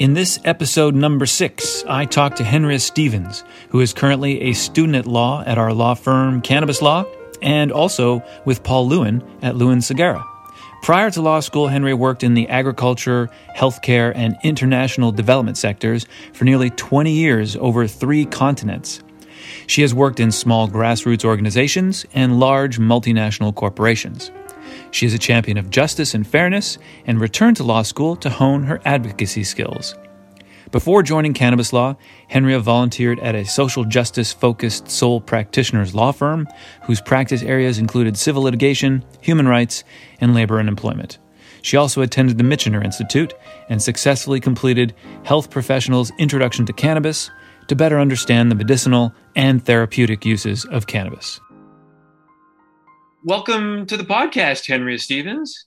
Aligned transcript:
In 0.00 0.14
this 0.14 0.40
episode 0.46 0.94
number 0.94 1.26
six, 1.26 1.84
I 1.86 2.06
talk 2.06 2.36
to 2.36 2.42
Henria 2.42 2.80
Stephens, 2.80 3.44
who 3.68 3.80
is 3.80 3.92
currently 3.92 4.40
a 4.40 4.54
student 4.54 4.96
at 4.96 5.06
law 5.06 5.44
at 5.44 5.58
our 5.58 5.74
law 5.74 5.92
firm 5.92 6.40
Cannabis 6.40 6.80
Law, 6.80 7.04
and 7.42 7.70
also 7.70 8.22
with 8.46 8.62
Paul 8.62 8.88
Lewin 8.88 9.22
at 9.42 9.56
Lewin 9.56 9.80
Sagara. 9.80 10.24
Prior 10.82 11.10
to 11.10 11.20
law 11.20 11.40
school, 11.40 11.68
Henry 11.68 11.92
worked 11.92 12.24
in 12.24 12.32
the 12.32 12.48
agriculture, 12.48 13.28
healthcare, 13.54 14.10
and 14.16 14.38
international 14.42 15.12
development 15.12 15.58
sectors 15.58 16.06
for 16.32 16.46
nearly 16.46 16.70
20 16.70 17.12
years 17.12 17.54
over 17.56 17.86
three 17.86 18.24
continents. 18.24 19.02
She 19.66 19.82
has 19.82 19.92
worked 19.92 20.18
in 20.18 20.32
small 20.32 20.66
grassroots 20.66 21.26
organizations 21.26 22.06
and 22.14 22.40
large 22.40 22.78
multinational 22.78 23.54
corporations. 23.54 24.30
She 24.90 25.06
is 25.06 25.14
a 25.14 25.18
champion 25.18 25.58
of 25.58 25.70
justice 25.70 26.14
and 26.14 26.26
fairness 26.26 26.78
and 27.06 27.20
returned 27.20 27.56
to 27.58 27.64
law 27.64 27.82
school 27.82 28.16
to 28.16 28.30
hone 28.30 28.64
her 28.64 28.80
advocacy 28.84 29.44
skills. 29.44 29.94
Before 30.72 31.02
joining 31.02 31.34
cannabis 31.34 31.72
law, 31.72 31.96
Henria 32.30 32.60
volunteered 32.60 33.18
at 33.20 33.34
a 33.34 33.44
social 33.44 33.84
justice 33.84 34.32
focused 34.32 34.88
sole 34.88 35.20
practitioners 35.20 35.94
law 35.96 36.12
firm 36.12 36.46
whose 36.82 37.00
practice 37.00 37.42
areas 37.42 37.78
included 37.78 38.16
civil 38.16 38.42
litigation, 38.42 39.04
human 39.20 39.48
rights, 39.48 39.82
and 40.20 40.32
labor 40.32 40.60
and 40.60 40.68
employment. 40.68 41.18
She 41.62 41.76
also 41.76 42.02
attended 42.02 42.38
the 42.38 42.44
Michener 42.44 42.84
Institute 42.84 43.34
and 43.68 43.82
successfully 43.82 44.40
completed 44.40 44.94
Health 45.24 45.50
Professionals' 45.50 46.12
Introduction 46.18 46.64
to 46.66 46.72
Cannabis 46.72 47.30
to 47.66 47.76
better 47.76 47.98
understand 47.98 48.50
the 48.50 48.54
medicinal 48.54 49.12
and 49.36 49.64
therapeutic 49.64 50.24
uses 50.24 50.64
of 50.66 50.86
cannabis. 50.86 51.40
Welcome 53.22 53.84
to 53.86 53.98
the 53.98 54.04
podcast, 54.04 54.66
Henry 54.66 54.96
Stephens. 54.96 55.66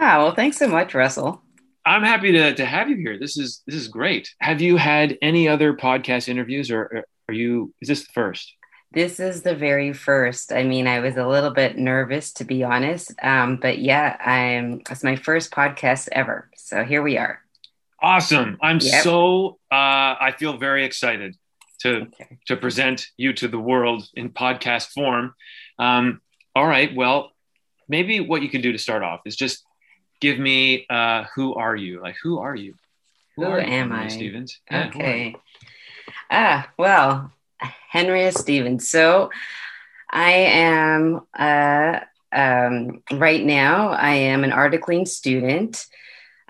Ah, 0.00 0.18
well, 0.18 0.34
thanks 0.34 0.56
so 0.56 0.66
much, 0.66 0.94
Russell. 0.94 1.40
I'm 1.84 2.02
happy 2.02 2.32
to, 2.32 2.54
to 2.54 2.64
have 2.66 2.88
you 2.88 2.96
here. 2.96 3.20
This 3.20 3.38
is 3.38 3.62
this 3.68 3.76
is 3.76 3.86
great. 3.86 4.34
Have 4.40 4.60
you 4.60 4.76
had 4.76 5.16
any 5.22 5.46
other 5.46 5.74
podcast 5.74 6.28
interviews, 6.28 6.72
or 6.72 7.04
are 7.28 7.34
you? 7.34 7.72
Is 7.80 7.86
this 7.86 8.00
the 8.00 8.12
first? 8.12 8.52
This 8.90 9.20
is 9.20 9.42
the 9.42 9.54
very 9.54 9.92
first. 9.92 10.52
I 10.52 10.64
mean, 10.64 10.88
I 10.88 10.98
was 10.98 11.16
a 11.16 11.26
little 11.28 11.50
bit 11.50 11.78
nervous 11.78 12.32
to 12.32 12.44
be 12.44 12.64
honest, 12.64 13.12
um, 13.22 13.58
but 13.62 13.78
yeah, 13.78 14.16
I'm. 14.18 14.82
It's 14.90 15.04
my 15.04 15.14
first 15.14 15.52
podcast 15.52 16.08
ever. 16.10 16.50
So 16.56 16.82
here 16.82 17.02
we 17.02 17.16
are. 17.16 17.42
Awesome! 18.02 18.58
I'm 18.60 18.80
yep. 18.80 19.04
so. 19.04 19.60
Uh, 19.70 20.18
I 20.18 20.34
feel 20.36 20.56
very 20.56 20.84
excited 20.84 21.36
to 21.82 22.08
okay. 22.08 22.38
to 22.48 22.56
present 22.56 23.06
you 23.16 23.32
to 23.34 23.46
the 23.46 23.60
world 23.60 24.08
in 24.14 24.30
podcast 24.30 24.88
form. 24.88 25.32
Um, 25.78 26.20
all 26.56 26.66
right. 26.66 26.96
Well, 26.96 27.32
maybe 27.86 28.18
what 28.20 28.40
you 28.40 28.48
can 28.48 28.62
do 28.62 28.72
to 28.72 28.78
start 28.78 29.02
off 29.02 29.20
is 29.26 29.36
just 29.36 29.62
give 30.22 30.38
me 30.38 30.86
uh, 30.88 31.24
who 31.34 31.52
are 31.52 31.76
you? 31.76 32.00
Like, 32.00 32.16
who 32.22 32.38
are 32.38 32.56
you? 32.56 32.74
Who, 33.36 33.44
who 33.44 33.50
are 33.50 33.60
am 33.60 33.90
you, 33.90 33.94
I? 33.94 34.08
Stephens. 34.08 34.58
Yeah, 34.70 34.86
okay. 34.86 35.36
Ah, 36.30 36.70
well, 36.78 37.30
Henria 37.92 38.32
Stephens. 38.32 38.88
So 38.88 39.28
I 40.10 40.32
am, 40.32 41.20
uh, 41.38 42.00
um, 42.32 43.02
right 43.12 43.44
now, 43.44 43.90
I 43.90 44.14
am 44.14 44.42
an 44.42 44.50
Articling 44.50 45.06
student. 45.06 45.84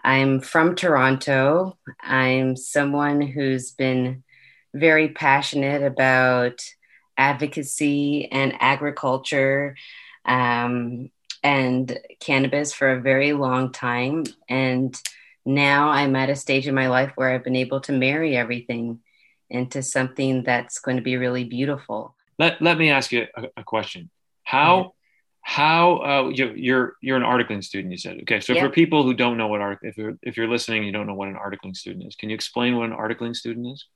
I'm 0.05 0.39
from 0.39 0.77
Toronto. 0.77 1.77
I'm 2.01 2.55
someone 2.55 3.21
who's 3.21 3.73
been 3.73 4.23
very 4.73 5.09
passionate 5.09 5.83
about 5.83 6.63
advocacy 7.17 8.31
and 8.31 8.55
agriculture. 8.61 9.77
Um, 10.25 11.11
and 11.43 11.97
cannabis 12.19 12.73
for 12.73 12.91
a 12.91 13.01
very 13.01 13.33
long 13.33 13.71
time. 13.71 14.25
And 14.49 15.01
now 15.45 15.91
I'm 15.91 16.17
at 16.17 16.29
a 16.29 16.35
stage 16.35 16.67
in 16.67 16.75
my 16.75 16.89
life 16.89 17.13
where 17.15 17.31
I've 17.31 17.45
been 17.45 17.55
able 17.55 17.81
to 17.83 17.93
marry 17.93 18.37
everything 18.37 18.99
into 19.49 19.81
something 19.81 20.43
that's 20.43 20.81
going 20.81 20.97
to 20.97 21.05
be 21.05 21.17
really 21.17 21.45
beautiful. 21.45 22.17
Let, 22.37 22.61
let 22.61 22.79
me 22.79 22.91
ask 22.91 23.13
you 23.13 23.29
a, 23.37 23.45
a 23.59 23.63
question. 23.63 24.11
How, 24.43 24.77
yeah. 24.77 24.89
how, 25.43 25.97
uh, 25.99 26.29
you, 26.31 26.53
you're, 26.57 26.97
you're 27.01 27.17
an 27.17 27.23
articling 27.23 27.63
student, 27.63 27.93
you 27.93 27.99
said, 27.99 28.19
okay. 28.23 28.41
So 28.41 28.53
yeah. 28.53 28.65
for 28.65 28.71
people 28.71 29.05
who 29.05 29.15
don't 29.15 29.37
know 29.37 29.47
what 29.47 29.61
art, 29.61 29.79
if 29.83 29.97
you're, 29.97 30.19
if 30.23 30.37
you're 30.37 30.49
listening, 30.49 30.83
you 30.83 30.91
don't 30.91 31.07
know 31.07 31.15
what 31.15 31.29
an 31.29 31.37
articling 31.37 31.77
student 31.77 32.09
is. 32.09 32.17
Can 32.17 32.29
you 32.31 32.35
explain 32.35 32.77
what 32.77 32.91
an 32.91 32.97
articling 32.97 33.37
student 33.37 33.69
is? 33.69 33.87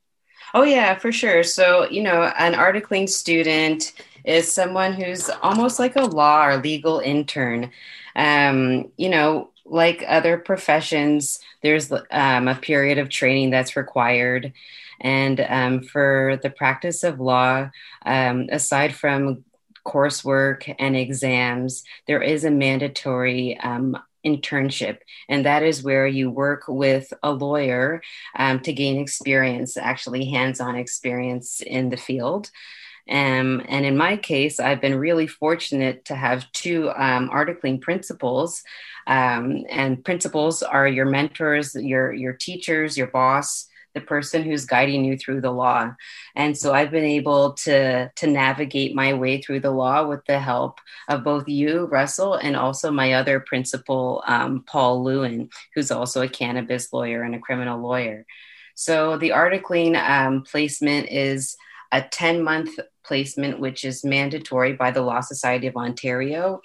Oh 0.55 0.63
yeah, 0.63 0.95
for 0.99 1.13
sure. 1.13 1.43
So, 1.43 1.89
you 1.91 2.03
know, 2.03 2.25
an 2.39 2.55
articling 2.55 3.09
student 3.09 3.93
is 4.25 4.53
someone 4.53 4.93
who's 4.93 5.31
almost 5.43 5.79
like 5.79 5.97
a 5.97 6.03
law 6.05 6.47
or 6.47 6.57
legal 6.59 6.99
intern. 7.01 7.71
Um, 8.17 8.91
you 8.97 9.09
know, 9.09 9.51
like 9.65 10.05
other 10.09 10.37
professions, 10.39 11.39
there's 11.63 11.93
um, 12.11 12.49
a 12.49 12.55
period 12.57 12.99
of 12.99 13.09
training 13.09 13.51
that's 13.51 13.77
required. 13.77 14.53
And 15.01 15.41
um, 15.49 15.83
for 15.83 16.39
the 16.43 16.51
practice 16.51 17.05
of 17.05 17.21
law, 17.21 17.71
um, 18.05 18.49
aside 18.51 18.95
from 18.95 19.45
coursework 19.87 20.75
and 20.79 20.97
exams, 20.97 21.85
there 22.07 22.23
is 22.23 22.45
a 22.45 22.51
mandatory 22.51 23.59
um, 23.61 23.97
internship, 24.25 24.99
and 25.29 25.47
that 25.47 25.63
is 25.63 25.83
where 25.83 26.07
you 26.07 26.31
work 26.31 26.65
with 26.69 27.13
a 27.23 27.33
lawyer 27.33 28.03
um, 28.37 28.61
to 28.61 28.73
gain 28.73 28.99
experience, 28.99 29.77
actually 29.77 30.27
hands 30.27 30.61
on 30.61 30.77
experience 30.77 31.61
in 31.61 31.91
the 31.91 31.97
field. 31.97 32.51
Um, 33.09 33.63
and 33.69 33.85
in 33.85 33.97
my 33.97 34.17
case, 34.17 34.61
I've 34.61 34.81
been 34.81 34.95
really 34.95 35.27
fortunate 35.27 36.05
to 36.05 36.15
have 36.15 36.51
two 36.53 36.91
um, 36.91 37.29
articling 37.31 37.81
principals. 37.81 38.63
Um, 39.07 39.65
and 39.69 40.05
principals 40.05 40.63
are 40.63 40.87
your 40.87 41.07
mentors, 41.07 41.75
your, 41.75 42.13
your 42.13 42.35
teachers, 42.35 42.97
your 42.97 43.09
boss, 43.09 43.67
the 43.95 44.01
person 44.01 44.43
who's 44.43 44.65
guiding 44.65 45.05
you 45.05 45.17
through 45.17 45.41
the 45.41 45.51
law. 45.51 45.93
And 46.37 46.57
so 46.57 46.73
I've 46.73 46.91
been 46.91 47.05
able 47.05 47.55
to, 47.55 48.11
to 48.15 48.27
navigate 48.27 48.95
my 48.95 49.15
way 49.15 49.41
through 49.41 49.61
the 49.61 49.71
law 49.71 50.07
with 50.07 50.25
the 50.27 50.39
help 50.39 50.79
of 51.09 51.25
both 51.25 51.49
you, 51.49 51.87
Russell, 51.87 52.35
and 52.35 52.57
also 52.57 52.91
my 52.91 53.15
other 53.15 53.41
principal, 53.41 54.23
um, 54.27 54.63
Paul 54.67 55.03
Lewin, 55.03 55.51
who's 55.75 55.91
also 55.91 56.23
a 56.23 56.29
cannabis 56.29 56.93
lawyer 56.93 57.23
and 57.23 57.35
a 57.35 57.41
criminal 57.41 57.81
lawyer. 57.81 58.27
So 58.75 59.19
the 59.19 59.31
articling 59.31 59.97
um, 59.97 60.43
placement 60.43 61.09
is 61.11 61.57
a 61.93 62.03
10 62.03 62.43
month 62.43 62.79
placement, 63.05 63.59
which 63.59 63.85
is 63.85 64.05
mandatory 64.05 64.73
by 64.73 64.91
the 64.91 65.03
Law 65.03 65.21
Society 65.21 65.67
of 65.67 65.77
Ontario. 65.77 66.61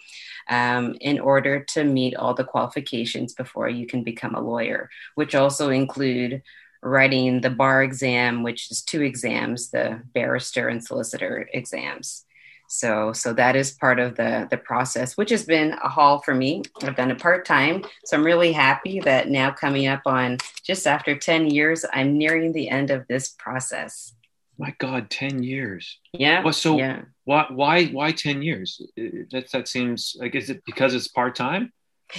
Um, 0.47 0.95
in 1.01 1.19
order 1.19 1.63
to 1.69 1.83
meet 1.83 2.15
all 2.15 2.35
the 2.35 2.43
qualifications 2.43 3.33
before 3.33 3.67
you 3.67 3.87
can 3.87 4.03
become 4.03 4.35
a 4.35 4.39
lawyer, 4.39 4.91
which 5.15 5.33
also 5.33 5.71
include 5.71 6.43
writing 6.85 7.41
the 7.41 7.49
bar 7.49 7.83
exam, 7.83 8.43
which 8.43 8.71
is 8.71 8.81
two 8.81 9.01
exams, 9.01 9.71
the 9.71 10.01
barrister 10.13 10.69
and 10.69 10.83
solicitor 10.83 11.49
exams. 11.51 12.25
So, 12.67 13.11
so 13.13 13.33
that 13.33 13.55
is 13.55 13.71
part 13.71 13.99
of 13.99 14.15
the 14.15 14.47
the 14.49 14.57
process, 14.57 15.17
which 15.17 15.29
has 15.29 15.45
been 15.45 15.73
a 15.73 15.89
haul 15.89 16.19
for 16.19 16.33
me. 16.33 16.63
I've 16.81 16.95
done 16.95 17.11
it 17.11 17.19
part 17.19 17.45
time, 17.45 17.83
so 18.05 18.17
I'm 18.17 18.25
really 18.25 18.53
happy 18.53 18.99
that 19.01 19.29
now 19.29 19.51
coming 19.51 19.87
up 19.87 20.01
on 20.05 20.37
just 20.63 20.87
after 20.87 21.15
ten 21.15 21.47
years, 21.47 21.85
I'm 21.93 22.17
nearing 22.17 22.53
the 22.53 22.69
end 22.69 22.89
of 22.91 23.07
this 23.07 23.29
process. 23.29 24.13
My 24.57 24.73
God, 24.79 25.09
ten 25.09 25.43
years. 25.43 25.99
Yeah. 26.13 26.43
Well, 26.43 26.53
so 26.53 26.77
yeah. 26.77 27.01
why 27.25 27.45
why 27.49 27.85
why 27.85 28.11
ten 28.11 28.41
years? 28.41 28.81
Uh, 28.97 29.25
that 29.31 29.51
that 29.51 29.67
seems 29.67 30.15
like 30.19 30.33
is 30.33 30.49
it 30.49 30.63
because 30.65 30.95
it's 30.95 31.07
part 31.07 31.35
time? 31.35 31.71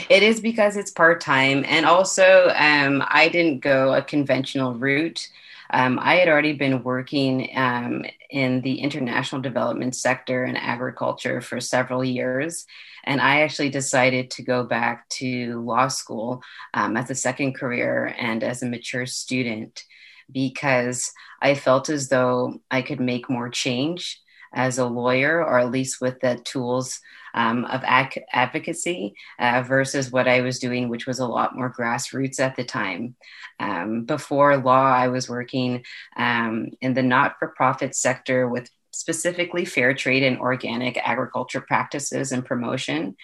It 0.08 0.22
is 0.22 0.40
because 0.40 0.76
it's 0.76 0.90
part 0.90 1.20
time, 1.20 1.64
and 1.66 1.86
also 1.86 2.52
um, 2.56 3.02
I 3.06 3.28
didn't 3.28 3.60
go 3.60 3.94
a 3.94 4.02
conventional 4.02 4.74
route. 4.74 5.28
Um, 5.70 5.98
I 6.00 6.16
had 6.16 6.28
already 6.28 6.52
been 6.52 6.82
working 6.82 7.50
um, 7.56 8.04
in 8.30 8.60
the 8.62 8.80
international 8.80 9.42
development 9.42 9.96
sector 9.96 10.44
and 10.44 10.56
agriculture 10.56 11.40
for 11.40 11.60
several 11.60 12.04
years. 12.04 12.66
And 13.04 13.20
I 13.20 13.42
actually 13.42 13.70
decided 13.70 14.30
to 14.32 14.42
go 14.42 14.64
back 14.64 15.08
to 15.10 15.60
law 15.60 15.88
school 15.88 16.42
um, 16.74 16.96
as 16.96 17.10
a 17.10 17.14
second 17.14 17.54
career 17.54 18.14
and 18.18 18.42
as 18.42 18.62
a 18.62 18.66
mature 18.66 19.06
student 19.06 19.84
because 20.30 21.12
I 21.40 21.54
felt 21.54 21.88
as 21.88 22.08
though 22.08 22.60
I 22.70 22.82
could 22.82 23.00
make 23.00 23.30
more 23.30 23.48
change 23.48 24.20
as 24.52 24.78
a 24.78 24.86
lawyer, 24.86 25.44
or 25.44 25.58
at 25.58 25.70
least 25.70 26.00
with 26.00 26.20
the 26.20 26.36
tools 26.44 27.00
um, 27.34 27.64
of 27.66 27.82
ac- 27.84 28.24
advocacy 28.32 29.14
uh, 29.38 29.62
versus 29.62 30.10
what 30.10 30.26
I 30.26 30.40
was 30.40 30.58
doing, 30.58 30.88
which 30.88 31.06
was 31.06 31.18
a 31.18 31.26
lot 31.26 31.56
more 31.56 31.72
grassroots 31.72 32.40
at 32.40 32.56
the 32.56 32.64
time. 32.64 33.14
Um, 33.60 34.04
before 34.04 34.56
law, 34.56 34.92
I 34.92 35.08
was 35.08 35.28
working 35.28 35.84
um, 36.16 36.70
in 36.80 36.94
the 36.94 37.02
not 37.02 37.38
for 37.38 37.48
profit 37.48 37.94
sector 37.94 38.48
with 38.48 38.70
specifically 38.92 39.66
fair 39.66 39.92
trade 39.94 40.22
and 40.22 40.38
organic 40.38 40.96
agriculture 40.96 41.60
practices 41.60 42.32
and 42.32 42.44
promotion. 42.44 43.16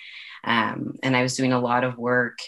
Um, 0.45 0.97
and 1.03 1.17
I 1.17 1.23
was 1.23 1.37
doing 1.37 1.53
a 1.53 1.61
lot 1.61 1.85
of 1.85 1.97
work 1.97 2.39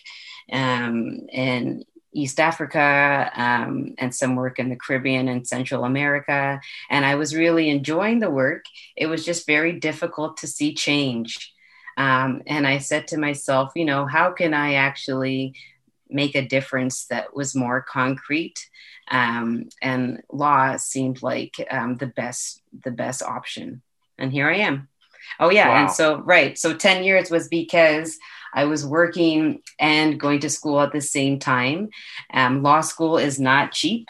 um, 0.53 1.27
in 1.33 1.85
East 2.15 2.41
Africa 2.41 3.31
um, 3.35 3.95
and 3.99 4.15
some 4.15 4.37
work 4.37 4.59
in 4.59 4.71
the 4.71 4.77
Caribbean 4.77 5.29
and 5.29 5.47
Central 5.47 5.85
America. 5.85 6.61
And 6.89 7.05
I 7.05 7.17
was 7.17 7.35
really 7.35 7.69
enjoying 7.69 8.21
the 8.21 8.31
work. 8.31 8.65
It 8.97 9.07
was 9.07 9.25
just 9.25 9.47
very 9.47 9.73
difficult 9.73 10.39
to 10.39 10.47
see 10.47 10.75
change. 10.75 11.53
Um, 11.97 12.43
and 12.47 12.67
I 12.67 12.79
said 12.79 13.09
to 13.09 13.19
myself, 13.19 13.73
you 13.77 13.85
know, 13.85 14.07
how 14.07 14.33
can 14.33 14.55
I 14.55 14.75
actually 14.75 15.55
make 16.15 16.35
a 16.35 16.47
difference 16.47 17.07
that 17.07 17.35
was 17.35 17.55
more 17.55 17.83
concrete. 17.83 18.69
Um, 19.11 19.69
and 19.83 20.23
law 20.33 20.77
seemed 20.77 21.23
like 21.23 21.55
um, 21.71 21.97
the 21.97 22.07
best 22.07 22.63
the 22.85 22.91
best 22.91 23.23
option. 23.23 23.83
And 24.19 24.33
here 24.33 24.49
I 24.49 24.59
am. 24.59 24.89
Oh 25.41 25.51
yeah, 25.51 25.69
wow. 25.69 25.77
and 25.83 25.91
so 25.91 26.21
right, 26.21 26.57
so 26.57 26.75
ten 26.75 27.05
years 27.05 27.31
was 27.31 27.49
because 27.49 28.17
I 28.55 28.65
was 28.65 28.87
working 28.87 29.63
and 29.79 30.19
going 30.19 30.41
to 30.41 30.51
school 30.51 30.81
at 30.81 30.93
the 30.93 31.01
same 31.01 31.39
time. 31.39 31.91
Um, 32.33 32.63
law 32.63 32.81
school 32.81 33.19
is 33.19 33.39
not 33.41 33.73
cheap. 33.73 34.09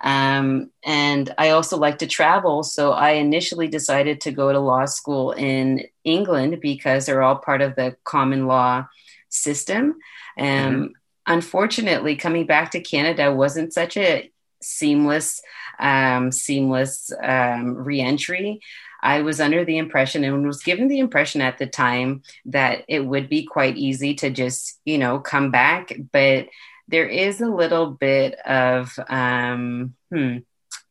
Um, 0.00 0.70
and 0.84 1.34
I 1.38 1.50
also 1.50 1.76
like 1.76 1.98
to 1.98 2.06
travel. 2.06 2.62
So 2.62 2.92
I 2.92 3.12
initially 3.12 3.68
decided 3.68 4.20
to 4.22 4.30
go 4.30 4.52
to 4.52 4.60
law 4.60 4.84
school 4.84 5.32
in 5.32 5.84
England 6.04 6.60
because 6.60 7.06
they're 7.06 7.22
all 7.22 7.36
part 7.36 7.62
of 7.62 7.74
the 7.74 7.96
common 8.04 8.46
law 8.46 8.86
system. 9.28 9.96
Um, 10.38 10.46
mm-hmm. 10.46 10.86
Unfortunately, 11.26 12.16
coming 12.16 12.46
back 12.46 12.70
to 12.70 12.80
Canada 12.80 13.34
wasn't 13.34 13.72
such 13.72 13.96
a 13.96 14.30
seamless, 14.62 15.42
um, 15.78 16.32
seamless 16.32 17.12
um, 17.22 17.74
reentry. 17.74 18.60
I 19.02 19.22
was 19.22 19.40
under 19.40 19.64
the 19.64 19.78
impression 19.78 20.24
and 20.24 20.46
was 20.46 20.62
given 20.62 20.88
the 20.88 20.98
impression 20.98 21.40
at 21.40 21.58
the 21.58 21.66
time 21.66 22.22
that 22.46 22.84
it 22.88 23.00
would 23.00 23.28
be 23.28 23.44
quite 23.44 23.76
easy 23.76 24.14
to 24.16 24.30
just, 24.30 24.80
you 24.84 24.98
know, 24.98 25.18
come 25.20 25.50
back. 25.50 25.92
But 26.12 26.48
there 26.88 27.06
is 27.06 27.40
a 27.40 27.46
little 27.46 27.90
bit 27.90 28.34
of, 28.40 28.98
um, 29.08 29.94
hmm, 30.10 30.38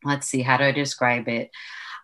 let's 0.04 0.26
see, 0.26 0.42
how 0.42 0.56
do 0.56 0.64
I 0.64 0.72
describe 0.72 1.28
it? 1.28 1.50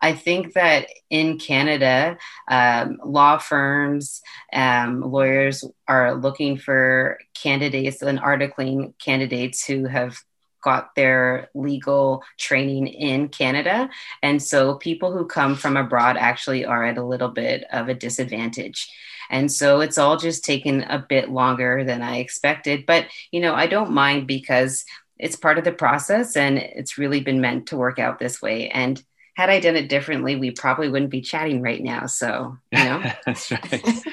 I 0.02 0.12
think 0.12 0.52
that 0.52 0.88
in 1.08 1.38
Canada, 1.38 2.18
um, 2.48 2.98
law 3.02 3.38
firms, 3.38 4.20
um, 4.52 5.00
lawyers 5.00 5.64
are 5.88 6.14
looking 6.14 6.58
for 6.58 7.18
candidates 7.32 8.02
and 8.02 8.18
articling 8.18 8.98
candidates 8.98 9.64
who 9.64 9.86
have 9.86 10.18
got 10.64 10.94
their 10.94 11.50
legal 11.54 12.24
training 12.38 12.88
in 12.88 13.28
Canada. 13.28 13.88
And 14.22 14.42
so 14.42 14.76
people 14.76 15.12
who 15.12 15.26
come 15.26 15.54
from 15.54 15.76
abroad 15.76 16.16
actually 16.16 16.64
are 16.64 16.84
at 16.84 16.98
a 16.98 17.04
little 17.04 17.28
bit 17.28 17.64
of 17.70 17.88
a 17.88 17.94
disadvantage. 17.94 18.90
And 19.30 19.50
so 19.50 19.80
it's 19.80 19.98
all 19.98 20.16
just 20.16 20.44
taken 20.44 20.82
a 20.82 21.04
bit 21.06 21.30
longer 21.30 21.84
than 21.84 22.02
I 22.02 22.18
expected. 22.18 22.86
But, 22.86 23.06
you 23.30 23.40
know, 23.40 23.54
I 23.54 23.66
don't 23.66 23.92
mind 23.92 24.26
because 24.26 24.84
it's 25.18 25.36
part 25.36 25.58
of 25.58 25.64
the 25.64 25.72
process 25.72 26.36
and 26.36 26.58
it's 26.58 26.98
really 26.98 27.20
been 27.20 27.40
meant 27.40 27.68
to 27.68 27.76
work 27.76 27.98
out 27.98 28.18
this 28.18 28.42
way. 28.42 28.68
And 28.68 29.02
had 29.36 29.50
I 29.50 29.60
done 29.60 29.76
it 29.76 29.88
differently, 29.88 30.36
we 30.36 30.52
probably 30.52 30.88
wouldn't 30.88 31.10
be 31.10 31.20
chatting 31.20 31.60
right 31.60 31.82
now. 31.82 32.06
So, 32.06 32.56
you 32.70 32.84
know, 32.84 33.02
that's 33.26 33.50
right. 33.50 34.04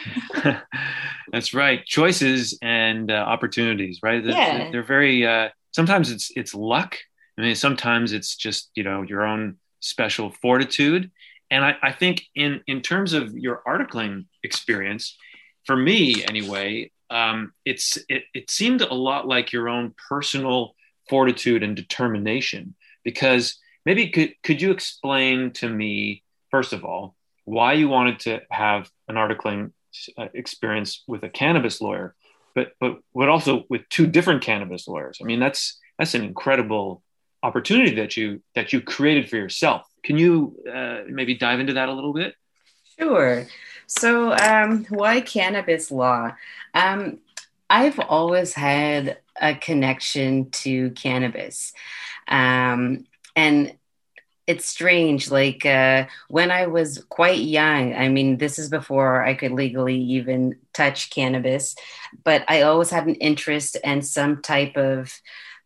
that's 1.31 1.53
right. 1.53 1.85
Choices 1.85 2.57
and 2.61 3.11
uh, 3.11 3.15
opportunities, 3.15 3.99
right? 4.01 4.23
Yeah. 4.23 4.71
They're, 4.71 4.83
very, 4.83 5.25
uh, 5.25 5.49
sometimes 5.71 6.11
it's 6.11 6.31
it's 6.35 6.53
luck. 6.53 6.97
I 7.37 7.41
mean, 7.41 7.55
sometimes 7.55 8.13
it's 8.13 8.35
just 8.35 8.71
you 8.75 8.83
know 8.83 9.01
your 9.01 9.23
own 9.23 9.57
special 9.79 10.31
fortitude. 10.41 11.11
And 11.49 11.65
I, 11.65 11.75
I 11.81 11.91
think 11.91 12.23
in 12.35 12.61
in 12.67 12.81
terms 12.81 13.13
of 13.13 13.33
your 13.33 13.61
articling 13.67 14.25
experience, 14.43 15.17
for 15.65 15.75
me 15.75 16.23
anyway, 16.25 16.91
um, 17.09 17.53
it's 17.65 17.97
it, 18.09 18.23
it 18.33 18.49
seemed 18.49 18.81
a 18.81 18.93
lot 18.93 19.27
like 19.27 19.51
your 19.51 19.69
own 19.69 19.93
personal 20.09 20.75
fortitude 21.09 21.63
and 21.63 21.75
determination. 21.75 22.75
Because 23.03 23.57
maybe 23.85 24.09
could 24.09 24.35
could 24.43 24.61
you 24.61 24.71
explain 24.71 25.51
to 25.51 25.67
me 25.67 26.23
first 26.51 26.73
of 26.73 26.85
all 26.85 27.15
why 27.45 27.73
you 27.73 27.89
wanted 27.89 28.19
to 28.19 28.41
have 28.51 28.89
an 29.07 29.15
articling 29.15 29.71
uh, 30.17 30.27
experience 30.33 31.03
with 31.07 31.23
a 31.23 31.29
cannabis 31.29 31.81
lawyer 31.81 32.15
but 32.55 32.73
but 32.79 32.99
but 33.13 33.29
also 33.29 33.65
with 33.69 33.87
two 33.89 34.07
different 34.07 34.41
cannabis 34.43 34.87
lawyers. 34.87 35.19
I 35.21 35.25
mean, 35.25 35.39
that's 35.39 35.79
that's 35.97 36.13
an 36.15 36.23
incredible 36.23 37.03
opportunity 37.43 37.95
that 37.95 38.17
you 38.17 38.41
that 38.55 38.73
you 38.73 38.81
created 38.81 39.29
for 39.29 39.37
yourself. 39.37 39.87
Can 40.03 40.17
you 40.17 40.57
uh, 40.71 41.01
maybe 41.07 41.35
dive 41.35 41.59
into 41.59 41.73
that 41.73 41.89
a 41.89 41.93
little 41.93 42.13
bit? 42.13 42.35
Sure. 42.99 43.45
So, 43.87 44.33
um, 44.33 44.85
why 44.89 45.21
cannabis 45.21 45.91
law? 45.91 46.33
Um, 46.73 47.19
I've 47.69 47.99
always 47.99 48.53
had 48.53 49.17
a 49.39 49.55
connection 49.55 50.49
to 50.51 50.91
cannabis, 50.91 51.73
um, 52.27 53.05
and 53.35 53.73
it's 54.51 54.67
strange. 54.67 55.31
Like 55.31 55.65
uh, 55.65 56.07
when 56.27 56.51
I 56.51 56.67
was 56.67 57.05
quite 57.07 57.39
young, 57.39 57.95
I 57.95 58.09
mean, 58.09 58.37
this 58.37 58.59
is 58.59 58.69
before 58.69 59.23
I 59.23 59.33
could 59.33 59.53
legally 59.53 59.97
even 59.97 60.57
touch 60.73 61.09
cannabis, 61.09 61.73
but 62.25 62.43
I 62.49 62.63
always 62.63 62.89
had 62.89 63.07
an 63.07 63.15
interest 63.15 63.77
and 63.83 64.05
some 64.05 64.41
type 64.41 64.75
of 64.75 65.13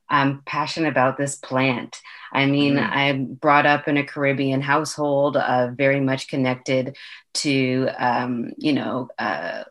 um, 0.09 0.43
passion 0.45 0.85
about 0.85 1.17
this 1.17 1.35
plant. 1.35 1.99
I 2.31 2.45
mean, 2.45 2.75
mm-hmm. 2.75 2.93
I 2.93 3.13
brought 3.13 3.65
up 3.65 3.87
in 3.87 3.97
a 3.97 4.05
Caribbean 4.05 4.61
household, 4.61 5.35
uh, 5.35 5.71
very 5.71 5.99
much 5.99 6.27
connected 6.27 6.95
to, 7.35 7.89
um, 7.97 8.51
you 8.57 8.73
know, 8.73 9.09
uh, 9.17 9.63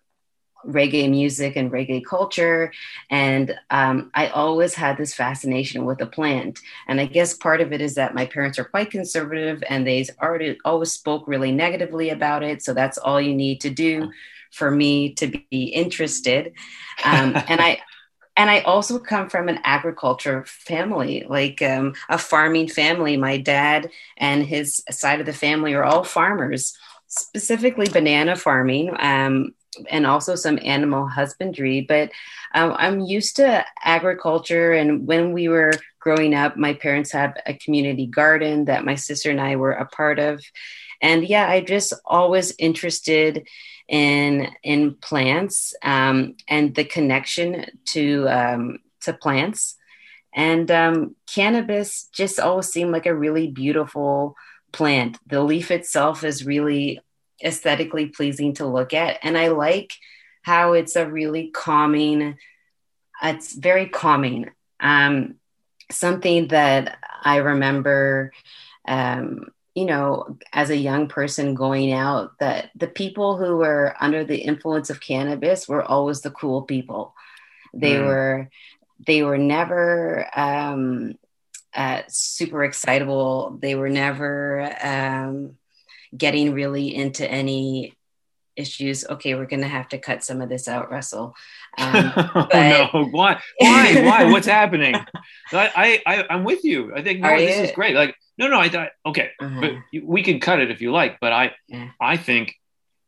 reggae 0.66 1.08
music 1.10 1.56
and 1.56 1.70
reggae 1.70 2.04
culture. 2.04 2.72
And 3.10 3.54
um, 3.70 4.10
I 4.14 4.28
always 4.28 4.74
had 4.74 4.96
this 4.96 5.14
fascination 5.14 5.84
with 5.84 5.98
the 5.98 6.06
plant. 6.06 6.60
And 6.88 7.00
I 7.00 7.06
guess 7.06 7.34
part 7.34 7.60
of 7.60 7.72
it 7.72 7.80
is 7.80 7.94
that 7.94 8.14
my 8.14 8.26
parents 8.26 8.58
are 8.58 8.64
quite 8.64 8.90
conservative 8.90 9.62
and 9.68 9.86
they 9.86 10.06
already 10.20 10.58
always 10.64 10.92
spoke 10.92 11.26
really 11.26 11.52
negatively 11.52 12.10
about 12.10 12.42
it. 12.42 12.62
So 12.62 12.74
that's 12.74 12.98
all 12.98 13.20
you 13.20 13.34
need 13.34 13.60
to 13.62 13.70
do 13.70 14.10
for 14.52 14.70
me 14.70 15.12
to 15.14 15.26
be 15.50 15.64
interested. 15.66 16.52
Um, 17.04 17.34
and 17.48 17.60
I, 17.60 17.80
and 18.36 18.50
I 18.50 18.60
also 18.60 18.98
come 18.98 19.28
from 19.28 19.48
an 19.48 19.60
agriculture 19.62 20.44
family, 20.46 21.24
like 21.28 21.62
um, 21.62 21.94
a 22.08 22.18
farming 22.18 22.68
family. 22.68 23.16
My 23.16 23.36
dad 23.36 23.90
and 24.16 24.44
his 24.44 24.82
side 24.90 25.20
of 25.20 25.26
the 25.26 25.32
family 25.32 25.74
are 25.74 25.84
all 25.84 26.02
farmers, 26.02 26.76
specifically 27.06 27.86
banana 27.88 28.34
farming. 28.34 28.90
Um, 28.98 29.54
and 29.88 30.06
also 30.06 30.34
some 30.34 30.58
animal 30.62 31.06
husbandry. 31.08 31.82
But 31.82 32.10
um, 32.54 32.74
I'm 32.78 33.00
used 33.00 33.36
to 33.36 33.64
agriculture. 33.82 34.72
And 34.72 35.06
when 35.06 35.32
we 35.32 35.48
were 35.48 35.72
growing 36.00 36.34
up, 36.34 36.56
my 36.56 36.74
parents 36.74 37.10
had 37.12 37.42
a 37.46 37.54
community 37.54 38.06
garden 38.06 38.66
that 38.66 38.84
my 38.84 38.94
sister 38.94 39.30
and 39.30 39.40
I 39.40 39.56
were 39.56 39.72
a 39.72 39.86
part 39.86 40.18
of. 40.18 40.42
And 41.00 41.26
yeah, 41.26 41.48
I 41.48 41.60
just 41.60 41.92
always 42.04 42.54
interested 42.58 43.46
in 43.88 44.48
in 44.62 44.94
plants 44.94 45.74
um, 45.82 46.36
and 46.48 46.74
the 46.74 46.84
connection 46.84 47.66
to 47.86 48.28
um, 48.28 48.78
to 49.02 49.12
plants. 49.12 49.76
And 50.34 50.70
um, 50.70 51.14
cannabis 51.26 52.08
just 52.12 52.40
always 52.40 52.66
seemed 52.68 52.90
like 52.90 53.06
a 53.06 53.14
really 53.14 53.50
beautiful 53.50 54.36
plant. 54.72 55.18
The 55.26 55.42
leaf 55.42 55.70
itself 55.70 56.24
is 56.24 56.44
really 56.44 57.00
aesthetically 57.44 58.06
pleasing 58.06 58.54
to 58.54 58.66
look 58.66 58.94
at. 58.94 59.18
And 59.22 59.36
I 59.36 59.48
like 59.48 59.92
how 60.42 60.72
it's 60.72 60.96
a 60.96 61.08
really 61.08 61.50
calming, 61.50 62.38
it's 63.22 63.54
very 63.54 63.88
calming. 63.88 64.50
Um, 64.80 65.36
something 65.90 66.48
that 66.48 66.98
I 67.22 67.36
remember, 67.36 68.32
um, 68.86 69.48
you 69.74 69.86
know, 69.86 70.38
as 70.52 70.70
a 70.70 70.76
young 70.76 71.08
person 71.08 71.54
going 71.54 71.92
out, 71.92 72.38
that 72.38 72.70
the 72.74 72.86
people 72.86 73.36
who 73.36 73.56
were 73.56 73.94
under 74.00 74.24
the 74.24 74.38
influence 74.38 74.90
of 74.90 75.00
cannabis 75.00 75.68
were 75.68 75.82
always 75.82 76.20
the 76.20 76.30
cool 76.30 76.62
people. 76.62 77.14
They 77.72 77.94
mm. 77.94 78.06
were, 78.06 78.50
they 79.04 79.22
were 79.22 79.38
never 79.38 80.28
um, 80.38 81.14
uh, 81.74 82.02
super 82.08 82.62
excitable. 82.64 83.58
They 83.60 83.74
were 83.74 83.88
never, 83.88 84.76
um, 84.82 85.56
getting 86.16 86.52
really 86.52 86.94
into 86.94 87.28
any 87.28 87.94
issues 88.56 89.04
okay 89.10 89.34
we're 89.34 89.46
gonna 89.46 89.66
have 89.66 89.88
to 89.88 89.98
cut 89.98 90.22
some 90.22 90.40
of 90.40 90.48
this 90.48 90.68
out 90.68 90.90
russell. 90.90 91.34
Um, 91.76 92.12
but... 92.14 92.54
oh, 92.54 92.88
no. 92.92 93.08
why 93.10 93.40
why 93.58 94.02
why? 94.04 94.24
What's 94.30 94.46
happening? 94.46 94.94
I, 95.52 96.00
I 96.06 96.24
i'm 96.30 96.44
with 96.44 96.64
you. 96.64 96.94
I 96.94 97.02
think 97.02 97.20
no, 97.20 97.36
this 97.36 97.70
is 97.70 97.74
great. 97.74 97.94
Like 97.96 98.14
no 98.38 98.48
no 98.48 98.58
i 98.58 98.68
thought 98.68 98.90
okay 99.06 99.30
uh-huh. 99.40 99.60
but 99.60 99.72
we 100.02 100.22
can 100.22 100.40
cut 100.40 100.60
it 100.60 100.70
if 100.70 100.80
you 100.80 100.92
like 100.92 101.18
but 101.20 101.32
i 101.32 101.52
yeah. 101.68 101.90
i 102.00 102.16
think 102.16 102.54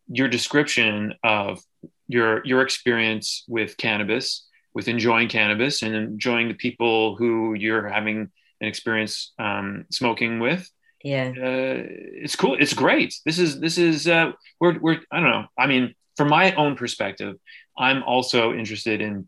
your 0.09 0.29
description 0.29 1.15
of 1.25 1.61
your 2.09 2.45
your 2.45 2.63
experience 2.63 3.45
with 3.49 3.77
cannabis 3.77 4.47
with 4.75 4.89
enjoying 4.89 5.29
cannabis 5.29 5.83
and 5.83 5.95
enjoying 5.95 6.49
the 6.49 6.55
people 6.55 7.17
who 7.17 7.55
you're 7.55 7.89
having 7.89 8.31
an 8.61 8.69
experience 8.69 9.33
um, 9.39 9.85
smoking 9.91 10.39
with 10.39 10.71
yeah. 11.13 11.29
Uh, 11.31 11.77
it's 12.25 12.37
cool. 12.37 12.57
It's 12.59 12.75
great. 12.75 13.11
This 13.25 13.39
is 13.39 13.61
this 13.61 13.77
is 13.79 14.09
uh 14.09 14.33
we're 14.61 14.79
we're 14.85 14.99
i 15.11 15.21
don't 15.21 15.31
know. 15.31 15.47
I 15.57 15.67
mean 15.67 15.95
from 16.17 16.29
my 16.29 16.55
own 16.55 16.77
perspective 16.77 17.37
i'm 17.77 18.03
also 18.03 18.55
interested 18.55 19.03
in 19.03 19.27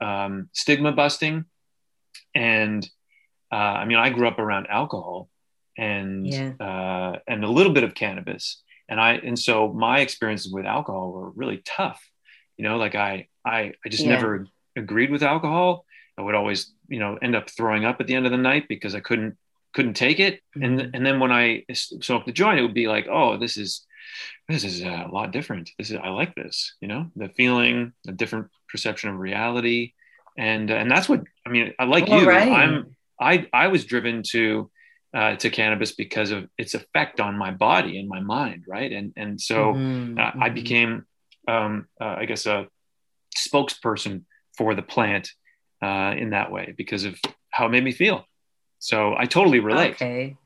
um, 0.00 0.48
stigma 0.52 0.92
busting 0.92 1.44
and 2.34 2.88
uh, 3.52 3.74
i 3.80 3.84
mean 3.84 3.98
i 3.98 4.08
grew 4.10 4.28
up 4.28 4.38
around 4.38 4.66
alcohol 4.68 5.28
and 5.76 6.26
yeah. 6.26 6.52
uh, 6.60 7.18
and 7.26 7.44
a 7.44 7.48
little 7.48 7.72
bit 7.72 7.84
of 7.84 7.94
cannabis. 7.94 8.62
And 8.88 9.00
i 9.00 9.14
and 9.14 9.38
so 9.38 9.72
my 9.72 10.00
experiences 10.00 10.52
with 10.52 10.66
alcohol 10.66 11.12
were 11.12 11.30
really 11.30 11.62
tough. 11.64 12.00
You 12.56 12.64
know 12.64 12.76
like 12.76 12.94
i 12.94 13.28
i 13.44 13.72
i 13.84 13.88
just 13.88 14.04
yeah. 14.04 14.14
never 14.14 14.46
agreed 14.76 15.10
with 15.10 15.22
alcohol. 15.22 15.84
I 16.18 16.22
would 16.22 16.34
always, 16.34 16.74
you 16.88 16.98
know, 16.98 17.18
end 17.22 17.34
up 17.34 17.48
throwing 17.48 17.84
up 17.84 18.00
at 18.00 18.06
the 18.06 18.14
end 18.14 18.26
of 18.26 18.32
the 18.32 18.38
night 18.50 18.66
because 18.68 18.94
I 18.94 19.00
couldn't 19.00 19.38
couldn't 19.72 19.94
take 19.94 20.20
it. 20.20 20.40
Mm-hmm. 20.56 20.62
And 20.64 20.94
and 20.94 21.06
then 21.06 21.20
when 21.20 21.32
I 21.32 21.64
smoked 21.72 22.26
the 22.26 22.32
joint, 22.32 22.58
it 22.58 22.62
would 22.62 22.74
be 22.74 22.88
like, 22.88 23.08
oh, 23.10 23.38
this 23.38 23.56
is 23.56 23.86
this 24.48 24.64
is 24.64 24.82
a 24.82 25.08
lot 25.10 25.32
different. 25.32 25.70
This 25.78 25.90
is 25.90 25.96
I 25.96 26.08
like 26.08 26.34
this, 26.34 26.74
you 26.80 26.88
know, 26.88 27.10
the 27.16 27.28
feeling, 27.28 27.92
a 28.06 28.12
different 28.12 28.48
perception 28.68 29.10
of 29.10 29.18
reality, 29.18 29.92
and 30.36 30.70
and 30.70 30.90
that's 30.90 31.08
what 31.08 31.22
I 31.46 31.50
mean. 31.50 31.74
I 31.78 31.84
like 31.84 32.08
you. 32.08 32.28
Right. 32.28 32.50
I'm 32.50 32.96
I 33.20 33.46
I 33.52 33.68
was 33.68 33.84
driven 33.84 34.22
to 34.30 34.70
uh, 35.14 35.36
to 35.36 35.50
cannabis 35.50 35.92
because 35.92 36.30
of 36.30 36.48
its 36.56 36.74
effect 36.74 37.20
on 37.20 37.36
my 37.36 37.50
body 37.50 37.98
and 37.98 38.08
my 38.08 38.20
mind, 38.20 38.64
right? 38.66 38.92
And 38.92 39.12
and 39.16 39.40
so 39.40 39.74
mm-hmm. 39.74 40.18
uh, 40.18 40.22
I 40.22 40.46
mm-hmm. 40.46 40.54
became, 40.54 41.06
um, 41.48 41.86
uh, 42.00 42.16
I 42.18 42.24
guess, 42.26 42.46
a 42.46 42.68
spokesperson 43.36 44.22
for 44.56 44.74
the 44.74 44.82
plant 44.82 45.30
uh, 45.82 46.14
in 46.16 46.30
that 46.30 46.50
way 46.50 46.74
because 46.76 47.04
of 47.04 47.18
how 47.50 47.66
it 47.66 47.70
made 47.70 47.84
me 47.84 47.92
feel. 47.92 48.24
So 48.80 49.14
I 49.16 49.26
totally 49.26 49.60
relate. 49.60 49.92
Okay. 49.92 50.36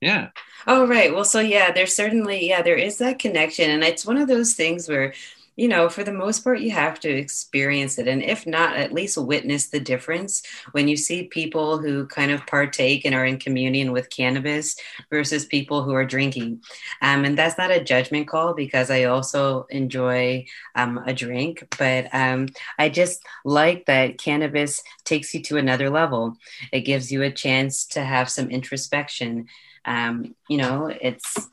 Yeah. 0.00 0.30
Oh, 0.66 0.86
right. 0.86 1.12
Well, 1.12 1.24
so 1.24 1.38
yeah, 1.38 1.70
there's 1.70 1.94
certainly, 1.94 2.48
yeah, 2.48 2.62
there 2.62 2.76
is 2.76 2.98
that 2.98 3.20
connection. 3.20 3.70
And 3.70 3.84
it's 3.84 4.04
one 4.04 4.16
of 4.16 4.26
those 4.26 4.54
things 4.54 4.88
where 4.88 5.14
you 5.56 5.68
know, 5.68 5.88
for 5.88 6.02
the 6.02 6.12
most 6.12 6.40
part, 6.40 6.60
you 6.60 6.70
have 6.70 6.98
to 7.00 7.10
experience 7.10 7.98
it. 7.98 8.08
And 8.08 8.22
if 8.22 8.46
not, 8.46 8.76
at 8.76 8.92
least 8.92 9.18
witness 9.18 9.68
the 9.68 9.80
difference 9.80 10.42
when 10.72 10.88
you 10.88 10.96
see 10.96 11.24
people 11.24 11.78
who 11.78 12.06
kind 12.06 12.30
of 12.30 12.46
partake 12.46 13.04
and 13.04 13.14
are 13.14 13.26
in 13.26 13.38
communion 13.38 13.92
with 13.92 14.08
cannabis 14.08 14.76
versus 15.10 15.44
people 15.44 15.82
who 15.82 15.92
are 15.92 16.06
drinking. 16.06 16.62
Um, 17.02 17.24
and 17.24 17.36
that's 17.36 17.58
not 17.58 17.70
a 17.70 17.84
judgment 17.84 18.28
call 18.28 18.54
because 18.54 18.90
I 18.90 19.04
also 19.04 19.66
enjoy 19.68 20.46
um, 20.74 20.98
a 21.06 21.12
drink, 21.12 21.66
but 21.78 22.08
um, 22.14 22.48
I 22.78 22.88
just 22.88 23.22
like 23.44 23.86
that 23.86 24.18
cannabis 24.18 24.82
takes 25.04 25.34
you 25.34 25.42
to 25.42 25.58
another 25.58 25.90
level. 25.90 26.36
It 26.72 26.80
gives 26.80 27.12
you 27.12 27.22
a 27.22 27.30
chance 27.30 27.84
to 27.88 28.02
have 28.02 28.30
some 28.30 28.50
introspection. 28.50 29.48
Um, 29.84 30.34
you 30.48 30.56
know, 30.56 30.86
it's 30.86 31.48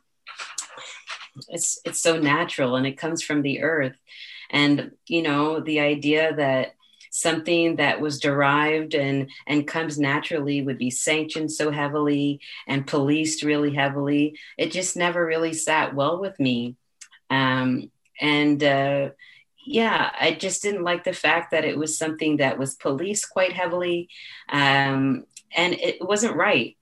it's 1.47 1.79
it's 1.85 2.01
so 2.01 2.19
natural 2.19 2.75
and 2.75 2.85
it 2.85 2.97
comes 2.97 3.23
from 3.23 3.41
the 3.41 3.61
earth. 3.61 3.95
And 4.49 4.91
you 5.07 5.21
know 5.21 5.59
the 5.59 5.79
idea 5.79 6.35
that 6.35 6.73
something 7.11 7.77
that 7.77 8.01
was 8.01 8.19
derived 8.19 8.93
and 8.93 9.29
and 9.47 9.67
comes 9.67 9.97
naturally 9.97 10.61
would 10.61 10.77
be 10.77 10.91
sanctioned 10.91 11.51
so 11.51 11.71
heavily 11.71 12.39
and 12.67 12.85
policed 12.85 13.41
really 13.43 13.73
heavily 13.73 14.37
it 14.59 14.71
just 14.71 14.95
never 14.95 15.25
really 15.25 15.53
sat 15.53 15.95
well 15.95 16.19
with 16.19 16.39
me. 16.39 16.75
Um, 17.29 17.91
and 18.21 18.61
uh, 18.63 19.09
yeah 19.65 20.09
i 20.19 20.31
just 20.31 20.63
didn't 20.63 20.83
like 20.83 21.03
the 21.03 21.13
fact 21.13 21.51
that 21.51 21.63
it 21.63 21.77
was 21.77 21.97
something 21.97 22.37
that 22.37 22.57
was 22.57 22.75
policed 22.75 23.29
quite 23.29 23.53
heavily. 23.53 24.09
Um, 24.49 25.25
and 25.55 25.73
it 25.73 25.97
wasn't 26.05 26.35
right 26.35 26.77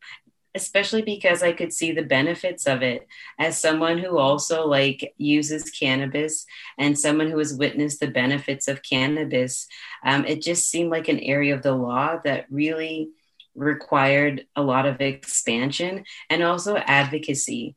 especially 0.58 1.04
because 1.04 1.44
I 1.44 1.54
could 1.54 1.72
see 1.72 1.92
the 1.92 2.04
benefits 2.04 2.66
of 2.68 2.82
it 2.82 3.08
as 3.40 3.62
someone 3.62 3.98
who 4.00 4.18
also 4.18 4.66
like 4.66 5.14
uses 5.18 5.70
cannabis 5.70 6.46
and 6.78 6.98
someone 6.98 7.30
who 7.30 7.38
has 7.38 7.54
witnessed 7.54 8.00
the 8.00 8.12
benefits 8.12 8.68
of 8.68 8.84
cannabis. 8.84 9.68
Um, 10.04 10.26
it 10.26 10.42
just 10.42 10.70
seemed 10.70 10.90
like 10.90 11.08
an 11.08 11.20
area 11.20 11.56
of 11.56 11.62
the 11.62 11.76
law 11.76 12.20
that 12.26 12.48
really 12.50 13.10
required 13.56 14.46
a 14.56 14.64
lot 14.64 14.86
of 14.86 15.00
expansion 15.00 16.04
and 16.30 16.44
also 16.44 16.76
advocacy. 16.78 17.76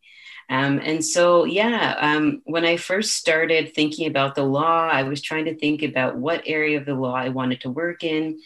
Um, 0.49 0.81
and 0.83 1.05
so, 1.05 1.45
yeah, 1.45 1.95
um, 2.01 2.43
when 2.45 2.65
I 2.65 2.77
first 2.77 3.13
started 3.13 3.73
thinking 3.73 4.09
about 4.09 4.35
the 4.35 4.43
law, 4.43 4.89
I 4.89 5.05
was 5.05 5.23
trying 5.23 5.45
to 5.45 5.57
think 5.57 5.83
about 5.83 6.17
what 6.17 6.43
area 6.45 6.77
of 6.79 6.87
the 6.87 6.95
law 6.95 7.15
I 7.15 7.29
wanted 7.29 7.61
to 7.61 7.71
work 7.71 8.03
in. 8.03 8.41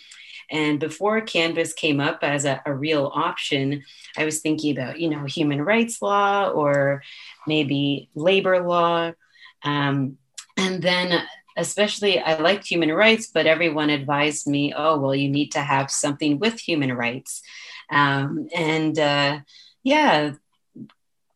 And 0.55 0.79
before 0.79 1.21
cannabis 1.21 1.73
came 1.73 1.99
up 1.99 2.21
as 2.23 2.45
a, 2.45 2.63
a 2.65 2.73
real 2.73 3.11
option, 3.13 3.83
I 4.17 4.25
was 4.25 4.39
thinking 4.39 4.79
about, 4.79 5.01
you 5.01 5.11
know, 5.11 5.25
human 5.25 5.61
rights 5.61 6.01
law 6.01 6.49
or 6.49 7.03
maybe 7.45 8.09
labor 8.15 8.63
law. 8.63 9.13
Um, 9.65 10.17
and 10.57 10.81
then 10.81 11.27
especially 11.57 12.21
I 12.21 12.39
liked 12.39 12.69
human 12.69 12.93
rights, 12.93 13.27
but 13.27 13.47
everyone 13.47 13.91
advised 13.91 14.47
me, 14.47 14.73
oh, 14.77 15.01
well, 15.01 15.15
you 15.15 15.29
need 15.29 15.51
to 15.53 15.61
have 15.61 15.91
something 15.91 16.39
with 16.39 16.61
human 16.61 16.93
rights. 16.93 17.43
Um, 17.91 18.49
and 18.55 18.97
uh, 18.97 19.41
yeah, 19.83 20.35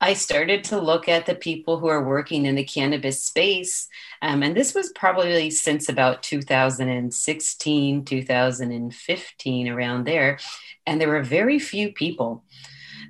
I 0.00 0.14
started 0.14 0.62
to 0.64 0.81
look 0.81 1.09
at 1.09 1.26
the 1.26 1.35
people 1.35 1.78
who 1.78 1.88
are 1.88 2.05
working 2.05 2.47
in 2.47 2.55
the 2.55 2.64
cannabis 2.64 3.25
space. 3.25 3.88
Um, 4.23 4.43
and 4.43 4.57
this 4.57 4.75
was 4.75 4.93
probably 4.93 5.50
since 5.50 5.88
about 5.88 6.23
2016, 6.23 8.05
2015, 8.05 9.69
around 9.69 10.05
there. 10.05 10.38
And 10.87 11.00
there 11.00 11.09
were 11.09 11.23
very 11.23 11.59
few 11.59 11.93
people 11.93 12.45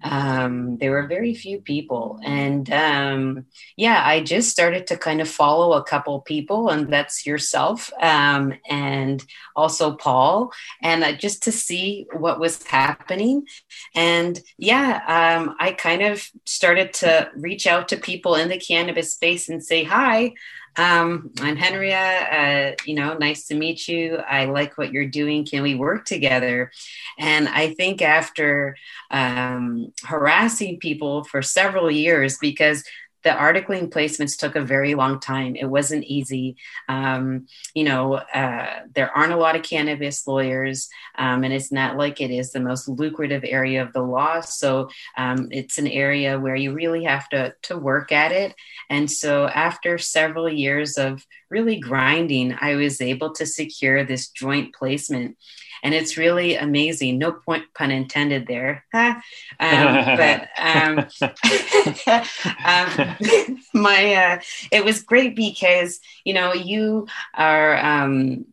um, 0.02 0.78
there 0.78 0.90
were 0.90 1.06
very 1.06 1.34
few 1.34 1.60
people. 1.60 2.20
And 2.24 2.70
um, 2.72 3.46
yeah, 3.76 4.02
I 4.04 4.20
just 4.20 4.50
started 4.50 4.86
to 4.88 4.96
kind 4.96 5.20
of 5.20 5.28
follow 5.28 5.72
a 5.72 5.84
couple 5.84 6.20
people, 6.20 6.68
and 6.68 6.92
that's 6.92 7.26
yourself 7.26 7.92
um, 8.00 8.54
and 8.68 9.24
also 9.56 9.96
Paul, 9.96 10.52
and 10.82 11.04
uh, 11.04 11.12
just 11.12 11.42
to 11.44 11.52
see 11.52 12.06
what 12.12 12.40
was 12.40 12.62
happening. 12.64 13.46
And 13.94 14.40
yeah, 14.56 15.00
um, 15.38 15.56
I 15.58 15.72
kind 15.72 16.02
of 16.02 16.28
started 16.44 16.92
to 16.94 17.30
reach 17.36 17.66
out 17.66 17.88
to 17.88 17.96
people 17.96 18.34
in 18.34 18.48
the 18.48 18.58
cannabis 18.58 19.14
space 19.14 19.48
and 19.48 19.64
say, 19.64 19.84
hi. 19.84 20.34
Um, 20.76 21.30
I'm 21.40 21.56
Henriette. 21.56 22.32
Uh, 22.32 22.76
you 22.86 22.94
know, 22.94 23.14
nice 23.14 23.46
to 23.46 23.54
meet 23.54 23.88
you. 23.88 24.16
I 24.16 24.44
like 24.44 24.78
what 24.78 24.92
you're 24.92 25.06
doing. 25.08 25.44
Can 25.44 25.62
we 25.62 25.74
work 25.74 26.04
together? 26.04 26.70
And 27.18 27.48
I 27.48 27.74
think 27.74 28.00
after 28.02 28.76
um, 29.10 29.92
harassing 30.04 30.78
people 30.78 31.24
for 31.24 31.42
several 31.42 31.90
years, 31.90 32.38
because 32.38 32.84
the 33.28 33.34
articling 33.34 33.90
placements 33.90 34.38
took 34.38 34.56
a 34.56 34.62
very 34.62 34.94
long 34.94 35.20
time. 35.20 35.54
It 35.54 35.66
wasn't 35.66 36.04
easy. 36.04 36.56
Um, 36.88 37.46
you 37.74 37.84
know, 37.84 38.14
uh, 38.14 38.84
there 38.94 39.14
aren't 39.14 39.34
a 39.34 39.36
lot 39.36 39.54
of 39.54 39.62
cannabis 39.62 40.26
lawyers, 40.26 40.88
um, 41.18 41.44
and 41.44 41.52
it's 41.52 41.70
not 41.70 41.98
like 41.98 42.22
it 42.22 42.30
is 42.30 42.52
the 42.52 42.60
most 42.60 42.88
lucrative 42.88 43.44
area 43.44 43.82
of 43.82 43.92
the 43.92 44.00
law. 44.00 44.40
So 44.40 44.88
um, 45.18 45.48
it's 45.50 45.76
an 45.76 45.88
area 45.88 46.40
where 46.40 46.56
you 46.56 46.72
really 46.72 47.04
have 47.04 47.28
to 47.28 47.54
to 47.64 47.76
work 47.76 48.12
at 48.12 48.32
it. 48.32 48.54
And 48.88 49.10
so 49.10 49.46
after 49.46 49.98
several 49.98 50.48
years 50.48 50.96
of 50.96 51.22
really 51.50 51.78
grinding, 51.78 52.56
I 52.58 52.76
was 52.76 53.02
able 53.02 53.34
to 53.34 53.44
secure 53.44 54.04
this 54.04 54.30
joint 54.30 54.74
placement 54.74 55.36
and 55.82 55.94
it's 55.94 56.16
really 56.16 56.56
amazing. 56.56 57.18
No 57.18 57.32
point 57.32 57.64
pun 57.74 57.90
intended 57.90 58.46
there. 58.46 58.84
um, 58.94 59.22
but 59.60 60.48
um, 60.58 60.98
um, 62.64 63.58
my 63.74 64.14
uh, 64.14 64.40
it 64.72 64.84
was 64.84 65.02
great 65.02 65.36
because 65.36 66.00
you 66.24 66.34
know 66.34 66.52
you 66.52 67.06
are 67.34 67.76
um, 67.78 68.46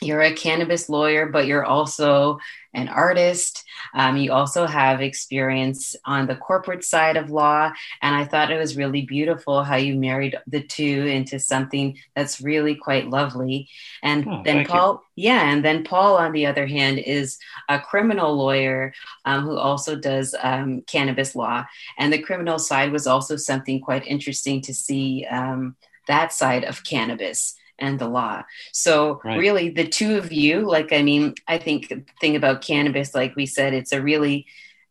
you're 0.00 0.22
a 0.22 0.32
cannabis 0.32 0.88
lawyer, 0.88 1.26
but 1.26 1.46
you're 1.46 1.64
also 1.64 2.38
an 2.78 2.88
artist. 2.88 3.64
Um, 3.94 4.16
you 4.16 4.32
also 4.32 4.66
have 4.66 5.00
experience 5.00 5.96
on 6.04 6.26
the 6.26 6.36
corporate 6.36 6.84
side 6.84 7.16
of 7.16 7.30
law. 7.30 7.72
And 8.02 8.14
I 8.14 8.24
thought 8.24 8.50
it 8.50 8.58
was 8.58 8.76
really 8.76 9.02
beautiful 9.02 9.64
how 9.64 9.76
you 9.76 9.94
married 9.94 10.36
the 10.46 10.62
two 10.62 11.06
into 11.06 11.38
something 11.38 11.98
that's 12.14 12.40
really 12.40 12.74
quite 12.74 13.10
lovely. 13.10 13.68
And 14.02 14.26
oh, 14.28 14.42
then 14.44 14.64
Paul, 14.66 15.02
you. 15.14 15.30
yeah, 15.30 15.50
and 15.50 15.64
then 15.64 15.84
Paul, 15.84 16.16
on 16.16 16.32
the 16.32 16.46
other 16.46 16.66
hand, 16.66 16.98
is 16.98 17.38
a 17.68 17.78
criminal 17.80 18.36
lawyer 18.36 18.92
um, 19.24 19.42
who 19.44 19.56
also 19.56 19.96
does 19.96 20.34
um, 20.42 20.82
cannabis 20.82 21.34
law. 21.34 21.66
And 21.98 22.12
the 22.12 22.22
criminal 22.22 22.58
side 22.58 22.92
was 22.92 23.06
also 23.06 23.36
something 23.36 23.80
quite 23.80 24.06
interesting 24.06 24.60
to 24.62 24.74
see 24.74 25.26
um, 25.30 25.76
that 26.06 26.32
side 26.32 26.64
of 26.64 26.84
cannabis 26.84 27.57
and 27.78 27.98
the 27.98 28.08
law. 28.08 28.42
So 28.72 29.20
right. 29.24 29.38
really 29.38 29.70
the 29.70 29.86
two 29.86 30.16
of 30.16 30.32
you, 30.32 30.60
like 30.62 30.92
I 30.92 31.02
mean, 31.02 31.34
I 31.46 31.58
think 31.58 31.88
the 31.88 32.04
thing 32.20 32.36
about 32.36 32.62
cannabis, 32.62 33.14
like 33.14 33.36
we 33.36 33.46
said, 33.46 33.74
it's 33.74 33.92
a 33.92 34.02
really 34.02 34.46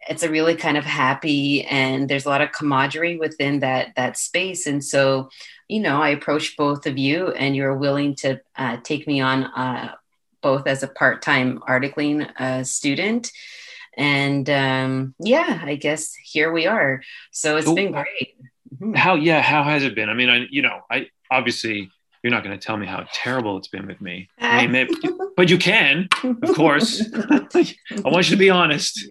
it's 0.10 0.24
a 0.24 0.29
really 0.29 0.56
kind 0.56 0.77
of 0.77 0.86
happy 0.86 1.63
and 1.65 2.10
there's 2.10 2.25
a 2.25 2.29
lot 2.29 2.41
of 2.41 2.51
camaraderie 2.51 3.17
within 3.17 3.60
that 3.60 3.94
that 3.96 4.17
space. 4.17 4.65
And 4.65 4.84
so, 4.84 5.29
you 5.67 5.79
know, 5.79 6.01
I 6.01 6.10
approached 6.10 6.58
both 6.58 6.86
of 6.86 6.98
you 6.98 7.32
and 7.32 7.56
you're 7.56 7.75
willing 7.75 8.15
to 8.15 8.39
uh, 8.56 8.77
take 8.84 9.06
me 9.08 9.20
on 9.20 9.46
uh, 9.46 9.96
both 10.41 10.67
as 10.67 10.84
a 10.84 10.88
part-time 10.88 11.60
articling 11.67 12.29
uh, 12.39 12.63
student. 12.63 13.32
And 13.98 14.50
um, 14.50 15.15
yeah, 15.20 15.62
I 15.63 15.75
guess 15.75 16.13
here 16.13 16.51
we 16.51 16.67
are. 16.67 17.01
So 17.32 17.58
it's 17.58 17.72
been 17.72 17.91
great. 17.91 18.36
Mm-hmm. 18.75 18.94
How 18.94 19.15
yeah, 19.15 19.41
how 19.41 19.63
has 19.63 19.84
it 19.84 19.96
been? 19.96 20.10
I 20.10 20.13
mean, 20.13 20.29
I 20.29 20.46
you 20.50 20.62
know, 20.62 20.82
I 20.89 21.10
obviously 21.32 21.89
you're 22.27 22.36
not 22.36 22.43
going 22.43 22.60
to 22.60 22.65
tell 22.65 22.75
me 22.75 22.86
how 22.86 23.07
terrible 23.13 23.55
it's 23.55 23.69
been 23.69 23.88
with 23.88 24.01
me. 24.01 24.27
I 24.38 24.63
mean, 24.63 24.72
maybe, 24.74 24.93
but 25.38 25.50
you 25.50 25.57
can, 25.57 26.10
of 26.43 26.55
course. 26.55 27.01
I 27.15 27.74
want 28.03 28.29
you 28.29 28.36
to 28.36 28.36
be 28.36 28.50
honest, 28.50 29.01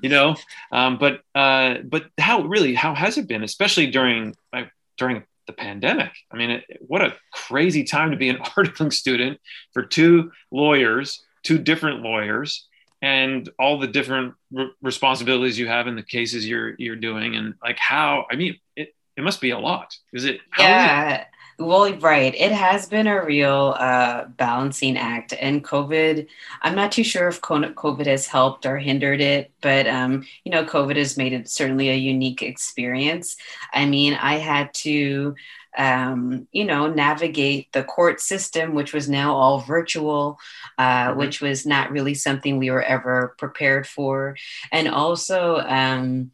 you 0.00 0.08
know. 0.08 0.36
Um, 0.70 0.96
but 0.96 1.22
uh, 1.34 1.78
but 1.82 2.04
how 2.16 2.42
really 2.42 2.74
how 2.74 2.94
has 2.94 3.18
it 3.18 3.26
been, 3.26 3.42
especially 3.42 3.88
during 3.88 4.36
like, 4.52 4.70
during 4.96 5.24
the 5.48 5.52
pandemic? 5.52 6.12
I 6.30 6.36
mean, 6.36 6.50
it, 6.50 6.64
what 6.86 7.02
a 7.02 7.16
crazy 7.32 7.82
time 7.82 8.12
to 8.12 8.16
be 8.16 8.28
an 8.28 8.36
articling 8.56 8.92
student 8.92 9.40
for 9.72 9.82
two 9.82 10.30
lawyers, 10.52 11.24
two 11.42 11.58
different 11.58 12.02
lawyers, 12.02 12.68
and 13.02 13.48
all 13.58 13.80
the 13.80 13.88
different 13.88 14.34
re- 14.52 14.70
responsibilities 14.80 15.58
you 15.58 15.66
have 15.66 15.88
in 15.88 15.96
the 15.96 16.04
cases 16.04 16.46
you're 16.46 16.76
you're 16.78 16.94
doing 16.94 17.34
and 17.34 17.54
like 17.64 17.78
how 17.78 18.26
i 18.30 18.36
mean 18.36 18.56
it, 18.76 18.94
it 19.16 19.22
must 19.22 19.40
be 19.40 19.50
a 19.50 19.58
lot 19.58 19.96
is 20.12 20.24
it 20.24 20.40
yeah 20.58 21.24
well, 21.60 21.92
right. 21.98 22.34
It 22.34 22.52
has 22.52 22.88
been 22.88 23.06
a 23.06 23.24
real 23.24 23.76
uh, 23.78 24.24
balancing 24.24 24.96
act. 24.96 25.34
And 25.38 25.62
COVID, 25.62 26.26
I'm 26.62 26.74
not 26.74 26.90
too 26.90 27.04
sure 27.04 27.28
if 27.28 27.40
COVID 27.40 28.06
has 28.06 28.26
helped 28.26 28.64
or 28.64 28.78
hindered 28.78 29.20
it, 29.20 29.52
but, 29.60 29.86
um, 29.86 30.26
you 30.44 30.50
know, 30.50 30.64
COVID 30.64 30.96
has 30.96 31.18
made 31.18 31.34
it 31.34 31.48
certainly 31.48 31.90
a 31.90 31.94
unique 31.94 32.42
experience. 32.42 33.36
I 33.74 33.84
mean, 33.84 34.14
I 34.14 34.38
had 34.38 34.72
to, 34.74 35.34
um, 35.76 36.48
you 36.50 36.64
know, 36.64 36.88
navigate 36.88 37.70
the 37.72 37.84
court 37.84 38.20
system, 38.20 38.74
which 38.74 38.94
was 38.94 39.08
now 39.08 39.34
all 39.34 39.60
virtual, 39.60 40.38
uh, 40.78 41.08
mm-hmm. 41.08 41.18
which 41.18 41.40
was 41.40 41.66
not 41.66 41.90
really 41.90 42.14
something 42.14 42.58
we 42.58 42.70
were 42.70 42.82
ever 42.82 43.34
prepared 43.38 43.86
for. 43.86 44.36
And 44.72 44.88
also, 44.88 45.58
um, 45.58 46.30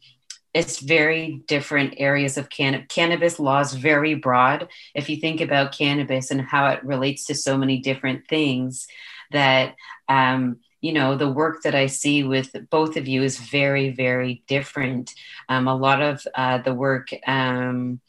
it's 0.57 0.79
very 0.79 1.43
different 1.45 1.93
areas 1.97 2.35
of 2.35 2.49
cannabis. 2.49 2.87
Cannabis 2.89 3.39
law 3.39 3.59
is 3.59 3.73
very 3.73 4.15
broad. 4.15 4.67
If 4.95 5.07
you 5.07 5.17
think 5.17 5.39
about 5.39 5.77
cannabis 5.77 6.31
and 6.31 6.41
how 6.41 6.67
it 6.69 6.83
relates 6.83 7.25
to 7.25 7.35
so 7.35 7.57
many 7.57 7.77
different 7.77 8.27
things, 8.27 8.87
that 9.31 9.75
um, 10.09 10.57
you 10.81 10.93
know 10.93 11.15
the 11.15 11.29
work 11.29 11.61
that 11.61 11.75
I 11.75 11.85
see 11.85 12.23
with 12.23 12.55
both 12.71 12.97
of 12.97 13.07
you 13.07 13.21
is 13.21 13.37
very, 13.37 13.91
very 13.91 14.43
different. 14.47 15.13
Um, 15.47 15.67
a 15.67 15.75
lot 15.75 16.01
of 16.01 16.25
uh, 16.33 16.57
the 16.57 16.73
work 16.73 17.09
um, 17.27 18.01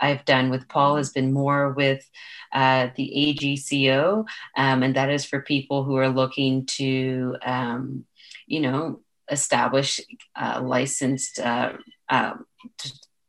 I've 0.00 0.24
done 0.24 0.48
with 0.48 0.68
Paul 0.68 0.96
has 0.96 1.10
been 1.10 1.30
more 1.30 1.72
with 1.72 2.08
uh, 2.52 2.88
the 2.96 3.36
AGCO, 3.38 4.24
um, 4.56 4.82
and 4.82 4.96
that 4.96 5.10
is 5.10 5.26
for 5.26 5.42
people 5.42 5.84
who 5.84 5.96
are 5.96 6.08
looking 6.08 6.64
to, 6.78 7.36
um, 7.44 8.06
you 8.46 8.60
know, 8.60 9.00
establish 9.32 10.00
uh, 10.36 10.60
licensed, 10.62 11.40
uh, 11.40 11.72
uh, 12.08 12.34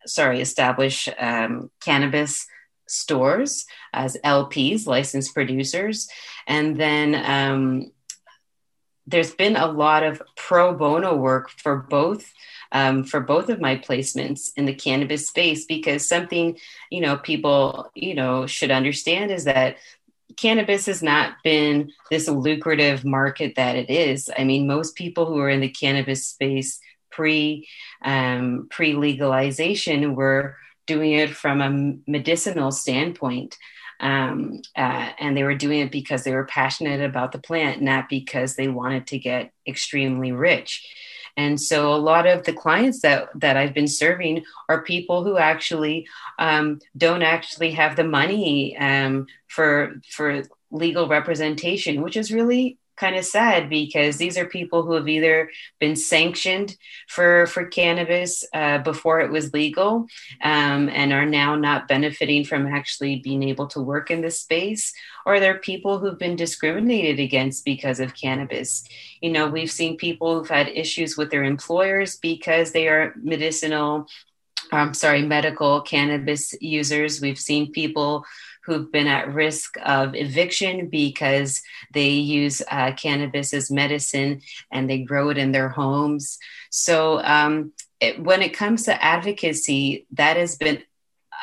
sorry, 0.05 0.41
establish 0.41 1.09
um, 1.17 1.71
cannabis 1.81 2.45
stores 2.87 3.65
as 3.93 4.17
LPs, 4.23 4.85
licensed 4.85 5.33
producers. 5.33 6.07
And 6.45 6.79
then 6.79 7.15
um, 7.15 7.91
there's 9.07 9.33
been 9.33 9.55
a 9.55 9.71
lot 9.71 10.03
of 10.03 10.21
pro 10.35 10.73
bono 10.73 11.15
work 11.15 11.49
for 11.49 11.77
both. 11.77 12.31
Um, 12.75 13.03
for 13.03 13.19
both 13.19 13.49
of 13.49 13.61
my 13.61 13.75
placements 13.75 14.49
in 14.57 14.65
the 14.65 14.73
cannabis 14.73 15.27
space 15.27 15.65
because 15.65 16.09
something 16.09 16.57
you 16.89 17.01
know 17.01 17.17
people 17.17 17.91
you 17.93 18.15
know 18.15 18.47
should 18.47 18.71
understand 18.71 19.29
is 19.29 19.43
that 19.43 19.77
cannabis 20.37 20.85
has 20.87 21.03
not 21.03 21.35
been 21.43 21.91
this 22.09 22.27
lucrative 22.27 23.05
market 23.05 23.53
that 23.55 23.75
it 23.75 23.89
is. 23.89 24.29
I 24.37 24.43
mean, 24.43 24.67
most 24.67 24.95
people 24.95 25.25
who 25.25 25.39
are 25.39 25.49
in 25.49 25.61
the 25.61 25.69
cannabis 25.69 26.27
space 26.27 26.79
pre 27.11 27.67
um, 28.03 28.67
pre 28.69 28.93
legalization 28.93 30.15
were 30.15 30.55
doing 30.85 31.13
it 31.13 31.29
from 31.29 31.61
a 31.61 31.95
medicinal 32.09 32.71
standpoint. 32.71 33.57
Um, 33.99 34.61
uh, 34.75 35.11
and 35.19 35.37
they 35.37 35.43
were 35.43 35.55
doing 35.55 35.79
it 35.79 35.91
because 35.91 36.23
they 36.23 36.33
were 36.33 36.45
passionate 36.45 37.01
about 37.01 37.31
the 37.31 37.37
plant, 37.37 37.81
not 37.81 38.09
because 38.09 38.55
they 38.55 38.67
wanted 38.67 39.07
to 39.07 39.19
get 39.19 39.51
extremely 39.65 40.33
rich. 40.33 40.85
And 41.35 41.59
so 41.59 41.93
a 41.93 41.97
lot 41.97 42.27
of 42.27 42.43
the 42.43 42.53
clients 42.53 43.01
that 43.01 43.29
that 43.35 43.57
I've 43.57 43.73
been 43.73 43.87
serving 43.87 44.43
are 44.69 44.83
people 44.83 45.23
who 45.23 45.37
actually 45.37 46.07
um, 46.37 46.79
don't 46.95 47.23
actually 47.23 47.71
have 47.71 47.95
the 47.95 48.03
money 48.03 48.77
um, 48.77 49.27
for 49.47 49.95
for 50.11 50.43
legal 50.71 51.07
representation, 51.07 52.01
which 52.01 52.17
is 52.17 52.31
really 52.31 52.77
kind 52.95 53.15
of 53.15 53.25
sad 53.25 53.69
because 53.69 54.17
these 54.17 54.37
are 54.37 54.45
people 54.45 54.83
who 54.83 54.93
have 54.93 55.07
either 55.07 55.49
been 55.79 55.95
sanctioned 55.95 56.75
for 57.07 57.47
for 57.47 57.65
cannabis 57.65 58.43
uh, 58.53 58.77
before 58.79 59.19
it 59.19 59.31
was 59.31 59.53
legal 59.53 60.05
um, 60.41 60.89
and 60.89 61.11
are 61.11 61.25
now 61.25 61.55
not 61.55 61.87
benefiting 61.87 62.43
from 62.43 62.67
actually 62.67 63.17
being 63.17 63.43
able 63.43 63.67
to 63.67 63.81
work 63.81 64.11
in 64.11 64.21
this 64.21 64.41
space 64.41 64.93
or 65.25 65.39
they're 65.39 65.57
people 65.57 65.99
who've 65.99 66.19
been 66.19 66.35
discriminated 66.35 67.19
against 67.19 67.65
because 67.65 67.99
of 67.99 68.15
cannabis 68.15 68.87
you 69.21 69.31
know 69.31 69.47
we've 69.47 69.71
seen 69.71 69.97
people 69.97 70.37
who've 70.37 70.49
had 70.49 70.67
issues 70.69 71.17
with 71.17 71.31
their 71.31 71.43
employers 71.43 72.17
because 72.17 72.71
they 72.71 72.87
are 72.87 73.13
medicinal 73.21 74.07
I'm 74.71 74.95
sorry, 74.95 75.21
medical 75.21 75.81
cannabis 75.81 76.55
users. 76.59 77.21
We've 77.21 77.39
seen 77.39 77.71
people 77.71 78.25
who've 78.65 78.91
been 78.91 79.07
at 79.07 79.33
risk 79.33 79.75
of 79.83 80.15
eviction 80.15 80.87
because 80.89 81.61
they 81.93 82.09
use 82.09 82.61
uh, 82.69 82.93
cannabis 82.93 83.53
as 83.53 83.69
medicine 83.69 84.41
and 84.71 84.89
they 84.89 84.99
grow 84.99 85.29
it 85.29 85.37
in 85.37 85.51
their 85.51 85.69
homes. 85.69 86.39
So, 86.69 87.21
um, 87.23 87.73
it, 87.99 88.21
when 88.21 88.41
it 88.41 88.53
comes 88.53 88.83
to 88.83 89.03
advocacy, 89.03 90.07
that 90.11 90.37
has 90.37 90.57
been 90.57 90.83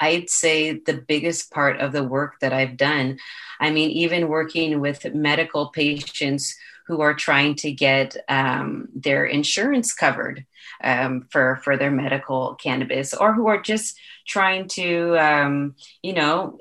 I'd 0.00 0.30
say 0.30 0.72
the 0.72 0.94
biggest 0.94 1.52
part 1.52 1.78
of 1.78 1.92
the 1.92 2.02
work 2.02 2.40
that 2.40 2.54
I've 2.54 2.76
done. 2.76 3.18
I 3.60 3.70
mean, 3.70 3.90
even 3.90 4.28
working 4.28 4.80
with 4.80 5.14
medical 5.14 5.68
patients 5.68 6.56
who 6.86 7.02
are 7.02 7.14
trying 7.14 7.54
to 7.56 7.70
get 7.70 8.16
um, 8.28 8.88
their 8.94 9.24
insurance 9.24 9.92
covered 9.92 10.46
um, 10.82 11.26
for 11.30 11.60
for 11.62 11.76
their 11.76 11.90
medical 11.90 12.54
cannabis, 12.54 13.14
or 13.14 13.34
who 13.34 13.46
are 13.48 13.60
just 13.60 13.98
trying 14.26 14.66
to, 14.68 15.16
um, 15.18 15.74
you 16.02 16.14
know, 16.14 16.58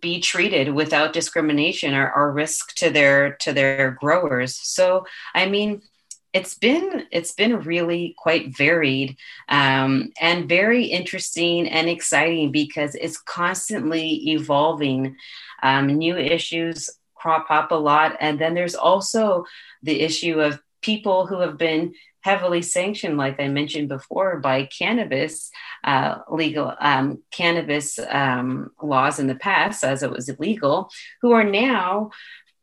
be 0.00 0.20
treated 0.20 0.72
without 0.72 1.12
discrimination 1.12 1.94
or, 1.94 2.12
or 2.12 2.32
risk 2.32 2.74
to 2.76 2.90
their 2.90 3.34
to 3.36 3.52
their 3.52 3.92
growers. 3.92 4.56
So 4.56 5.06
i 5.34 5.46
mean 5.46 5.82
it's 6.32 6.56
been 6.56 7.06
it's 7.12 7.32
been 7.32 7.60
really 7.60 8.14
quite 8.18 8.56
varied 8.56 9.16
um, 9.48 10.10
and 10.20 10.48
very 10.48 10.86
interesting 10.86 11.68
and 11.68 11.88
exciting 11.88 12.50
because 12.50 12.96
it's 12.96 13.18
constantly 13.18 14.30
evolving. 14.30 15.16
Um, 15.62 15.86
new 15.86 16.16
issues 16.18 16.90
crop 17.14 17.46
up 17.50 17.70
a 17.70 17.76
lot 17.76 18.16
and 18.20 18.38
then 18.38 18.52
there's 18.52 18.74
also 18.74 19.46
the 19.82 19.98
issue 20.00 20.40
of 20.40 20.60
people 20.82 21.26
who 21.26 21.40
have 21.40 21.56
been 21.56 21.94
heavily 22.24 22.62
sanctioned, 22.62 23.18
like 23.18 23.38
I 23.38 23.48
mentioned 23.48 23.90
before, 23.90 24.38
by 24.40 24.64
cannabis 24.64 25.50
uh, 25.84 26.20
legal 26.30 26.72
um, 26.80 27.22
cannabis 27.30 27.98
um, 27.98 28.70
laws 28.82 29.18
in 29.18 29.26
the 29.26 29.34
past, 29.34 29.84
as 29.84 30.02
it 30.02 30.10
was 30.10 30.30
illegal, 30.30 30.88
who 31.20 31.32
are 31.32 31.44
now 31.44 32.10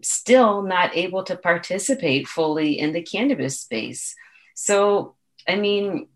still 0.01 0.63
not 0.63 0.97
able 0.97 1.23
to 1.23 1.35
participate 1.35 2.27
fully 2.27 2.79
in 2.79 2.91
the 2.91 3.03
cannabis 3.03 3.59
space. 3.59 4.15
So, 4.55 5.13
I 5.47 5.57
mean, 5.57 6.07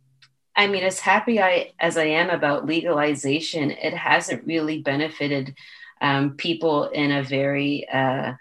I 0.56 0.66
mean, 0.66 0.84
as 0.84 1.00
happy 1.00 1.40
I 1.40 1.74
as 1.80 1.98
I 1.98 2.06
am 2.06 2.32
about 2.32 2.66
legalization, 2.66 3.70
it 3.70 3.94
hasn't 3.94 4.48
really 4.48 4.82
benefited 4.82 5.54
um, 6.02 6.32
people 6.32 6.86
in 6.86 7.12
a 7.12 7.22
very 7.22 7.88
uh, 7.88 8.34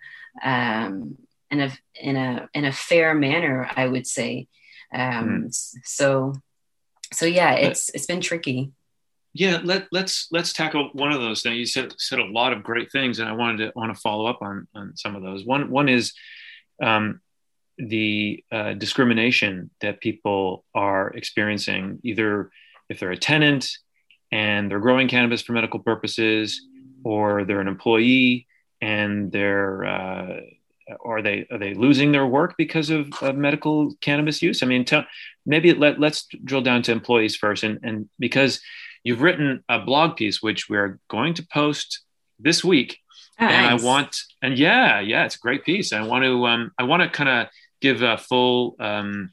um, 0.43 1.19
in 1.51 1.61
a 1.61 1.71
in 1.95 2.17
a 2.17 2.49
in 2.55 2.65
a 2.65 2.73
fair 2.73 3.15
manner, 3.15 3.69
I 3.77 3.87
would 3.87 4.07
say. 4.07 4.49
Um, 4.95 5.45
mm. 5.45 5.55
So, 5.85 6.35
so 7.13 7.27
yeah, 7.27 7.53
it's 7.55 7.91
it's 7.91 8.07
been 8.07 8.21
tricky. 8.21 8.73
Yeah, 9.37 9.61
let, 9.65 9.89
let's 9.91 10.29
let's 10.31 10.53
tackle 10.53 10.91
one 10.93 11.13
of 11.13 11.21
those 11.21 11.43
things. 11.43 11.59
You 11.59 11.67
said 11.67 11.95
said 11.99 12.21
a 12.21 12.25
lot 12.25 12.53
of 12.53 12.63
great 12.63 12.93
things, 12.93 13.19
and 13.19 13.29
I 13.29 13.33
wanted 13.33 13.59
to 13.59 13.73
want 13.75 13.93
to 13.95 14.01
follow 14.01 14.27
up 14.27 14.39
on 14.43 14.69
on 14.75 14.97
some 14.97 15.17
of 15.17 15.23
those. 15.23 15.45
One 15.45 15.71
one 15.71 15.89
is 15.89 16.13
um, 16.81 17.21
the 17.77 18.45
uh, 18.53 18.75
discrimination 18.75 19.71
that 19.81 20.01
people 20.01 20.65
are 20.75 21.09
experiencing, 21.11 21.99
either 22.05 22.51
if 22.89 23.01
they're 23.01 23.11
a 23.11 23.17
tenant 23.17 23.77
and 24.31 24.71
they're 24.71 24.81
growing 24.81 25.09
cannabis 25.09 25.43
for 25.43 25.53
medical 25.53 25.81
purposes, 25.81 26.63
or 27.05 27.45
they're 27.45 27.61
an 27.61 27.69
employee 27.69 28.47
and 28.81 29.33
they're 29.33 29.85
uh, 29.85 30.41
are 31.05 31.23
they 31.23 31.47
are 31.51 31.59
they 31.59 31.75
losing 31.75 32.13
their 32.13 32.27
work 32.27 32.55
because 32.59 32.91
of, 32.91 33.09
of 33.23 33.37
medical 33.37 33.95
cannabis 34.01 34.43
use? 34.43 34.63
I 34.63 34.67
mean, 34.67 34.85
tell, 34.85 35.05
maybe 35.47 35.73
let, 35.73 35.99
let's 35.99 36.27
drill 36.45 36.61
down 36.61 36.83
to 36.83 36.93
employees 36.93 37.37
first, 37.37 37.63
and 37.63 37.81
and 37.83 38.09
because 38.19 38.61
you've 39.03 39.23
written 39.23 39.65
a 39.69 39.81
blog 39.81 40.17
piece 40.17 40.43
which 40.43 40.69
we're 40.69 40.99
going 41.09 41.35
to 41.35 41.47
post 41.47 42.01
this 42.39 42.65
week, 42.65 42.99
oh, 43.41 43.47
and 43.47 43.67
nice. 43.67 43.83
I 43.83 43.87
want 43.87 44.17
and 44.43 44.59
yeah, 44.59 45.01
yeah, 45.01 45.25
it's 45.25 45.37
a 45.37 45.41
great 45.41 45.65
piece. 45.65 45.93
I 45.93 46.03
want 46.03 46.25
to 46.25 46.47
um, 46.47 46.73
I 46.79 46.85
want 46.85 47.03
to 47.03 47.09
kind 47.09 47.29
of 47.29 47.49
give 47.81 48.03
a 48.03 48.17
full 48.17 48.77
um, 48.79 49.33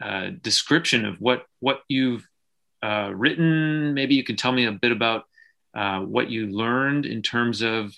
uh, 0.00 0.30
description 0.40 1.04
of 1.04 1.20
what 1.20 1.44
what 1.60 1.82
you've 1.88 2.26
uh, 2.82 3.10
written. 3.14 3.94
Maybe 3.94 4.14
you 4.14 4.24
can 4.24 4.36
tell 4.36 4.52
me 4.52 4.66
a 4.66 4.72
bit 4.72 4.92
about 4.92 5.24
uh, 5.74 6.00
what 6.00 6.30
you 6.30 6.46
learned 6.48 7.06
in 7.06 7.22
terms 7.22 7.62
of 7.62 7.94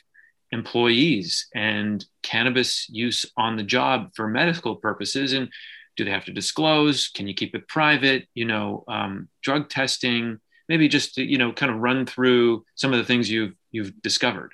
employees 0.54 1.48
and 1.54 2.04
cannabis 2.22 2.88
use 2.88 3.26
on 3.36 3.56
the 3.56 3.62
job 3.62 4.10
for 4.14 4.28
medical 4.28 4.76
purposes 4.76 5.32
and 5.32 5.48
do 5.96 6.04
they 6.04 6.10
have 6.10 6.24
to 6.24 6.32
disclose 6.32 7.08
can 7.08 7.26
you 7.26 7.34
keep 7.34 7.54
it 7.54 7.68
private 7.68 8.26
you 8.34 8.44
know 8.44 8.84
um, 8.88 9.28
drug 9.42 9.68
testing 9.68 10.38
maybe 10.68 10.88
just 10.88 11.16
to, 11.16 11.22
you 11.22 11.36
know 11.36 11.52
kind 11.52 11.72
of 11.72 11.78
run 11.78 12.06
through 12.06 12.64
some 12.74 12.92
of 12.92 12.98
the 12.98 13.04
things 13.04 13.30
you've 13.30 13.54
you've 13.72 14.00
discovered 14.00 14.52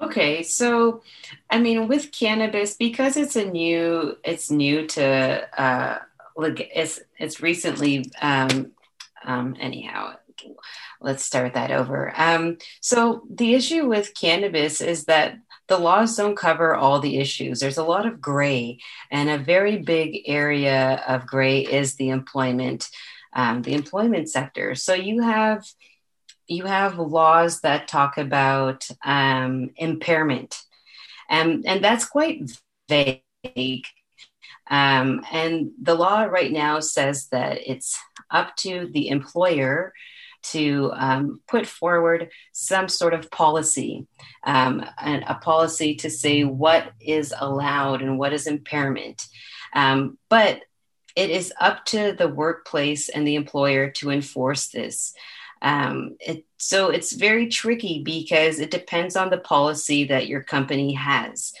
Okay, 0.00 0.42
so 0.42 1.02
I 1.50 1.58
mean, 1.58 1.86
with 1.86 2.12
cannabis, 2.12 2.74
because 2.74 3.18
it's 3.18 3.36
a 3.36 3.44
new, 3.44 4.16
it's 4.24 4.50
new 4.50 4.86
to, 4.88 5.60
uh, 5.60 5.98
like 6.36 6.70
it's 6.74 7.00
it's 7.18 7.42
recently, 7.42 8.10
um, 8.22 8.72
um, 9.24 9.56
anyhow. 9.60 10.14
Let's 11.00 11.24
start 11.24 11.54
that 11.54 11.70
over. 11.70 12.12
Um, 12.16 12.58
so 12.80 13.22
the 13.30 13.54
issue 13.54 13.86
with 13.88 14.14
cannabis 14.14 14.80
is 14.80 15.04
that 15.04 15.38
the 15.68 15.78
laws 15.78 16.16
don't 16.16 16.36
cover 16.36 16.74
all 16.74 17.00
the 17.00 17.18
issues. 17.18 17.60
There's 17.60 17.78
a 17.78 17.84
lot 17.84 18.04
of 18.04 18.20
gray, 18.20 18.78
and 19.10 19.30
a 19.30 19.38
very 19.38 19.78
big 19.78 20.22
area 20.26 21.02
of 21.06 21.26
gray 21.26 21.60
is 21.60 21.94
the 21.94 22.10
employment, 22.10 22.88
um, 23.32 23.62
the 23.62 23.74
employment 23.74 24.28
sector. 24.28 24.74
So 24.74 24.94
you 24.94 25.22
have 25.22 25.64
you 26.48 26.64
have 26.64 26.98
laws 26.98 27.60
that 27.60 27.86
talk 27.86 28.18
about 28.18 28.86
um, 29.04 29.70
impairment, 29.76 30.60
and 31.28 31.64
and 31.64 31.82
that's 31.82 32.04
quite 32.04 32.50
vague. 32.88 33.86
Um, 34.68 35.24
and 35.32 35.70
the 35.80 35.94
law 35.94 36.24
right 36.24 36.52
now 36.52 36.80
says 36.80 37.28
that 37.28 37.58
it's 37.64 37.98
up 38.30 38.56
to 38.56 38.88
the 38.92 39.08
employer 39.08 39.92
to 40.42 40.92
um, 40.94 41.40
put 41.48 41.66
forward 41.66 42.30
some 42.52 42.88
sort 42.88 43.14
of 43.14 43.30
policy, 43.30 44.06
um, 44.44 44.84
and 44.98 45.24
a 45.26 45.34
policy 45.34 45.94
to 45.96 46.10
say 46.10 46.44
what 46.44 46.92
is 47.00 47.34
allowed 47.38 48.02
and 48.02 48.18
what 48.18 48.32
is 48.32 48.46
impairment. 48.46 49.26
Um, 49.74 50.18
but 50.28 50.62
it 51.16 51.30
is 51.30 51.52
up 51.60 51.84
to 51.86 52.12
the 52.12 52.28
workplace 52.28 53.08
and 53.08 53.26
the 53.26 53.34
employer 53.34 53.90
to 53.90 54.10
enforce 54.10 54.68
this. 54.68 55.12
Um, 55.62 56.16
it, 56.20 56.46
so 56.56 56.90
it's 56.90 57.12
very 57.12 57.48
tricky 57.48 58.02
because 58.02 58.60
it 58.60 58.70
depends 58.70 59.16
on 59.16 59.30
the 59.30 59.38
policy 59.38 60.04
that 60.04 60.26
your 60.26 60.42
company 60.42 60.94
has. 60.94 61.52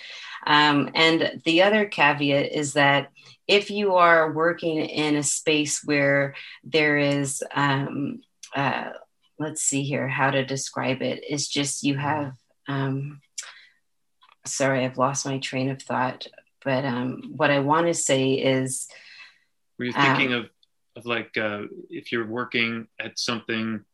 Um, 0.46 0.90
and 0.94 1.40
the 1.44 1.62
other 1.62 1.84
caveat 1.84 2.52
is 2.52 2.72
that 2.74 3.10
if 3.46 3.70
you 3.70 3.96
are 3.96 4.32
working 4.32 4.78
in 4.78 5.16
a 5.16 5.22
space 5.22 5.84
where 5.84 6.34
there 6.64 6.96
is, 6.96 7.42
um, 7.54 8.22
uh, 8.54 8.90
let's 9.38 9.62
see 9.62 9.82
here, 9.82 10.08
how 10.08 10.30
to 10.30 10.44
describe 10.44 11.02
it, 11.02 11.24
is 11.28 11.48
just 11.48 11.82
you 11.82 11.96
have, 11.96 12.32
um, 12.68 13.20
sorry, 14.46 14.84
I've 14.84 14.98
lost 14.98 15.26
my 15.26 15.38
train 15.38 15.70
of 15.70 15.82
thought. 15.82 16.26
But 16.64 16.84
um, 16.84 17.32
what 17.36 17.50
I 17.50 17.60
want 17.60 17.86
to 17.86 17.94
say 17.94 18.32
is, 18.32 18.86
were 19.78 19.86
you 19.86 19.92
thinking 19.92 20.34
um, 20.34 20.40
of, 20.40 20.50
of 20.96 21.06
like 21.06 21.36
uh, 21.36 21.62
if 21.88 22.12
you're 22.12 22.26
working 22.26 22.86
at 22.98 23.18
something 23.18 23.84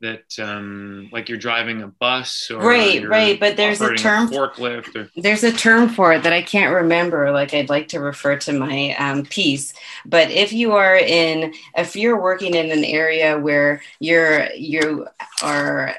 that 0.00 0.38
um, 0.38 1.08
like 1.12 1.28
you're 1.28 1.38
driving 1.38 1.82
a 1.82 1.86
bus 1.86 2.50
or 2.50 2.60
right 2.60 3.06
right 3.08 3.40
but 3.40 3.56
there's 3.56 3.80
a 3.80 3.94
term 3.94 4.28
a 4.28 4.30
forklift 4.30 4.94
or... 4.96 5.08
there's 5.16 5.44
a 5.44 5.52
term 5.52 5.88
for 5.88 6.12
it 6.12 6.22
that 6.22 6.32
i 6.32 6.42
can't 6.42 6.74
remember 6.74 7.30
like 7.30 7.54
i'd 7.54 7.68
like 7.68 7.88
to 7.88 8.00
refer 8.00 8.36
to 8.36 8.52
my 8.52 8.94
um, 8.98 9.24
piece 9.24 9.72
but 10.04 10.30
if 10.30 10.52
you 10.52 10.72
are 10.72 10.96
in 10.96 11.54
if 11.76 11.96
you're 11.96 12.20
working 12.20 12.54
in 12.54 12.70
an 12.70 12.84
area 12.84 13.38
where 13.38 13.80
you're 14.00 14.50
you 14.52 15.06
are 15.42 15.94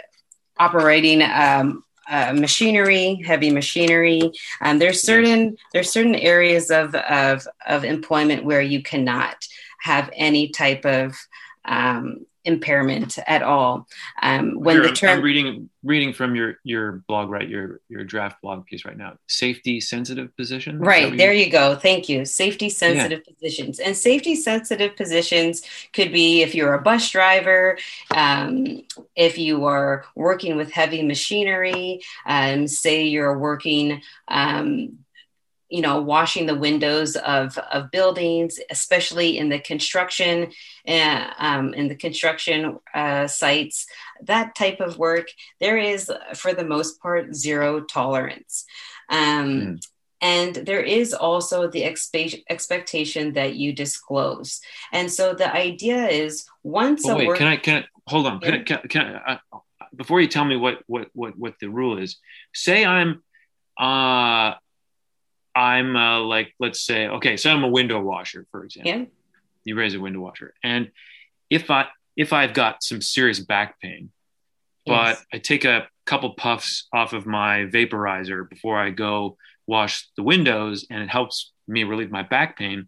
operating 0.57 1.21
um, 1.21 1.83
uh, 2.07 2.33
machinery, 2.33 3.15
heavy 3.25 3.49
machinery. 3.49 4.31
Um, 4.61 4.77
there's 4.77 5.01
certain 5.01 5.57
there's 5.73 5.91
certain 5.91 6.15
areas 6.15 6.69
of, 6.69 6.93
of 6.93 7.47
of 7.65 7.83
employment 7.83 8.45
where 8.45 8.61
you 8.61 8.83
cannot 8.83 9.35
have 9.79 10.09
any 10.13 10.49
type 10.49 10.85
of 10.85 11.15
um, 11.65 12.25
impairment 12.45 13.17
at 13.27 13.41
all. 13.41 13.87
Um, 14.21 14.59
when 14.59 14.81
the 14.81 14.91
term 14.91 15.17
I'm 15.17 15.23
reading 15.23 15.69
reading 15.83 16.13
from 16.13 16.35
your 16.35 16.59
your 16.63 17.03
blog, 17.07 17.29
right? 17.29 17.47
Your 17.47 17.81
your 17.89 18.03
draft 18.03 18.41
blog 18.41 18.65
piece 18.65 18.85
right 18.85 18.97
now. 18.97 19.17
Safety 19.27 19.79
sensitive 19.81 20.35
position. 20.37 20.79
Right 20.79 21.15
there, 21.15 21.33
you 21.33 21.49
go. 21.49 21.75
Thank 21.75 22.09
you. 22.09 22.25
Safety 22.25 22.69
sensitive 22.69 23.21
yeah. 23.25 23.33
positions 23.33 23.79
and 23.79 23.95
safety 23.95 24.35
sensitive 24.35 24.95
positions 24.95 25.63
could 25.93 26.11
be 26.11 26.41
if 26.41 26.55
you're 26.55 26.73
a 26.73 26.81
bus 26.81 27.09
driver, 27.09 27.77
um, 28.11 28.81
if 29.15 29.37
you 29.37 29.65
are 29.65 30.05
working 30.15 30.55
with 30.55 30.71
heavy 30.71 31.03
machinery, 31.03 32.01
um, 32.25 32.67
say 32.67 33.03
you're 33.03 33.37
working 33.37 34.01
um, 34.27 35.04
you 35.75 35.81
know 35.81 35.97
washing 36.01 36.45
the 36.45 36.61
windows 36.67 37.15
of, 37.17 37.57
of 37.57 37.91
buildings 37.91 38.59
especially 38.69 39.37
in 39.37 39.47
the 39.49 39.59
construction 39.59 40.35
uh, 40.87 41.25
um, 41.37 41.73
in 41.73 41.87
the 41.87 41.95
construction 42.05 42.77
uh, 42.93 43.27
sites 43.27 43.85
that 44.21 44.55
type 44.55 44.79
of 44.79 44.97
work 44.97 45.27
there 45.59 45.77
is 45.77 46.11
for 46.35 46.53
the 46.53 46.65
most 46.65 47.01
part 47.01 47.35
zero 47.35 47.81
tolerance. 47.81 48.65
Um, 49.09 49.17
mm. 49.17 49.87
and 50.21 50.55
there 50.55 50.81
is 50.81 51.13
also 51.13 51.69
the 51.69 51.83
expe- 51.83 52.43
expectation 52.49 53.33
that 53.33 53.55
you 53.55 53.73
disclose. 53.73 54.61
And 54.91 55.11
so 55.11 55.33
the 55.33 55.53
idea 55.53 56.07
is 56.07 56.45
once 56.63 57.07
oh, 57.07 57.15
wait, 57.15 57.27
work- 57.27 57.37
can 57.37 57.47
i 57.47 57.57
can 57.57 57.83
i 57.83 57.87
hold 58.07 58.27
on. 58.27 58.39
Can 58.39 58.53
I, 58.53 58.63
can, 58.63 58.79
can 58.87 59.01
I, 59.01 59.39
uh, 59.51 59.59
before 59.95 60.21
you 60.21 60.27
tell 60.27 60.45
me 60.45 60.57
what 60.57 60.79
what 60.87 61.09
what 61.13 61.37
what 61.37 61.55
the 61.59 61.69
rule 61.69 61.97
is 61.97 62.17
say 62.53 62.85
i'm 62.85 63.23
uh 63.77 64.53
I'm 65.55 65.95
uh, 65.95 66.19
like, 66.19 66.53
let's 66.59 66.81
say, 66.81 67.07
okay, 67.07 67.37
so 67.37 67.49
I'm 67.49 67.63
a 67.63 67.69
window 67.69 68.01
washer, 68.01 68.45
for 68.51 68.65
example. 68.65 68.91
Yeah. 68.91 69.05
You 69.63 69.75
raise 69.75 69.95
a 69.95 69.99
window 69.99 70.19
washer, 70.19 70.53
and 70.63 70.91
if 71.49 71.71
I 71.71 71.87
if 72.15 72.33
I've 72.33 72.53
got 72.53 72.83
some 72.83 73.01
serious 73.01 73.39
back 73.39 73.79
pain, 73.79 74.11
but. 74.85 75.17
I 75.33 75.39
take 75.39 75.65
a 75.65 75.87
couple 76.05 76.31
puffs 76.35 76.87
off 76.93 77.13
of 77.13 77.25
my 77.25 77.65
vaporizer 77.65 78.47
before 78.47 78.77
I 78.77 78.91
go 78.91 79.37
wash 79.67 80.07
the 80.15 80.23
windows, 80.23 80.85
and 80.89 81.01
it 81.01 81.09
helps 81.09 81.51
me 81.67 81.83
relieve 81.83 82.11
my 82.11 82.23
back 82.23 82.57
pain. 82.57 82.87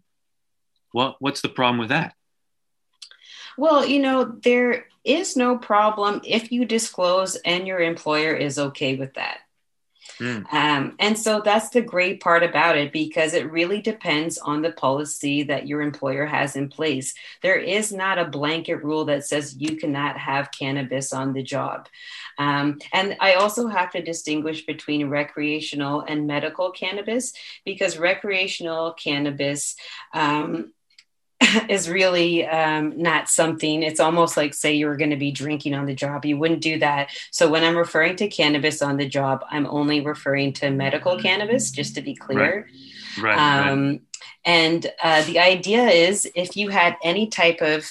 Well, 0.94 1.16
what's 1.18 1.40
the 1.40 1.48
problem 1.48 1.78
with 1.78 1.88
that? 1.90 2.14
Well, 3.56 3.84
you 3.84 4.00
know, 4.00 4.24
there 4.24 4.86
is 5.04 5.36
no 5.36 5.58
problem 5.58 6.20
if 6.24 6.52
you 6.52 6.64
disclose 6.64 7.34
and 7.36 7.66
your 7.66 7.80
employer 7.80 8.34
is 8.34 8.58
okay 8.58 8.94
with 8.94 9.14
that. 9.14 9.38
Mm. 10.18 10.52
Um, 10.52 10.94
and 10.98 11.18
so 11.18 11.40
that's 11.44 11.68
the 11.70 11.80
great 11.80 12.20
part 12.20 12.42
about 12.42 12.76
it 12.76 12.92
because 12.92 13.34
it 13.34 13.50
really 13.50 13.80
depends 13.80 14.38
on 14.38 14.62
the 14.62 14.72
policy 14.72 15.44
that 15.44 15.66
your 15.66 15.80
employer 15.80 16.26
has 16.26 16.56
in 16.56 16.68
place. 16.68 17.14
There 17.42 17.58
is 17.58 17.92
not 17.92 18.18
a 18.18 18.24
blanket 18.24 18.82
rule 18.82 19.04
that 19.06 19.24
says 19.24 19.56
you 19.58 19.76
cannot 19.76 20.16
have 20.18 20.50
cannabis 20.50 21.12
on 21.12 21.32
the 21.32 21.42
job. 21.42 21.88
Um, 22.38 22.78
and 22.92 23.16
I 23.20 23.34
also 23.34 23.68
have 23.68 23.90
to 23.92 24.02
distinguish 24.02 24.66
between 24.66 25.08
recreational 25.08 26.00
and 26.00 26.26
medical 26.26 26.70
cannabis 26.70 27.32
because 27.64 27.98
recreational 27.98 28.92
cannabis 28.94 29.76
um, 30.14 30.72
is 31.68 31.88
really 31.88 32.46
um, 32.46 33.00
not 33.00 33.28
something. 33.28 33.82
It's 33.82 34.00
almost 34.00 34.36
like 34.36 34.54
say 34.54 34.74
you 34.74 34.86
were 34.86 34.96
going 34.96 35.10
to 35.10 35.16
be 35.16 35.30
drinking 35.30 35.74
on 35.74 35.86
the 35.86 35.94
job. 35.94 36.24
You 36.24 36.36
wouldn't 36.36 36.62
do 36.62 36.78
that. 36.80 37.10
So 37.30 37.48
when 37.48 37.64
i'm 37.64 37.76
referring 37.76 38.16
to 38.16 38.28
cannabis 38.28 38.82
on 38.82 38.96
the 38.96 39.08
job 39.08 39.44
i'm 39.50 39.66
only 39.66 40.00
referring 40.00 40.52
to 40.54 40.70
medical 40.70 41.18
cannabis 41.18 41.70
just 41.70 41.94
to 41.94 42.02
be 42.02 42.14
clear. 42.14 42.68
Right, 43.18 43.36
right, 43.36 43.68
um, 43.68 43.88
right. 43.88 44.00
and 44.44 44.92
uh, 45.02 45.22
the 45.24 45.38
idea 45.38 45.86
is 45.86 46.28
if 46.34 46.56
you 46.56 46.68
had 46.68 46.96
any 47.02 47.28
type 47.28 47.60
of 47.60 47.90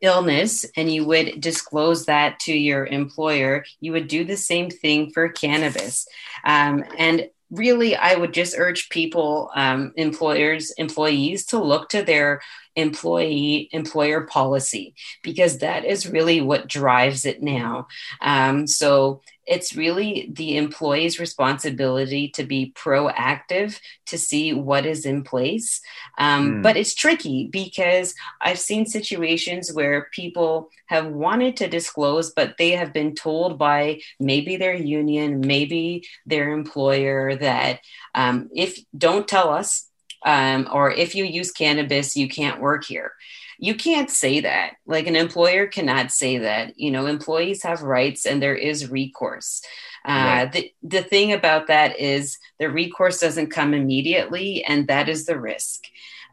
illness 0.00 0.64
and 0.76 0.92
you 0.92 1.04
would 1.04 1.40
disclose 1.40 2.06
that 2.06 2.38
to 2.40 2.52
your 2.52 2.86
employer 2.86 3.64
you 3.80 3.92
would 3.92 4.08
do 4.08 4.24
the 4.24 4.36
same 4.36 4.70
thing 4.70 5.10
for 5.10 5.28
cannabis. 5.28 6.06
Um, 6.44 6.84
and 6.96 7.28
really 7.50 7.96
i 7.96 8.14
would 8.14 8.34
just 8.34 8.54
urge 8.58 8.88
people 8.90 9.50
um, 9.54 9.92
employers 9.96 10.70
employees 10.72 11.46
to 11.46 11.62
look 11.62 11.88
to 11.88 12.02
their 12.02 12.40
employee 12.78 13.68
employer 13.72 14.22
policy 14.22 14.94
because 15.22 15.58
that 15.58 15.84
is 15.84 16.08
really 16.08 16.40
what 16.40 16.68
drives 16.68 17.24
it 17.26 17.42
now. 17.42 17.88
Um, 18.20 18.68
so 18.68 19.20
it's 19.48 19.74
really 19.74 20.30
the 20.32 20.56
employee's 20.56 21.18
responsibility 21.18 22.28
to 22.28 22.44
be 22.44 22.72
proactive 22.76 23.80
to 24.06 24.18
see 24.18 24.52
what 24.52 24.84
is 24.84 25.06
in 25.06 25.24
place. 25.24 25.80
Um, 26.18 26.56
mm. 26.56 26.62
But 26.62 26.76
it's 26.76 26.94
tricky 26.94 27.48
because 27.50 28.14
I've 28.40 28.58
seen 28.58 28.86
situations 28.86 29.72
where 29.72 30.08
people 30.12 30.68
have 30.86 31.06
wanted 31.06 31.56
to 31.58 31.68
disclose, 31.68 32.30
but 32.32 32.56
they 32.58 32.72
have 32.72 32.92
been 32.92 33.14
told 33.14 33.58
by 33.58 34.00
maybe 34.20 34.56
their 34.56 34.74
union, 34.74 35.40
maybe 35.40 36.06
their 36.26 36.52
employer 36.52 37.34
that 37.36 37.80
um, 38.14 38.50
if 38.54 38.78
don't 38.96 39.26
tell 39.26 39.48
us, 39.48 39.88
um, 40.24 40.68
or 40.72 40.90
if 40.90 41.14
you 41.14 41.24
use 41.24 41.52
cannabis, 41.52 42.16
you 42.16 42.28
can't 42.28 42.60
work 42.60 42.84
here 42.84 43.12
you 43.58 43.74
can't 43.74 44.10
say 44.10 44.40
that. 44.40 44.76
Like 44.86 45.06
an 45.06 45.16
employer 45.16 45.66
cannot 45.66 46.12
say 46.12 46.38
that. 46.38 46.78
You 46.78 46.90
know 46.90 47.06
employees 47.06 47.62
have 47.64 47.82
rights 47.82 48.24
and 48.24 48.40
there 48.40 48.54
is 48.54 48.90
recourse. 48.90 49.62
Uh, 50.04 50.10
right. 50.10 50.52
the, 50.52 50.72
the 50.82 51.02
thing 51.02 51.32
about 51.32 51.66
that 51.66 51.98
is 51.98 52.38
the 52.58 52.70
recourse 52.70 53.18
doesn't 53.20 53.50
come 53.50 53.74
immediately 53.74 54.64
and 54.64 54.86
that 54.86 55.08
is 55.08 55.26
the 55.26 55.38
risk. 55.38 55.84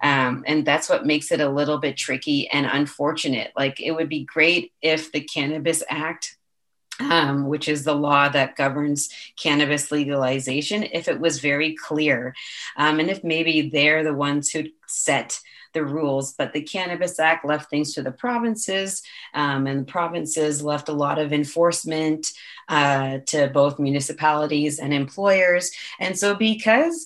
Um, 0.01 0.43
and 0.45 0.65
that's 0.65 0.88
what 0.88 1.05
makes 1.05 1.31
it 1.31 1.41
a 1.41 1.49
little 1.49 1.79
bit 1.79 1.97
tricky 1.97 2.47
and 2.49 2.65
unfortunate. 2.65 3.51
Like 3.57 3.81
it 3.81 3.91
would 3.91 4.09
be 4.09 4.23
great 4.23 4.71
if 4.81 5.11
the 5.11 5.21
cannabis 5.21 5.83
act 5.89 6.38
um, 6.99 7.47
which 7.47 7.67
is 7.67 7.83
the 7.83 7.93
law 7.93 8.29
that 8.29 8.55
governs 8.55 9.09
cannabis 9.38 9.91
legalization, 9.91 10.83
if 10.83 11.09
it 11.09 11.19
was 11.19 11.39
very 11.39 11.75
clear. 11.75 12.33
Um, 12.77 12.99
and 12.99 13.09
if 13.09 13.23
maybe 13.23 13.69
they're 13.69 14.03
the 14.03 14.13
ones 14.13 14.49
who 14.49 14.63
set 14.88 15.39
the 15.75 15.85
rules, 15.85 16.33
but 16.33 16.53
the 16.53 16.61
Cannabis 16.61 17.19
Act 17.19 17.45
left 17.45 17.69
things 17.69 17.93
to 17.93 18.01
the 18.01 18.11
provinces, 18.11 19.03
um, 19.35 19.67
and 19.67 19.81
the 19.81 19.91
provinces 19.91 20.63
left 20.63 20.89
a 20.89 20.93
lot 20.93 21.19
of 21.19 21.31
enforcement 21.31 22.25
uh, 22.67 23.19
to 23.27 23.47
both 23.53 23.77
municipalities 23.77 24.79
and 24.79 24.91
employers. 24.91 25.69
And 25.99 26.17
so, 26.17 26.33
because 26.33 27.05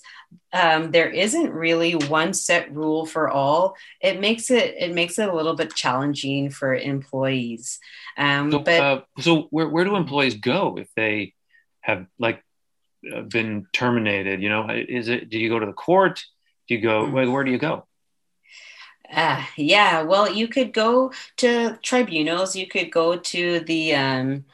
um, 0.54 0.92
there 0.92 1.10
isn't 1.10 1.52
really 1.52 1.94
one 1.94 2.34
set 2.34 2.74
rule 2.74 3.06
for 3.06 3.30
all. 3.30 3.76
It 4.02 4.20
makes 4.20 4.50
it 4.50 4.76
it 4.78 4.94
makes 4.94 5.20
it 5.20 5.30
a 5.30 5.36
little 5.36 5.56
bit 5.56 5.76
challenging 5.76 6.50
for 6.50 6.74
employees. 6.76 7.80
Um, 8.18 8.52
so, 8.52 8.60
but 8.60 8.82
uh, 8.82 9.02
so 9.20 9.44
where 9.52 9.68
where 9.68 9.86
do 9.86 9.96
employees 9.96 10.36
go 10.36 10.78
if 10.78 10.90
they 10.96 11.34
have 11.82 12.08
like 12.18 12.44
uh, 13.14 13.22
been 13.22 13.68
terminated? 13.74 14.42
You 14.42 14.50
know, 14.50 14.70
is 14.70 15.08
it 15.10 15.30
do 15.30 15.38
you 15.38 15.50
go 15.50 15.60
to 15.60 15.66
the 15.66 15.74
court? 15.74 16.24
Do 16.68 16.76
you 16.76 16.82
go? 16.82 17.10
Where, 17.10 17.30
where 17.30 17.44
do 17.44 17.52
you 17.52 17.58
go? 17.58 17.86
Uh, 19.12 19.44
yeah, 19.58 20.04
well, 20.04 20.32
you 20.32 20.48
could 20.48 20.72
go 20.72 21.12
to 21.38 21.78
tribunals. 21.82 22.56
You 22.56 22.68
could 22.68 22.92
go 22.92 23.18
to 23.18 23.60
the 23.62 23.96
um, 23.96 24.46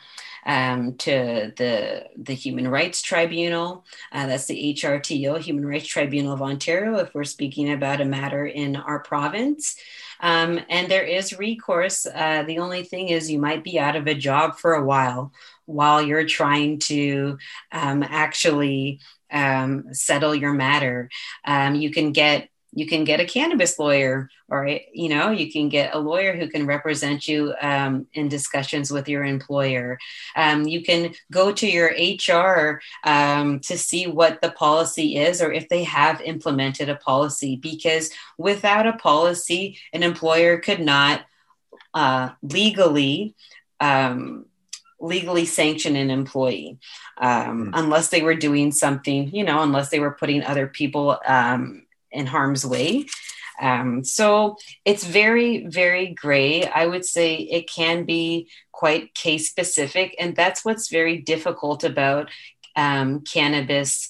um, 0.45 0.95
to 0.97 1.51
the 1.57 2.05
the 2.17 2.33
Human 2.33 2.67
Rights 2.69 3.01
Tribunal. 3.01 3.85
Uh, 4.11 4.27
that's 4.27 4.45
the 4.45 4.69
HRTO, 4.69 5.37
Human 5.37 5.65
Rights 5.65 5.87
Tribunal 5.87 6.31
of 6.33 6.41
Ontario, 6.41 6.97
if 6.99 7.13
we're 7.13 7.23
speaking 7.25 7.71
about 7.71 7.99
a 8.01 8.05
matter 8.05 8.45
in 8.45 8.77
our 8.77 8.99
province. 8.99 9.75
Um, 10.21 10.61
and 10.69 10.89
there 10.89 11.03
is 11.03 11.37
recourse. 11.37 12.05
Uh, 12.05 12.43
the 12.43 12.59
only 12.59 12.83
thing 12.83 13.09
is, 13.09 13.29
you 13.29 13.39
might 13.39 13.63
be 13.63 13.77
out 13.79 13.97
of 13.97 14.07
a 14.07 14.13
job 14.15 14.57
for 14.57 14.73
a 14.75 14.85
while 14.85 15.33
while 15.65 16.01
you're 16.01 16.25
trying 16.25 16.79
to 16.79 17.37
um, 17.73 18.03
actually 18.03 18.99
um, 19.31 19.93
settle 19.93 20.33
your 20.33 20.53
matter. 20.53 21.09
Um, 21.43 21.75
you 21.75 21.91
can 21.91 22.11
get 22.13 22.49
you 22.75 22.85
can 22.85 23.05
get 23.05 23.19
a 23.19 23.25
cannabis 23.25 23.79
lawyer 23.79 24.29
or 24.49 24.67
you 24.93 25.09
know 25.09 25.31
you 25.31 25.51
can 25.51 25.69
get 25.69 25.95
a 25.95 25.99
lawyer 25.99 26.35
who 26.35 26.47
can 26.47 26.67
represent 26.67 27.27
you 27.27 27.53
um, 27.61 28.05
in 28.13 28.27
discussions 28.27 28.91
with 28.91 29.09
your 29.09 29.23
employer 29.23 29.97
um, 30.35 30.67
you 30.67 30.83
can 30.83 31.13
go 31.31 31.51
to 31.51 31.67
your 31.67 31.89
hr 32.27 32.81
um, 33.03 33.59
to 33.61 33.77
see 33.77 34.05
what 34.05 34.41
the 34.41 34.51
policy 34.51 35.15
is 35.17 35.41
or 35.41 35.51
if 35.51 35.67
they 35.69 35.83
have 35.83 36.21
implemented 36.21 36.89
a 36.89 36.95
policy 36.95 37.55
because 37.55 38.11
without 38.37 38.85
a 38.85 38.93
policy 38.93 39.77
an 39.93 40.03
employer 40.03 40.59
could 40.59 40.81
not 40.81 41.21
uh, 41.93 42.29
legally 42.43 43.33
um, 43.79 44.45
legally 44.99 45.45
sanction 45.45 45.95
an 45.95 46.09
employee 46.09 46.79
um, 47.17 47.67
mm. 47.67 47.71
unless 47.73 48.09
they 48.09 48.21
were 48.21 48.35
doing 48.35 48.71
something, 48.71 49.33
you 49.33 49.43
know, 49.43 49.61
unless 49.61 49.89
they 49.89 49.99
were 49.99 50.11
putting 50.11 50.43
other 50.43 50.67
people 50.67 51.19
um, 51.25 51.84
in 52.15 52.25
harm's 52.25 52.65
way. 52.65 53.05
Um, 53.61 54.03
so 54.03 54.57
it's 54.83 55.05
very, 55.05 55.65
very 55.67 56.07
gray. 56.07 56.65
I 56.65 56.87
would 56.87 57.05
say 57.05 57.35
it 57.35 57.69
can 57.69 58.03
be 58.03 58.49
quite 58.71 59.13
case 59.13 59.49
specific, 59.49 60.15
and 60.19 60.35
that's 60.35 60.65
what's 60.65 60.89
very 60.89 61.17
difficult 61.17 61.83
about 61.83 62.29
um, 62.75 63.21
cannabis, 63.21 64.09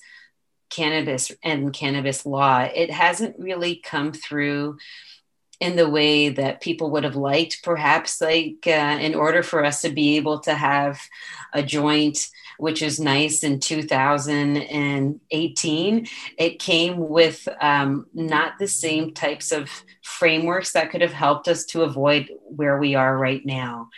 cannabis 0.70 1.32
and 1.44 1.74
cannabis 1.74 2.26
law. 2.26 2.62
It 2.62 2.90
hasn't 2.90 3.38
really 3.38 3.76
come 3.76 4.12
through 4.12 4.78
in 5.60 5.76
the 5.76 5.90
way 5.90 6.30
that 6.30 6.62
people 6.62 6.92
would 6.92 7.04
have 7.04 7.16
liked, 7.16 7.64
perhaps. 7.64 8.20
Like 8.20 8.66
uh, 8.68 8.98
in 9.00 9.16
order 9.16 9.44
for 9.44 9.64
us 9.64 9.82
to 9.82 9.90
be 9.90 10.18
able 10.18 10.40
to 10.42 10.54
have 10.54 11.00
a 11.54 11.64
joint 11.64 12.28
which 12.58 12.82
is 12.82 13.00
nice 13.00 13.44
in 13.44 13.60
2018. 13.60 16.08
It 16.38 16.60
came 16.60 17.10
with 17.10 17.48
um, 17.62 18.08
not 18.14 18.54
the 18.60 18.68
same 18.68 19.14
types 19.14 19.52
of 19.52 19.70
frameworks 20.04 20.74
that 20.74 20.92
could 20.92 21.02
have 21.02 21.14
helped 21.14 21.48
us 21.48 21.66
to 21.66 21.82
avoid 21.84 22.30
where 22.44 22.78
we 22.78 22.96
are 22.96 23.18
right 23.18 23.46
now. 23.46 23.90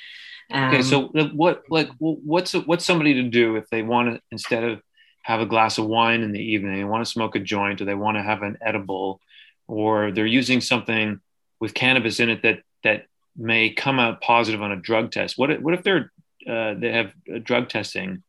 Um, 0.49 0.69
okay, 0.69 0.81
so 0.81 1.07
what 1.07 1.63
like 1.69 1.89
what's 1.99 2.53
what's 2.53 2.85
somebody 2.85 3.15
to 3.15 3.23
do 3.23 3.57
if 3.57 3.69
they 3.69 3.83
want 3.83 4.15
to 4.15 4.21
instead 4.31 4.63
of 4.63 4.81
have 5.23 5.41
a 5.41 5.45
glass 5.45 5.77
of 5.77 5.85
wine 5.85 6.21
in 6.21 6.31
the 6.31 6.39
evening, 6.39 6.77
they 6.77 6.85
want 6.85 7.05
to 7.05 7.11
smoke 7.11 7.35
a 7.35 7.39
joint, 7.39 7.81
or 7.81 7.85
they 7.85 7.95
want 7.95 8.15
to 8.15 8.23
have 8.23 8.43
an 8.43 8.57
edible, 8.61 9.19
or 9.67 10.11
they're 10.11 10.25
using 10.25 10.61
something 10.61 11.19
with 11.59 11.73
cannabis 11.73 12.21
in 12.21 12.29
it 12.29 12.43
that 12.43 12.61
that 12.83 13.07
may 13.35 13.69
come 13.69 13.99
out 13.99 14.21
positive 14.21 14.61
on 14.61 14.71
a 14.71 14.77
drug 14.77 15.11
test. 15.11 15.37
What 15.37 15.51
if, 15.51 15.59
what 15.59 15.73
if 15.73 15.83
they're 15.83 16.13
uh, 16.47 16.75
they 16.75 16.93
have 16.93 17.11
drug 17.43 17.67
testing 17.67 18.23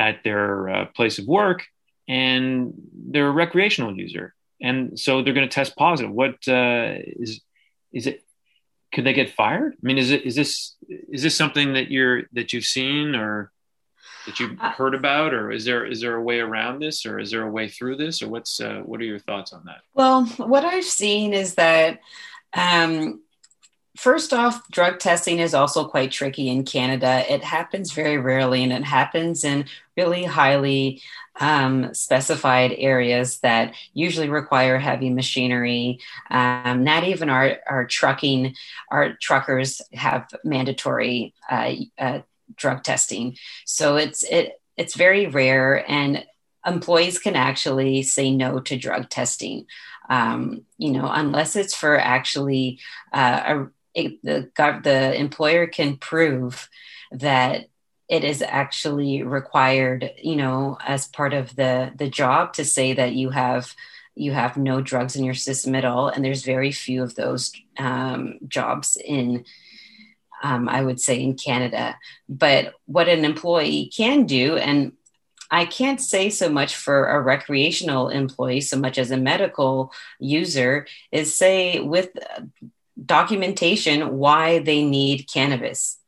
at 0.00 0.24
their 0.24 0.68
uh, 0.68 0.86
place 0.86 1.18
of 1.18 1.26
work 1.26 1.66
and 2.08 2.72
they're 3.10 3.28
a 3.28 3.32
recreational 3.32 3.94
user. 3.94 4.34
And 4.60 4.98
so 4.98 5.22
they're 5.22 5.34
going 5.34 5.48
to 5.48 5.54
test 5.54 5.76
positive. 5.76 6.10
What 6.10 6.36
uh, 6.48 6.94
is 6.96 7.42
is 7.92 8.06
it 8.06 8.24
could 8.92 9.04
they 9.04 9.12
get 9.12 9.30
fired? 9.30 9.74
I 9.74 9.86
mean 9.86 9.98
is 9.98 10.10
it 10.10 10.24
is 10.24 10.34
this 10.34 10.76
is 10.88 11.22
this 11.22 11.36
something 11.36 11.74
that 11.74 11.90
you're 11.90 12.22
that 12.32 12.52
you've 12.52 12.64
seen 12.64 13.14
or 13.14 13.52
that 14.26 14.40
you've 14.40 14.58
uh, 14.58 14.70
heard 14.70 14.94
about 14.94 15.34
or 15.34 15.52
is 15.52 15.64
there 15.66 15.84
is 15.84 16.00
there 16.00 16.16
a 16.16 16.22
way 16.22 16.40
around 16.40 16.80
this 16.80 17.04
or 17.04 17.18
is 17.18 17.30
there 17.30 17.46
a 17.46 17.50
way 17.50 17.68
through 17.68 17.96
this 17.96 18.22
or 18.22 18.28
what's 18.28 18.58
uh, 18.60 18.80
what 18.84 19.00
are 19.00 19.04
your 19.04 19.18
thoughts 19.18 19.52
on 19.52 19.64
that? 19.66 19.82
Well 19.94 20.24
what 20.54 20.64
i've 20.64 20.84
seen 20.84 21.34
is 21.34 21.54
that 21.54 22.00
um, 22.54 23.22
First 23.96 24.32
off, 24.32 24.68
drug 24.70 25.00
testing 25.00 25.40
is 25.40 25.52
also 25.52 25.84
quite 25.84 26.12
tricky 26.12 26.48
in 26.48 26.64
Canada. 26.64 27.24
It 27.32 27.42
happens 27.42 27.92
very 27.92 28.18
rarely 28.18 28.62
and 28.62 28.72
it 28.72 28.84
happens 28.84 29.42
in 29.42 29.66
really 29.96 30.24
highly 30.24 31.02
um, 31.40 31.92
specified 31.92 32.72
areas 32.78 33.40
that 33.40 33.74
usually 33.92 34.28
require 34.28 34.78
heavy 34.78 35.10
machinery. 35.10 35.98
Um, 36.30 36.84
not 36.84 37.02
even 37.04 37.30
our, 37.30 37.58
our 37.66 37.84
trucking, 37.84 38.54
our 38.90 39.14
truckers 39.14 39.82
have 39.92 40.32
mandatory 40.44 41.34
uh, 41.50 41.72
uh, 41.98 42.20
drug 42.56 42.84
testing. 42.84 43.36
So 43.64 43.96
it's, 43.96 44.22
it, 44.22 44.60
it's 44.76 44.94
very 44.94 45.26
rare 45.26 45.84
and 45.90 46.24
employees 46.64 47.18
can 47.18 47.34
actually 47.34 48.02
say 48.02 48.30
no 48.30 48.60
to 48.60 48.76
drug 48.76 49.08
testing. 49.08 49.66
Um, 50.08 50.62
you 50.78 50.92
know, 50.92 51.10
unless 51.10 51.56
it's 51.56 51.74
for 51.74 51.98
actually 51.98 52.80
uh, 53.12 53.42
a 53.46 53.70
the 53.94 54.50
the 54.82 55.14
employer 55.18 55.66
can 55.66 55.96
prove 55.96 56.68
that 57.12 57.66
it 58.08 58.24
is 58.24 58.42
actually 58.42 59.22
required, 59.22 60.12
you 60.20 60.36
know, 60.36 60.76
as 60.84 61.06
part 61.06 61.32
of 61.32 61.54
the 61.56 61.92
the 61.96 62.08
job 62.08 62.52
to 62.54 62.64
say 62.64 62.92
that 62.92 63.14
you 63.14 63.30
have 63.30 63.74
you 64.16 64.32
have 64.32 64.56
no 64.56 64.80
drugs 64.80 65.16
in 65.16 65.24
your 65.24 65.34
system 65.34 65.74
at 65.74 65.84
all, 65.84 66.08
and 66.08 66.24
there's 66.24 66.44
very 66.44 66.72
few 66.72 67.02
of 67.02 67.14
those 67.14 67.52
um, 67.78 68.38
jobs 68.46 68.96
in. 68.96 69.44
Um, 70.42 70.70
I 70.70 70.80
would 70.80 70.98
say 70.98 71.22
in 71.22 71.34
Canada, 71.34 71.98
but 72.26 72.72
what 72.86 73.10
an 73.10 73.26
employee 73.26 73.92
can 73.94 74.24
do, 74.24 74.56
and 74.56 74.92
I 75.50 75.66
can't 75.66 76.00
say 76.00 76.30
so 76.30 76.48
much 76.48 76.76
for 76.76 77.08
a 77.08 77.20
recreational 77.20 78.08
employee 78.08 78.62
so 78.62 78.78
much 78.78 78.96
as 78.96 79.10
a 79.10 79.18
medical 79.18 79.92
user, 80.18 80.86
is 81.12 81.36
say 81.36 81.80
with 81.80 82.08
documentation 83.04 84.18
why 84.18 84.58
they 84.58 84.84
need 84.84 85.28
cannabis. 85.32 85.98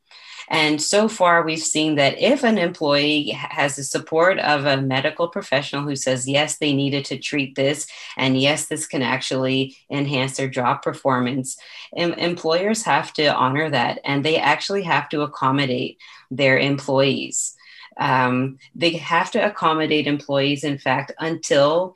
And 0.48 0.82
so 0.82 1.08
far, 1.08 1.42
we've 1.42 1.62
seen 1.62 1.94
that 1.94 2.18
if 2.20 2.42
an 2.42 2.58
employee 2.58 3.30
has 3.30 3.76
the 3.76 3.84
support 3.84 4.38
of 4.38 4.66
a 4.66 4.82
medical 4.82 5.28
professional 5.28 5.82
who 5.82 5.96
says, 5.96 6.28
yes, 6.28 6.58
they 6.58 6.74
needed 6.74 7.04
to 7.06 7.18
treat 7.18 7.54
this, 7.54 7.86
and 8.16 8.38
yes, 8.38 8.66
this 8.66 8.86
can 8.86 9.02
actually 9.02 9.76
enhance 9.90 10.36
their 10.36 10.48
job 10.48 10.82
performance, 10.82 11.56
em- 11.96 12.12
employers 12.14 12.82
have 12.82 13.12
to 13.14 13.34
honor 13.34 13.70
that 13.70 14.00
and 14.04 14.24
they 14.24 14.36
actually 14.36 14.82
have 14.82 15.08
to 15.10 15.22
accommodate 15.22 15.96
their 16.30 16.58
employees. 16.58 17.54
Um, 17.98 18.58
they 18.74 18.96
have 18.96 19.30
to 19.32 19.44
accommodate 19.44 20.06
employees, 20.06 20.64
in 20.64 20.78
fact, 20.78 21.12
until 21.18 21.94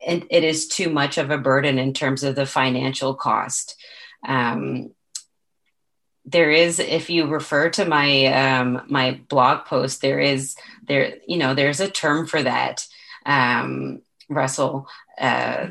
it 0.00 0.44
is 0.44 0.68
too 0.68 0.90
much 0.90 1.18
of 1.18 1.30
a 1.30 1.38
burden 1.38 1.78
in 1.78 1.92
terms 1.92 2.22
of 2.22 2.34
the 2.34 2.46
financial 2.46 3.14
cost. 3.14 3.76
Um, 4.26 4.92
there 6.24 6.50
is, 6.50 6.80
if 6.80 7.08
you 7.08 7.26
refer 7.26 7.70
to 7.70 7.84
my 7.84 8.26
um, 8.26 8.82
my 8.88 9.20
blog 9.28 9.64
post, 9.66 10.02
there 10.02 10.20
is 10.20 10.56
there 10.86 11.18
you 11.26 11.38
know 11.38 11.54
there's 11.54 11.80
a 11.80 11.88
term 11.88 12.26
for 12.26 12.42
that, 12.42 12.84
um, 13.24 14.02
Russell. 14.28 14.88
Uh, 15.18 15.68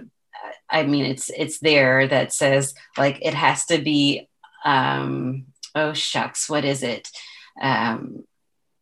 I 0.69 0.83
mean, 0.83 1.05
it's 1.05 1.29
it's 1.29 1.59
there 1.59 2.07
that 2.07 2.33
says 2.33 2.73
like 2.97 3.19
it 3.21 3.33
has 3.33 3.65
to 3.67 3.77
be. 3.77 4.29
Um, 4.63 5.45
oh 5.75 5.93
shucks, 5.93 6.49
what 6.49 6.65
is 6.65 6.81
it? 6.81 7.09
Um, 7.61 8.23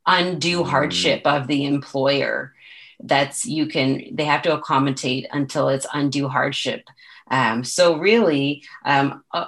undue 0.06 0.64
mm. 0.64 0.68
hardship 0.68 1.26
of 1.26 1.48
the 1.48 1.66
employer. 1.66 2.54
That's 3.02 3.46
you 3.46 3.66
can 3.66 4.16
they 4.16 4.26
have 4.26 4.44
to 4.44 4.54
accommodate 4.54 5.28
until 5.32 5.70
it's 5.70 5.88
undue 5.94 6.30
hardship. 6.30 6.88
Um, 7.30 7.64
so 7.64 7.98
really, 7.98 8.64
um, 8.86 9.24
uh, 9.34 9.48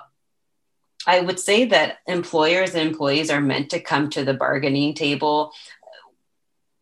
I 1.08 1.20
would 1.22 1.39
say 1.39 1.65
that 1.65 1.98
employers 2.08 2.74
and 2.74 2.88
employees 2.88 3.30
are 3.30 3.41
meant 3.41 3.70
to 3.72 3.80
come 3.80 4.10
to 4.12 4.24
the 4.24 4.34
bargaining 4.34 4.94
table 4.94 5.54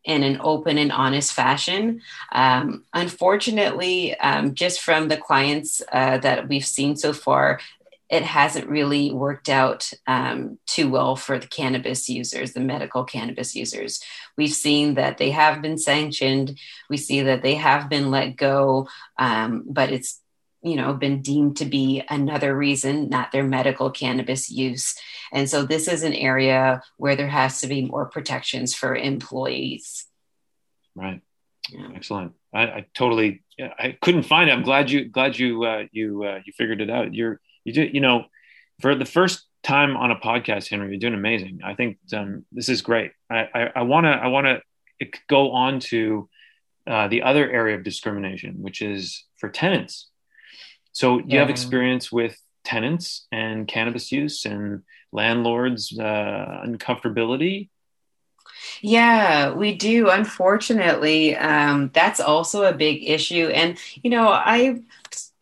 in 0.04 0.22
an 0.22 0.38
open 0.42 0.76
and 0.78 0.92
honest 0.92 1.32
fashion. 1.32 2.02
Um, 2.32 2.84
unfortunately, 2.92 4.14
um, 4.18 4.54
just 4.54 4.80
from 4.80 5.08
the 5.08 5.16
clients 5.16 5.80
uh, 5.92 6.18
that 6.18 6.48
we've 6.48 6.66
seen 6.66 6.96
so 6.96 7.12
far, 7.12 7.60
it 8.10 8.22
hasn't 8.22 8.68
really 8.68 9.10
worked 9.10 9.48
out 9.48 9.90
um, 10.06 10.58
too 10.66 10.90
well 10.90 11.16
for 11.16 11.38
the 11.38 11.46
cannabis 11.46 12.08
users, 12.08 12.52
the 12.52 12.60
medical 12.60 13.02
cannabis 13.02 13.56
users. 13.56 14.02
We've 14.36 14.52
seen 14.52 14.94
that 14.94 15.16
they 15.16 15.30
have 15.30 15.62
been 15.62 15.78
sanctioned. 15.78 16.58
We 16.90 16.98
see 16.98 17.22
that 17.22 17.42
they 17.42 17.54
have 17.54 17.88
been 17.88 18.10
let 18.10 18.36
go, 18.36 18.88
um, 19.18 19.64
but 19.66 19.90
it's 19.90 20.20
you 20.64 20.76
know 20.76 20.94
been 20.94 21.20
deemed 21.20 21.58
to 21.58 21.66
be 21.66 22.02
another 22.08 22.56
reason 22.56 23.08
not 23.10 23.30
their 23.30 23.44
medical 23.44 23.90
cannabis 23.90 24.50
use. 24.50 24.96
And 25.30 25.48
so 25.48 25.64
this 25.64 25.86
is 25.86 26.02
an 26.02 26.14
area 26.14 26.82
where 26.96 27.16
there 27.16 27.28
has 27.28 27.60
to 27.60 27.66
be 27.66 27.84
more 27.84 28.06
protections 28.06 28.74
for 28.74 28.96
employees. 28.96 30.06
Right. 30.94 31.20
Yeah. 31.70 31.88
excellent. 31.94 32.32
I, 32.52 32.62
I, 32.62 32.86
totally 32.94 33.42
i 33.58 33.96
couldn't 34.00 34.24
find 34.24 34.50
it. 34.50 34.52
I'm 34.52 34.62
glad 34.62 34.90
you 34.90 35.04
glad 35.04 35.38
you 35.38 35.64
uh, 35.64 35.84
you 35.92 36.24
uh, 36.24 36.40
you 36.44 36.52
figured 36.52 36.80
it 36.80 36.90
out. 36.90 37.14
You're 37.14 37.40
you 37.64 37.72
do 37.72 37.82
you 37.82 38.00
know 38.00 38.24
for 38.80 38.94
the 38.94 39.04
first 39.04 39.44
time 39.62 39.96
on 39.96 40.10
a 40.10 40.16
podcast 40.16 40.68
Henria 40.70 40.90
you're 40.90 40.98
doing 40.98 41.14
amazing. 41.14 41.60
I 41.64 41.74
think 41.74 41.98
um, 42.12 42.44
this 42.52 42.68
is 42.68 42.82
great. 42.82 43.12
I 43.30 43.70
I 43.76 43.82
want 43.82 44.04
to 44.04 44.10
i 44.10 44.28
want 44.28 44.46
to 44.46 44.60
go 45.28 45.52
on 45.52 45.80
to 45.80 46.28
uh, 46.86 47.08
the 47.08 47.22
other 47.22 47.50
area 47.50 47.76
of 47.76 47.82
discrimination 47.82 48.62
which 48.62 48.82
is 48.82 49.24
for 49.38 49.48
tenants 49.48 50.08
so 50.94 51.18
you 51.18 51.24
yeah. 51.28 51.40
have 51.40 51.50
experience 51.50 52.10
with 52.10 52.34
tenants 52.64 53.26
and 53.30 53.68
cannabis 53.68 54.10
use 54.10 54.46
and 54.46 54.82
landlords 55.12 55.96
uh, 55.98 56.62
uncomfortability 56.66 57.68
yeah, 58.80 59.52
we 59.52 59.74
do. 59.74 60.10
Unfortunately, 60.10 61.36
um, 61.36 61.90
that's 61.92 62.20
also 62.20 62.64
a 62.64 62.72
big 62.72 63.08
issue. 63.08 63.48
And, 63.48 63.78
you 64.02 64.10
know, 64.10 64.28
I 64.28 64.80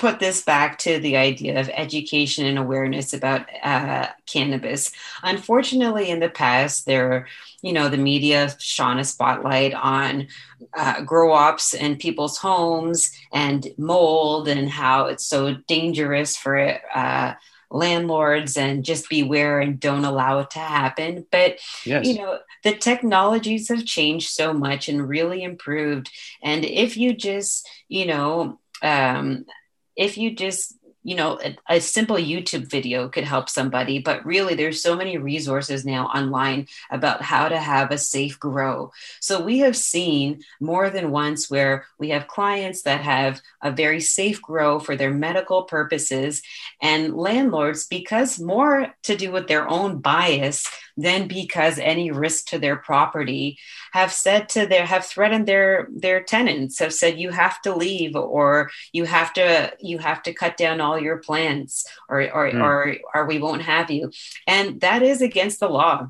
put 0.02 0.18
this 0.18 0.42
back 0.42 0.78
to 0.78 0.98
the 0.98 1.16
idea 1.16 1.60
of 1.60 1.70
education 1.72 2.44
and 2.44 2.58
awareness 2.58 3.14
about 3.14 3.46
uh, 3.62 4.08
cannabis. 4.26 4.90
Unfortunately, 5.22 6.10
in 6.10 6.18
the 6.18 6.28
past, 6.28 6.86
there, 6.86 7.28
you 7.62 7.72
know, 7.72 7.88
the 7.88 7.96
media 7.96 8.52
shone 8.58 8.98
a 8.98 9.04
spotlight 9.04 9.72
on 9.74 10.26
uh, 10.74 11.02
grow 11.02 11.32
ops 11.32 11.72
and 11.72 12.00
people's 12.00 12.36
homes 12.36 13.12
and 13.32 13.68
mold 13.78 14.48
and 14.48 14.68
how 14.68 15.06
it's 15.06 15.24
so 15.24 15.54
dangerous 15.68 16.36
for 16.36 16.80
uh, 16.92 17.34
landlords 17.70 18.56
and 18.56 18.84
just 18.84 19.08
beware 19.08 19.60
and 19.60 19.78
don't 19.78 20.04
allow 20.04 20.40
it 20.40 20.50
to 20.50 20.58
happen. 20.58 21.24
But, 21.30 21.60
yes. 21.86 22.04
you 22.04 22.14
know, 22.14 22.40
the 22.64 22.74
technologies 22.74 23.68
have 23.68 23.84
changed 23.84 24.30
so 24.30 24.52
much 24.52 24.88
and 24.88 25.08
really 25.08 25.44
improved. 25.44 26.10
And 26.42 26.64
if 26.64 26.96
you 26.96 27.14
just, 27.14 27.68
you 27.86 28.06
know, 28.06 28.58
um, 28.82 29.46
if 29.96 30.16
you 30.18 30.34
just 30.34 30.76
you 31.04 31.16
know 31.16 31.38
a, 31.44 31.56
a, 31.68 31.80
simple 31.80 32.16
youtube 32.16 32.70
video 32.70 33.08
could 33.08 33.24
help 33.24 33.48
somebody 33.48 33.98
but 33.98 34.24
really 34.24 34.54
there's 34.54 34.80
so 34.80 34.94
many 34.94 35.18
resources 35.18 35.84
now 35.84 36.06
online 36.06 36.66
about 36.90 37.22
how 37.22 37.48
to 37.48 37.58
have 37.58 37.90
a 37.90 37.98
safe 37.98 38.38
grow. 38.38 38.92
So 39.20 39.42
we 39.42 39.58
have 39.60 39.76
seen 39.76 40.42
more 40.60 40.90
than 40.90 41.10
once 41.10 41.50
where 41.50 41.86
we 41.98 42.10
have 42.10 42.28
clients 42.28 42.82
that 42.82 43.00
have 43.00 43.40
a 43.62 43.70
very 43.70 44.00
safe 44.00 44.40
grow 44.40 44.78
for 44.78 44.96
their 44.96 45.12
medical 45.12 45.64
purposes 45.64 46.42
and 46.80 47.14
landlords 47.14 47.86
because 47.86 48.38
more 48.38 48.94
to 49.04 49.16
do 49.16 49.32
with 49.32 49.48
their 49.48 49.68
own 49.68 49.98
bias 49.98 50.66
than 50.96 51.26
because 51.26 51.78
any 51.78 52.10
risk 52.10 52.46
to 52.46 52.58
their 52.58 52.76
property 52.76 53.58
have 53.92 54.12
said 54.12 54.48
to 54.48 54.66
their 54.66 54.86
have 54.86 55.04
threatened 55.04 55.46
their 55.46 55.88
their 55.94 56.22
tenants 56.22 56.78
have 56.78 56.92
said 56.92 57.18
you 57.18 57.30
have 57.30 57.60
to 57.62 57.74
leave 57.74 58.14
or 58.14 58.70
you 58.92 59.04
have 59.04 59.32
to 59.32 59.72
you 59.80 59.98
have 59.98 60.22
to 60.22 60.34
cut 60.34 60.56
down 60.56 60.80
all 60.80 60.98
your 60.98 61.18
plants 61.18 61.86
or 62.08 62.22
or 62.32 62.50
mm. 62.50 62.62
or, 62.62 62.96
or 63.14 63.26
we 63.26 63.38
won't 63.38 63.62
have 63.62 63.90
you 63.90 64.10
and 64.46 64.80
that 64.80 65.02
is 65.02 65.22
against 65.22 65.60
the 65.60 65.68
law 65.68 66.08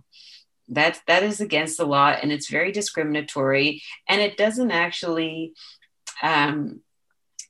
that 0.68 1.00
that 1.06 1.22
is 1.22 1.40
against 1.40 1.76
the 1.76 1.86
law 1.86 2.08
and 2.08 2.32
it's 2.32 2.48
very 2.48 2.72
discriminatory 2.72 3.82
and 4.08 4.20
it 4.20 4.36
doesn't 4.36 4.70
actually 4.70 5.52
um, 6.22 6.80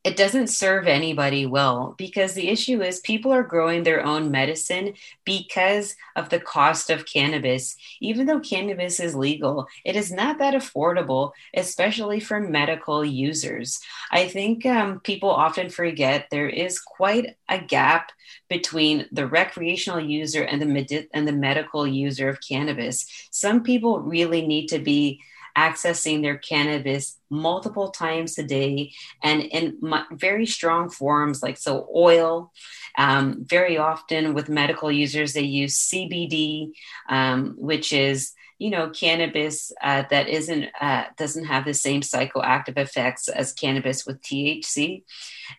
it 0.05 0.17
doesn't 0.17 0.49
serve 0.49 0.89
anybody 0.89 1.47
well 1.47 1.95
because 1.97 2.35
the 2.35 2.49
issue 2.49 2.83
is 2.83 2.99
people 3.01 3.33
are 3.33 3.45
growing 3.45 3.85
their 3.85 4.05
own 4.05 4.33
medicine 4.33 4.95
because 5.25 5.95
of 6.17 6.29
the 6.29 6.41
cost 6.41 6.91
of 6.91 7.07
cannabis. 7.07 7.77
Even 8.01 8.27
though 8.27 8.41
cannabis 8.41 8.99
is 8.99 9.15
legal, 9.15 9.69
it 9.85 9.95
is 9.95 10.11
not 10.11 10.39
that 10.39 10.55
affordable, 10.55 11.33
especially 11.55 12.19
for 12.19 12.41
medical 12.41 13.05
users. 13.05 13.81
I 14.11 14.27
think 14.27 14.67
um, 14.67 14.99
people 15.01 15.31
often 15.31 15.71
forget 15.71 16.27
there 16.31 16.49
is 16.49 16.81
quite 16.81 17.37
a 17.49 17.59
gap 17.61 18.11
between 18.49 19.07
the 19.13 19.27
recreational 19.29 20.01
user 20.01 20.43
and 20.43 20.61
the 20.61 20.67
med- 20.67 21.09
and 21.15 21.29
the 21.29 21.33
medical 21.33 21.87
user 21.87 22.29
of 22.29 22.41
cannabis. 22.41 23.07
Some 23.31 23.63
people 23.63 24.01
really 24.01 24.45
need 24.45 24.67
to 24.69 24.81
be 24.81 25.21
accessing 25.57 26.23
their 26.23 26.39
cannabis 26.39 27.19
multiple 27.31 27.91
times 27.91 28.39
a 28.39 28.43
day 28.43 28.93
and 29.23 29.43
in 29.43 29.79
very 30.13 30.47
strong 30.47 30.91
forms 30.91 31.43
like 31.43 31.57
so 31.57 31.89
oil 31.95 32.53
um, 32.99 33.45
very 33.45 33.79
often 33.79 34.35
with 34.35 34.49
medical 34.49 34.91
users 34.91 35.33
they 35.33 35.43
use 35.43 35.89
cbd 35.89 36.73
um, 37.09 37.55
which 37.57 37.93
is 37.93 38.33
you 38.59 38.71
know 38.71 38.91
cannabis 38.91 39.73
uh, 39.83 40.05
that 40.11 40.29
isn't 40.29 40.69
uh, 40.81 41.05
doesn't 41.17 41.47
have 41.47 41.65
the 41.65 41.75
same 41.75 42.01
psychoactive 42.01 42.77
effects 42.77 43.29
as 43.29 43.53
cannabis 43.53 44.07
with 44.07 44.21
thc 44.23 44.65
mm. 44.67 45.03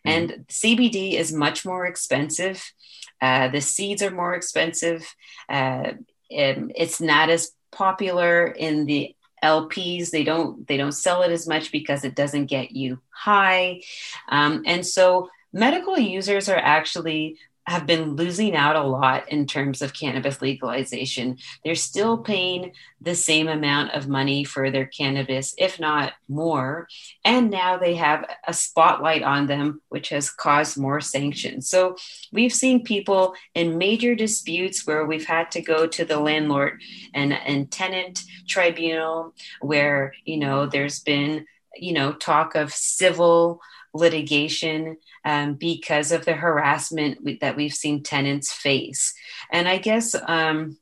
and 0.05 0.45
cbd 0.47 1.13
is 1.13 1.33
much 1.33 1.65
more 1.65 1.85
expensive. 1.85 2.73
Uh, 3.21 3.47
the 3.49 3.61
seeds 3.61 4.01
are 4.01 4.11
more 4.11 4.33
expensive. 4.33 5.15
Uh, 5.49 5.93
it's 6.29 6.99
not 6.99 7.29
as 7.29 7.51
popular 7.71 8.47
in 8.47 8.85
the 8.85 9.15
LPs. 9.43 10.09
They 10.09 10.23
don't 10.23 10.67
they 10.67 10.77
don't 10.77 10.93
sell 10.93 11.21
it 11.21 11.31
as 11.31 11.47
much 11.47 11.71
because 11.71 12.03
it 12.03 12.15
doesn't 12.15 12.47
get 12.47 12.71
you 12.71 12.99
high, 13.09 13.81
um, 14.29 14.63
and 14.65 14.85
so 14.85 15.29
medical 15.51 15.97
users 15.97 16.49
are 16.49 16.57
actually 16.57 17.37
have 17.65 17.85
been 17.85 18.15
losing 18.15 18.55
out 18.55 18.75
a 18.75 18.83
lot 18.83 19.31
in 19.31 19.45
terms 19.45 19.81
of 19.81 19.93
cannabis 19.93 20.41
legalization. 20.41 21.37
They're 21.63 21.75
still 21.75 22.17
paying 22.17 22.73
the 22.99 23.15
same 23.15 23.47
amount 23.47 23.91
of 23.91 24.07
money 24.07 24.43
for 24.43 24.69
their 24.69 24.85
cannabis, 24.85 25.55
if 25.57 25.79
not 25.79 26.13
more. 26.27 26.87
And 27.23 27.49
now 27.49 27.77
they 27.77 27.95
have 27.95 28.25
a 28.45 28.53
spotlight 28.53 29.23
on 29.23 29.47
them, 29.47 29.81
which 29.89 30.09
has 30.09 30.29
caused 30.29 30.77
more 30.77 30.99
sanctions. 31.01 31.69
So 31.69 31.95
we've 32.31 32.53
seen 32.53 32.83
people 32.83 33.33
in 33.55 33.77
major 33.77 34.13
disputes 34.13 34.85
where 34.85 35.05
we've 35.05 35.25
had 35.25 35.51
to 35.51 35.61
go 35.61 35.87
to 35.87 36.05
the 36.05 36.19
landlord 36.19 36.81
and, 37.13 37.33
and 37.33 37.71
tenant 37.71 38.23
tribunal, 38.47 39.33
where, 39.61 40.13
you 40.25 40.37
know, 40.37 40.65
there's 40.65 40.99
been, 40.99 41.45
you 41.75 41.93
know, 41.93 42.13
talk 42.13 42.55
of 42.55 42.73
civil 42.73 43.61
litigation 43.93 44.97
um, 45.25 45.53
because 45.55 46.11
of 46.11 46.25
the 46.25 46.33
harassment 46.33 47.39
that 47.41 47.55
we've 47.55 47.73
seen 47.73 48.03
tenants 48.03 48.51
face. 48.51 49.13
And 49.51 49.67
I 49.67 49.77
guess 49.77 50.15
um, 50.27 50.77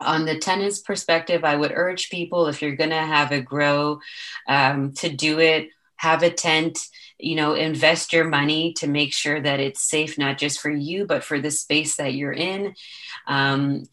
on 0.00 0.24
the 0.24 0.38
tenant's 0.38 0.80
perspective, 0.80 1.44
I 1.44 1.56
would 1.56 1.72
urge 1.74 2.10
people 2.10 2.46
if 2.46 2.62
you're 2.62 2.76
going 2.76 2.90
to 2.90 2.96
have 2.96 3.32
a 3.32 3.40
grow 3.40 4.00
um, 4.48 4.92
to 4.94 5.08
do 5.08 5.40
it, 5.40 5.68
have 5.96 6.22
a 6.22 6.30
tent 6.30 6.78
you 7.22 7.36
know 7.36 7.54
invest 7.54 8.12
your 8.12 8.24
money 8.24 8.72
to 8.74 8.88
make 8.88 9.12
sure 9.12 9.40
that 9.40 9.60
it's 9.60 9.88
safe 9.88 10.18
not 10.18 10.36
just 10.36 10.60
for 10.60 10.70
you 10.70 11.06
but 11.06 11.22
for 11.22 11.38
the 11.38 11.50
space 11.50 11.96
that 11.96 12.14
you're 12.14 12.32
in 12.32 12.74
um, 13.28 13.84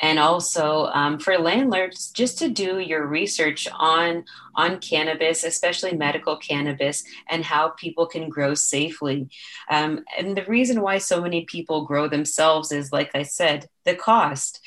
and 0.00 0.18
also 0.18 0.86
um, 0.86 1.18
for 1.18 1.38
landlords 1.38 2.10
just 2.10 2.38
to 2.38 2.48
do 2.48 2.78
your 2.78 3.06
research 3.06 3.68
on 3.72 4.24
on 4.54 4.78
cannabis 4.78 5.44
especially 5.44 5.96
medical 5.96 6.36
cannabis 6.36 7.04
and 7.28 7.44
how 7.44 7.68
people 7.70 8.06
can 8.06 8.28
grow 8.28 8.54
safely. 8.54 9.28
Um, 9.70 10.04
and 10.18 10.36
the 10.36 10.44
reason 10.44 10.80
why 10.80 10.98
so 10.98 11.20
many 11.20 11.44
people 11.44 11.86
grow 11.86 12.08
themselves 12.08 12.72
is 12.72 12.92
like 12.92 13.10
i 13.14 13.22
said 13.22 13.68
the 13.84 13.94
cost. 13.94 14.60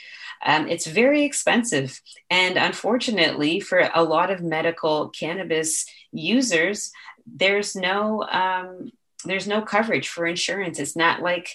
Um, 0.45 0.67
it's 0.67 0.86
very 0.86 1.23
expensive. 1.23 1.99
And 2.30 2.57
unfortunately 2.57 3.59
for 3.59 3.89
a 3.93 4.03
lot 4.03 4.30
of 4.30 4.41
medical 4.41 5.09
cannabis 5.09 5.86
users 6.11 6.91
there's 7.36 7.75
no 7.75 8.23
um, 8.23 8.91
there's 9.25 9.47
no 9.47 9.61
coverage 9.61 10.07
for 10.07 10.25
insurance. 10.25 10.80
It's 10.80 10.95
not 10.95 11.21
like, 11.21 11.49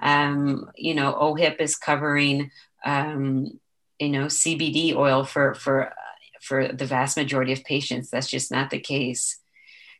um, 0.00 0.70
you 0.76 0.94
know, 0.94 1.12
OHIP 1.14 1.60
is 1.60 1.76
covering 1.76 2.50
um, 2.88 3.60
you 3.98 4.08
know 4.08 4.26
CBD 4.26 4.94
oil 4.94 5.24
for 5.24 5.54
for 5.54 5.92
for 6.40 6.68
the 6.68 6.86
vast 6.86 7.16
majority 7.16 7.52
of 7.52 7.64
patients. 7.64 8.10
That's 8.10 8.30
just 8.30 8.50
not 8.50 8.70
the 8.70 8.78
case. 8.78 9.38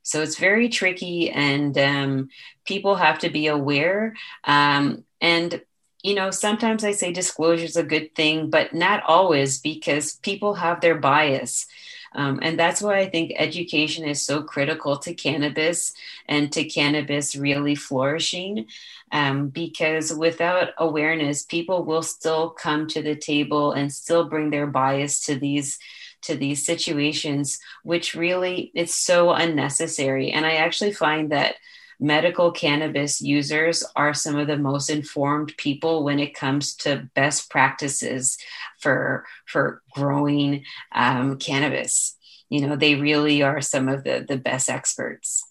So 0.02 0.22
it's 0.22 0.38
very 0.38 0.68
tricky, 0.68 1.30
and 1.30 1.76
um, 1.76 2.28
people 2.64 2.96
have 2.96 3.18
to 3.20 3.28
be 3.28 3.48
aware. 3.48 4.14
Um, 4.44 5.04
and 5.20 5.60
you 6.02 6.14
know, 6.14 6.30
sometimes 6.30 6.84
I 6.84 6.92
say 6.92 7.12
disclosure 7.12 7.64
is 7.64 7.76
a 7.76 7.82
good 7.82 8.14
thing, 8.14 8.50
but 8.50 8.72
not 8.72 9.02
always 9.06 9.60
because 9.60 10.14
people 10.16 10.54
have 10.54 10.80
their 10.80 10.94
bias. 10.94 11.66
Um, 12.14 12.38
and 12.42 12.58
that's 12.58 12.80
why 12.80 12.98
I 12.98 13.08
think 13.08 13.32
education 13.36 14.04
is 14.04 14.22
so 14.22 14.42
critical 14.42 14.98
to 14.98 15.14
cannabis 15.14 15.92
and 16.26 16.52
to 16.52 16.64
cannabis 16.64 17.36
really 17.36 17.74
flourishing. 17.74 18.66
Um, 19.10 19.48
because 19.48 20.12
without 20.12 20.70
awareness, 20.78 21.42
people 21.42 21.84
will 21.84 22.02
still 22.02 22.50
come 22.50 22.86
to 22.88 23.02
the 23.02 23.16
table 23.16 23.72
and 23.72 23.92
still 23.92 24.28
bring 24.28 24.50
their 24.50 24.66
bias 24.66 25.20
to 25.26 25.36
these 25.36 25.78
to 26.20 26.34
these 26.34 26.66
situations, 26.66 27.60
which 27.84 28.14
really 28.14 28.72
it's 28.74 28.94
so 28.94 29.30
unnecessary. 29.30 30.32
And 30.32 30.44
I 30.44 30.54
actually 30.54 30.92
find 30.92 31.30
that 31.30 31.54
medical 32.00 32.52
cannabis 32.52 33.20
users 33.20 33.84
are 33.96 34.14
some 34.14 34.36
of 34.36 34.46
the 34.46 34.56
most 34.56 34.88
informed 34.90 35.56
people 35.56 36.04
when 36.04 36.18
it 36.18 36.34
comes 36.34 36.74
to 36.76 37.08
best 37.14 37.50
practices 37.50 38.38
for 38.78 39.26
for 39.46 39.82
growing 39.92 40.64
um, 40.92 41.38
cannabis. 41.38 42.16
You 42.48 42.66
know, 42.66 42.76
they 42.76 42.94
really 42.94 43.42
are 43.42 43.60
some 43.60 43.88
of 43.88 44.04
the 44.04 44.24
the 44.26 44.36
best 44.36 44.70
experts. 44.70 45.44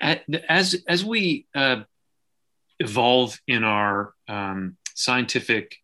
As 0.00 0.76
as 0.88 1.04
we 1.04 1.46
uh, 1.54 1.82
evolve 2.78 3.38
in 3.46 3.64
our 3.64 4.14
um, 4.28 4.76
scientific 4.94 5.76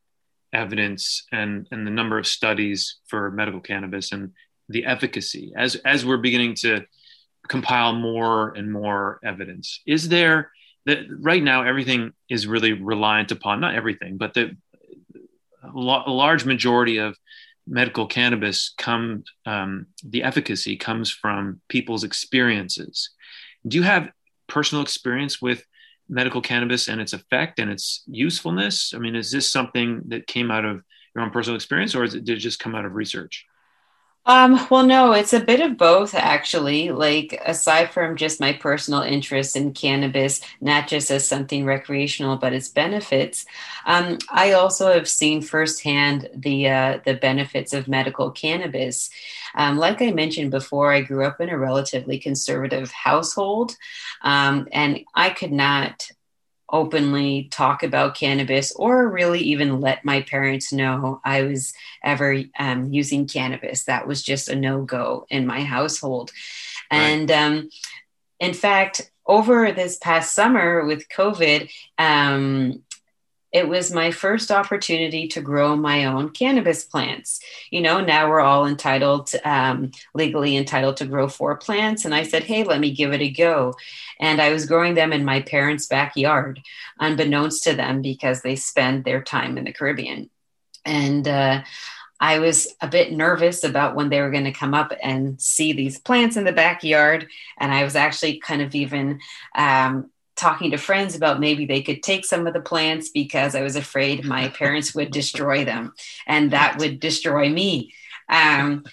evidence 0.52 1.24
and 1.30 1.68
and 1.70 1.86
the 1.86 1.90
number 1.90 2.18
of 2.18 2.26
studies 2.26 2.96
for 3.08 3.30
medical 3.30 3.60
cannabis 3.60 4.12
and 4.12 4.32
the 4.68 4.86
efficacy 4.86 5.52
as 5.56 5.76
as 5.76 6.04
we're 6.04 6.16
beginning 6.16 6.54
to 6.54 6.84
compile 7.48 7.92
more 7.92 8.54
and 8.54 8.72
more 8.72 9.20
evidence. 9.24 9.80
Is 9.86 10.08
there 10.08 10.50
that 10.86 11.00
right 11.20 11.42
now 11.42 11.62
everything 11.62 12.12
is 12.28 12.46
really 12.46 12.72
reliant 12.72 13.32
upon 13.32 13.60
not 13.60 13.74
everything, 13.74 14.16
but 14.16 14.34
the 14.34 14.56
a 15.62 16.10
large 16.10 16.44
majority 16.44 16.98
of 16.98 17.16
medical 17.66 18.06
cannabis 18.06 18.72
come 18.78 19.24
um, 19.44 19.86
the 20.04 20.22
efficacy 20.22 20.76
comes 20.76 21.10
from 21.10 21.60
people's 21.68 22.04
experiences. 22.04 23.10
Do 23.66 23.76
you 23.76 23.82
have 23.82 24.10
personal 24.46 24.82
experience 24.82 25.42
with 25.42 25.64
medical 26.08 26.40
cannabis 26.40 26.88
and 26.88 27.00
its 27.00 27.12
effect 27.12 27.58
and 27.58 27.70
its 27.70 28.04
usefulness? 28.06 28.94
I 28.94 28.98
mean, 28.98 29.16
is 29.16 29.32
this 29.32 29.50
something 29.50 30.02
that 30.08 30.28
came 30.28 30.52
out 30.52 30.64
of 30.64 30.82
your 31.14 31.24
own 31.24 31.30
personal 31.30 31.56
experience, 31.56 31.94
or 31.94 32.04
it, 32.04 32.10
did 32.10 32.30
it 32.30 32.36
just 32.36 32.60
come 32.60 32.74
out 32.74 32.84
of 32.84 32.94
research? 32.94 33.44
Um, 34.28 34.66
well, 34.72 34.84
no, 34.84 35.12
it's 35.12 35.32
a 35.32 35.38
bit 35.38 35.60
of 35.60 35.76
both, 35.78 36.12
actually. 36.12 36.90
Like, 36.90 37.40
aside 37.46 37.92
from 37.92 38.16
just 38.16 38.40
my 38.40 38.52
personal 38.52 39.02
interest 39.02 39.54
in 39.54 39.72
cannabis, 39.72 40.40
not 40.60 40.88
just 40.88 41.12
as 41.12 41.28
something 41.28 41.64
recreational, 41.64 42.36
but 42.36 42.52
its 42.52 42.68
benefits, 42.68 43.46
um, 43.86 44.18
I 44.28 44.52
also 44.52 44.92
have 44.92 45.08
seen 45.08 45.42
firsthand 45.42 46.28
the 46.34 46.68
uh, 46.68 46.98
the 47.04 47.14
benefits 47.14 47.72
of 47.72 47.86
medical 47.86 48.32
cannabis. 48.32 49.10
Um, 49.54 49.78
like 49.78 50.02
I 50.02 50.10
mentioned 50.10 50.50
before, 50.50 50.92
I 50.92 51.02
grew 51.02 51.24
up 51.24 51.40
in 51.40 51.48
a 51.48 51.56
relatively 51.58 52.18
conservative 52.18 52.90
household, 52.90 53.76
um, 54.22 54.66
and 54.72 55.00
I 55.14 55.30
could 55.30 55.52
not 55.52 56.10
openly 56.70 57.48
talk 57.50 57.82
about 57.82 58.16
cannabis 58.16 58.72
or 58.74 59.08
really 59.08 59.40
even 59.40 59.80
let 59.80 60.04
my 60.04 60.22
parents 60.22 60.72
know 60.72 61.20
I 61.24 61.42
was 61.42 61.72
ever 62.02 62.42
um, 62.58 62.92
using 62.92 63.26
cannabis. 63.26 63.84
That 63.84 64.06
was 64.06 64.22
just 64.22 64.48
a 64.48 64.56
no 64.56 64.82
go 64.82 65.26
in 65.30 65.46
my 65.46 65.62
household. 65.62 66.32
Right. 66.90 66.98
And 66.98 67.30
um, 67.30 67.70
in 68.40 68.54
fact, 68.54 69.10
over 69.26 69.72
this 69.72 69.98
past 69.98 70.34
summer 70.34 70.84
with 70.84 71.08
COVID, 71.08 71.70
um, 71.98 72.82
it 73.52 73.68
was 73.68 73.92
my 73.92 74.10
first 74.10 74.50
opportunity 74.50 75.28
to 75.28 75.40
grow 75.40 75.76
my 75.76 76.06
own 76.06 76.30
cannabis 76.30 76.84
plants. 76.84 77.40
You 77.70 77.80
know, 77.80 78.00
now 78.00 78.28
we're 78.28 78.40
all 78.40 78.66
entitled, 78.66 79.30
um, 79.44 79.92
legally 80.14 80.56
entitled 80.56 80.98
to 80.98 81.06
grow 81.06 81.28
four 81.28 81.56
plants. 81.56 82.04
And 82.04 82.14
I 82.14 82.24
said, 82.24 82.44
hey, 82.44 82.64
let 82.64 82.80
me 82.80 82.90
give 82.90 83.12
it 83.12 83.22
a 83.22 83.30
go. 83.30 83.74
And 84.20 84.40
I 84.40 84.52
was 84.52 84.66
growing 84.66 84.94
them 84.94 85.12
in 85.12 85.24
my 85.24 85.40
parents' 85.40 85.86
backyard, 85.86 86.60
unbeknownst 86.98 87.64
to 87.64 87.74
them 87.74 88.02
because 88.02 88.42
they 88.42 88.56
spend 88.56 89.04
their 89.04 89.22
time 89.22 89.56
in 89.56 89.64
the 89.64 89.72
Caribbean. 89.72 90.28
And 90.84 91.26
uh, 91.26 91.62
I 92.18 92.38
was 92.38 92.74
a 92.80 92.88
bit 92.88 93.12
nervous 93.12 93.62
about 93.62 93.94
when 93.94 94.08
they 94.08 94.20
were 94.20 94.30
going 94.30 94.44
to 94.44 94.52
come 94.52 94.74
up 94.74 94.92
and 95.02 95.40
see 95.40 95.72
these 95.72 95.98
plants 95.98 96.36
in 96.36 96.44
the 96.44 96.52
backyard. 96.52 97.28
And 97.58 97.72
I 97.72 97.84
was 97.84 97.94
actually 97.94 98.38
kind 98.38 98.62
of 98.62 98.74
even 98.74 99.20
um, 99.54 100.10
talking 100.36 100.70
to 100.70 100.76
friends 100.76 101.16
about 101.16 101.40
maybe 101.40 101.66
they 101.66 101.82
could 101.82 102.02
take 102.02 102.24
some 102.24 102.46
of 102.46 102.52
the 102.52 102.60
plants 102.60 103.08
because 103.08 103.54
I 103.54 103.62
was 103.62 103.76
afraid 103.76 104.24
my 104.24 104.48
parents 104.58 104.94
would 104.94 105.10
destroy 105.10 105.64
them 105.64 105.94
and 106.26 106.50
that 106.52 106.78
would 106.78 107.00
destroy 107.00 107.48
me. 107.48 107.94
Um, 108.28 108.84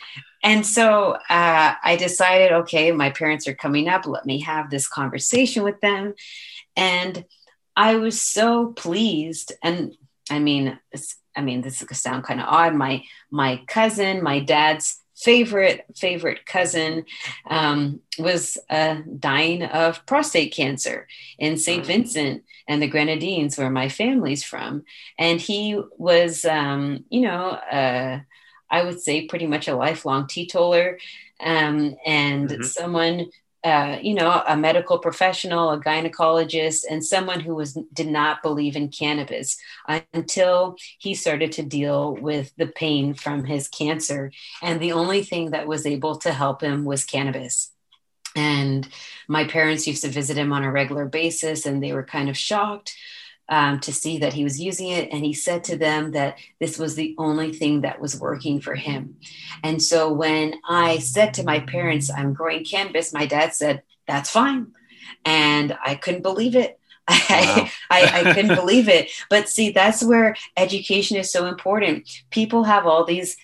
and 0.44 0.66
so 0.66 1.18
uh, 1.30 1.74
I 1.84 1.96
decided, 1.98 2.52
okay, 2.52 2.92
my 2.92 3.10
parents 3.12 3.48
are 3.48 3.56
coming 3.56 3.88
up. 3.88 4.06
Let 4.06 4.26
me 4.26 4.42
have 4.42 4.70
this 4.70 4.88
conversation 4.88 5.64
with 5.64 5.80
them. 5.80 6.14
And 6.76 7.26
I 7.76 7.96
was 7.96 8.22
so 8.22 8.74
pleased. 8.74 9.54
And 9.64 9.96
I 10.30 10.40
mean, 10.40 10.78
I 11.36 11.42
mean, 11.42 11.62
this 11.62 11.82
is 11.82 11.88
gonna 11.88 11.98
sound 11.98 12.24
kind 12.24 12.40
of 12.40 12.48
odd. 12.48 12.76
My 12.76 13.04
my 13.32 13.62
cousin, 13.68 14.22
my 14.22 14.40
dad's 14.40 15.03
favorite 15.24 15.86
favorite 15.96 16.46
cousin 16.46 17.06
um, 17.50 18.02
was 18.20 18.58
uh, 18.70 18.98
dying 19.20 19.64
of 19.64 20.06
prostate 20.06 20.54
cancer 20.54 21.08
in 21.40 21.58
St. 21.58 21.84
Mm. 21.84 21.88
Vincent 21.88 22.44
and 22.68 22.82
the 22.82 22.88
Grenadines, 22.88 23.58
where 23.58 23.70
my 23.70 23.90
family's 23.90 24.44
from, 24.44 24.84
and 25.18 25.40
he 25.40 25.80
was, 25.98 26.46
um, 26.46 27.06
you 27.10 27.22
know, 27.22 27.50
uh, 27.50 28.20
I 28.70 28.84
would 28.84 29.02
say 29.02 29.28
pretty 29.28 29.48
much 29.48 29.68
a 29.68 29.76
lifelong 29.76 30.28
teetotaler 30.28 30.98
um, 31.40 31.96
and 32.06 32.50
mm-hmm. 32.50 32.64
someone 32.64 33.28
uh, 33.64 33.98
you 34.02 34.14
know, 34.14 34.44
a 34.46 34.58
medical 34.58 35.00
professional, 35.00 35.72
a 35.72 35.80
gynecologist, 35.80 36.84
and 36.90 37.04
someone 37.04 37.40
who 37.40 37.56
was 37.56 37.78
did 37.94 38.08
not 38.08 38.44
believe 38.44 38.76
in 38.76 38.90
cannabis 38.90 39.58
until 40.14 40.76
he 41.00 41.14
started 41.14 41.52
to 41.54 41.64
deal 41.64 42.16
with 42.16 42.54
the 42.58 42.68
pain 42.68 43.14
from 43.14 43.46
his 43.46 43.68
cancer, 43.68 44.32
and 44.62 44.80
the 44.80 44.92
only 44.92 45.24
thing 45.24 45.52
that 45.52 45.68
was 45.68 45.86
able 45.86 46.18
to 46.18 46.32
help 46.32 46.62
him 46.62 46.84
was 46.84 47.06
cannabis. 47.06 47.72
And 48.36 48.88
my 49.28 49.46
parents 49.46 49.88
used 49.88 50.04
to 50.04 50.10
visit 50.10 50.38
him 50.38 50.52
on 50.52 50.64
a 50.64 50.72
regular 50.72 51.06
basis, 51.06 51.66
and 51.66 51.82
they 51.82 51.94
were 51.94 52.04
kind 52.04 52.30
of 52.30 52.38
shocked 52.38 52.96
um, 53.50 53.80
to 53.82 53.94
see 53.94 54.20
that 54.20 54.34
he 54.34 54.44
was 54.44 54.60
using 54.60 54.88
it. 54.90 55.10
And 55.12 55.24
he 55.24 55.34
said 55.34 55.64
to 55.66 55.78
them 55.78 56.12
that 56.12 56.38
this 56.60 56.78
was 56.78 56.96
the 56.96 57.16
only 57.18 57.54
thing 57.54 57.82
that 57.82 58.00
was 58.00 58.20
working 58.20 58.62
for 58.62 58.76
him. 58.76 59.18
And 59.64 59.82
so 59.82 60.12
when 60.12 60.56
I 60.68 61.00
said 61.00 61.34
to 61.36 61.44
my 61.44 61.60
parents, 61.60 62.12
I'm 62.12 62.34
growing 62.34 62.66
cannabis, 62.66 63.14
my 63.14 63.26
dad 63.26 63.54
said, 63.54 63.84
That's 64.08 64.30
fine. 64.30 64.74
And 65.26 65.78
I 65.84 65.96
couldn't 65.96 66.24
believe 66.24 66.56
it. 66.56 66.80
Wow. 67.10 67.18
I, 67.30 67.72
I, 67.90 68.22
I 68.22 68.34
couldn't 68.34 68.56
believe 68.62 68.88
it. 68.88 69.12
But 69.30 69.50
see, 69.50 69.72
that's 69.72 70.02
where 70.02 70.38
education 70.56 71.18
is 71.18 71.30
so 71.30 71.48
important. 71.48 72.10
People 72.30 72.64
have 72.64 72.86
all 72.86 73.04
these 73.04 73.36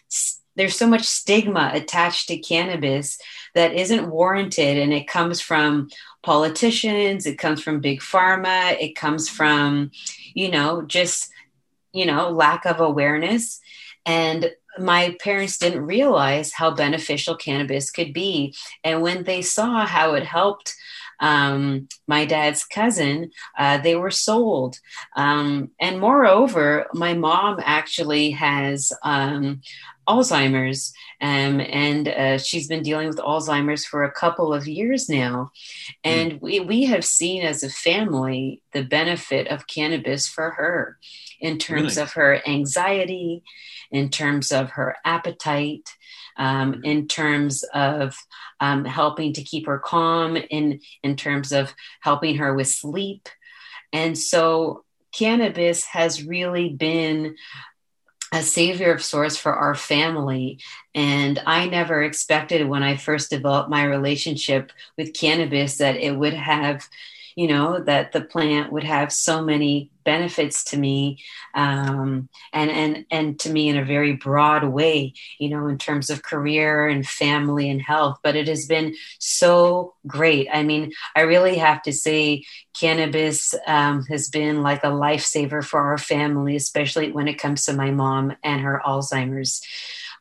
there's 0.56 0.76
so 0.76 0.88
much 0.88 1.04
stigma 1.04 1.72
attached 1.74 2.28
to 2.28 2.38
cannabis 2.38 3.18
that 3.56 3.74
isn't 3.74 4.10
warranted 4.10 4.78
and 4.78 4.94
it 4.94 5.08
comes 5.08 5.42
from 5.42 5.90
politicians 6.24 7.26
it 7.26 7.38
comes 7.38 7.62
from 7.62 7.80
big 7.80 8.00
pharma 8.02 8.80
it 8.80 8.96
comes 8.96 9.30
from 9.30 9.92
you 10.34 10.50
know 10.50 10.82
just 10.84 11.32
you 11.94 12.06
know 12.06 12.30
lack 12.30 12.66
of 12.66 12.80
awareness 12.80 13.60
and 14.06 14.52
my 14.78 15.16
parents 15.20 15.58
didn't 15.58 15.86
realize 15.86 16.54
how 16.54 16.72
beneficial 16.72 17.36
cannabis 17.36 17.92
could 17.92 18.14
be 18.14 18.54
and 18.84 19.02
when 19.02 19.24
they 19.24 19.42
saw 19.42 19.86
how 19.86 20.14
it 20.14 20.24
helped 20.24 20.76
um, 21.20 21.88
my 22.08 22.26
dad's 22.26 22.64
cousin, 22.64 23.32
uh, 23.58 23.78
they 23.78 23.96
were 23.96 24.12
sold. 24.12 24.80
Um, 25.16 25.72
and 25.80 26.00
moreover, 26.00 26.88
my 26.94 27.14
mom 27.14 27.60
actually 27.64 28.32
has 28.32 28.94
um, 29.04 29.62
Alzheimer's, 30.10 30.92
um, 31.22 31.62
and 31.62 32.08
uh, 32.08 32.38
she's 32.40 32.68
been 32.68 32.82
dealing 32.82 33.08
with 33.08 33.18
Alzheimer's 33.18 33.86
for 33.86 34.04
a 34.04 34.12
couple 34.12 34.54
of 34.54 34.68
years 34.68 35.08
now. 35.08 35.52
And 36.04 36.34
mm. 36.34 36.42
we, 36.42 36.60
we 36.62 36.86
have 36.86 37.06
seen 37.06 37.44
as 37.44 37.64
a 37.64 37.70
family 37.70 38.64
the 38.74 38.84
benefit 38.84 39.48
of 39.48 39.68
cannabis 39.68 40.28
for 40.28 40.52
her 40.52 40.98
in 41.40 41.60
terms 41.60 41.96
really? 41.96 42.04
of 42.04 42.14
her 42.14 42.42
anxiety, 42.48 43.44
in 43.92 44.10
terms 44.10 44.52
of 44.52 44.72
her 44.72 44.96
appetite, 45.06 45.96
um, 46.38 46.74
mm. 46.74 46.86
in 46.86 47.08
terms 47.08 47.64
of 47.74 48.16
um, 48.60 48.86
helping 48.86 49.34
to 49.34 49.44
keep 49.44 49.68
her 49.68 49.80
calm, 49.80 50.36
in, 50.36 50.80
in 51.04 51.16
terms 51.16 51.52
of 51.52 51.74
helping 52.02 52.38
her 52.38 52.54
with 52.56 52.68
sleep. 52.68 53.30
And 53.94 54.18
so 54.18 54.84
cannabis 55.12 55.86
has 55.86 56.24
really 56.24 56.70
been 56.70 57.36
a 58.32 58.42
savior 58.44 58.94
of 58.94 59.04
sorts 59.04 59.38
for 59.38 59.54
our 59.54 59.76
family. 59.76 60.60
And 60.94 61.42
I 61.46 61.68
never 61.68 62.04
expected 62.04 62.68
when 62.68 62.84
I 62.84 62.96
first 62.96 63.30
developed 63.30 63.70
my 63.70 63.84
relationship 63.84 64.72
with 64.98 65.14
cannabis 65.14 65.78
that 65.78 65.96
it 65.96 66.12
would 66.12 66.34
have, 66.34 66.88
you 67.36 67.48
know, 67.48 67.80
that 67.80 68.12
the 68.12 68.22
plant 68.22 68.72
would 68.72 68.84
have 68.84 69.12
so 69.12 69.42
many 69.42 69.90
benefits 70.10 70.64
to 70.64 70.76
me 70.76 71.20
um, 71.54 72.30
and 72.52 72.72
and 72.72 73.06
and 73.12 73.40
to 73.40 73.52
me 73.52 73.70
in 73.70 73.78
a 73.78 73.86
very 73.86 74.14
broad 74.14 74.64
way 74.64 75.14
you 75.38 75.50
know 75.50 75.68
in 75.68 75.78
terms 75.78 76.10
of 76.10 76.24
career 76.24 76.88
and 76.88 77.08
family 77.08 77.70
and 77.70 77.80
health 77.80 78.18
but 78.24 78.36
it 78.36 78.48
has 78.48 78.66
been 78.66 78.96
so 79.20 79.94
great 80.08 80.48
i 80.52 80.64
mean 80.64 80.92
i 81.16 81.22
really 81.22 81.58
have 81.58 81.80
to 81.84 81.94
say 81.94 82.44
cannabis 82.74 83.54
um, 83.68 84.04
has 84.06 84.30
been 84.30 84.64
like 84.64 84.84
a 84.84 84.88
lifesaver 84.88 85.64
for 85.64 85.80
our 85.80 86.00
family 86.00 86.56
especially 86.56 87.12
when 87.12 87.28
it 87.28 87.42
comes 87.44 87.66
to 87.66 87.74
my 87.74 87.92
mom 87.92 88.36
and 88.44 88.62
her 88.62 88.82
alzheimer's 88.84 89.62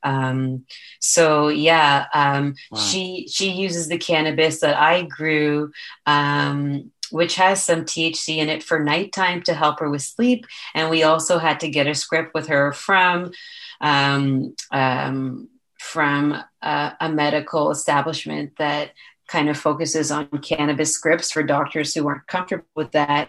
um, 0.03 0.65
so 1.01 1.49
yeah, 1.49 2.07
um, 2.15 2.55
wow. 2.71 2.79
she 2.79 3.27
she 3.29 3.51
uses 3.51 3.89
the 3.89 3.99
cannabis 3.99 4.61
that 4.61 4.77
I 4.77 5.03
grew. 5.03 5.73
Um, 6.07 6.93
which 7.11 7.37
has 7.37 7.63
some 7.63 7.85
THC 7.85 8.37
in 8.39 8.49
it 8.49 8.63
for 8.63 8.79
nighttime 8.79 9.43
to 9.43 9.55
help 9.55 9.81
her 9.81 9.91
with 9.91 10.03
sleep. 10.03 10.47
And 10.75 10.91
we 10.91 11.03
also 11.03 11.39
had 11.39 11.61
to 11.61 11.69
get 11.69 11.87
a 11.87 11.95
script 11.95 12.35
with 12.35 12.49
her 12.49 12.73
from 12.73 13.33
um, 13.81 14.55
um, 14.71 15.49
from 15.79 16.37
a, 16.63 16.93
a, 17.01 17.09
medical 17.09 17.71
establishment 17.71 18.53
that 18.59 18.91
kind 19.29 19.49
of 19.49 19.57
focuses 19.57 20.11
on 20.11 20.27
cannabis 20.43 20.93
scripts 20.93 21.31
for 21.31 21.43
doctors 21.43 21.95
who 21.95 22.09
aren't 22.09 22.27
comfortable 22.27 22.67
with 22.75 22.91
that. 22.93 23.29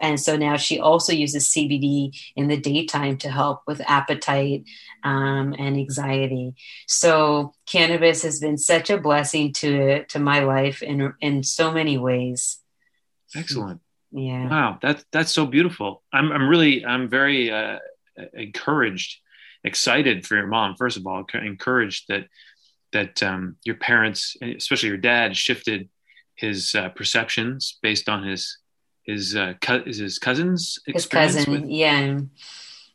And 0.00 0.18
so 0.18 0.36
now 0.36 0.56
she 0.56 0.78
also 0.78 1.12
uses 1.12 1.48
CBD 1.48 2.16
in 2.36 2.48
the 2.48 2.56
daytime 2.56 3.18
to 3.18 3.30
help 3.30 3.62
with 3.66 3.82
appetite 3.86 4.64
um, 5.02 5.54
and 5.58 5.76
anxiety. 5.76 6.54
So 6.86 7.52
cannabis 7.66 8.22
has 8.22 8.38
been 8.38 8.56
such 8.56 8.88
a 8.88 8.98
blessing 8.98 9.52
to 9.54 10.04
to 10.06 10.18
my 10.18 10.40
life 10.40 10.82
in 10.82 11.12
in 11.20 11.42
so 11.42 11.72
many 11.72 11.98
ways. 11.98 12.61
Excellent. 13.34 13.80
Yeah. 14.10 14.48
Wow, 14.48 14.78
that's 14.82 15.04
that's 15.10 15.32
so 15.32 15.46
beautiful. 15.46 16.02
I'm 16.12 16.32
I'm 16.32 16.48
really 16.48 16.84
I'm 16.84 17.08
very 17.08 17.50
uh, 17.50 17.78
encouraged, 18.34 19.20
excited 19.64 20.26
for 20.26 20.36
your 20.36 20.46
mom. 20.46 20.76
First 20.76 20.98
of 20.98 21.06
all, 21.06 21.24
encouraged 21.34 22.08
that 22.08 22.26
that 22.92 23.22
um, 23.22 23.56
your 23.64 23.76
parents, 23.76 24.36
especially 24.42 24.90
your 24.90 24.98
dad, 24.98 25.36
shifted 25.36 25.88
his 26.34 26.74
uh, 26.74 26.90
perceptions 26.90 27.78
based 27.82 28.08
on 28.08 28.22
his 28.22 28.58
his 29.04 29.34
uh, 29.34 29.54
co- 29.60 29.84
his 29.84 30.18
cousin's 30.18 30.78
experience 30.86 31.34
his 31.34 31.44
cousin, 31.44 31.62
with, 31.62 31.70
yeah. 31.70 32.20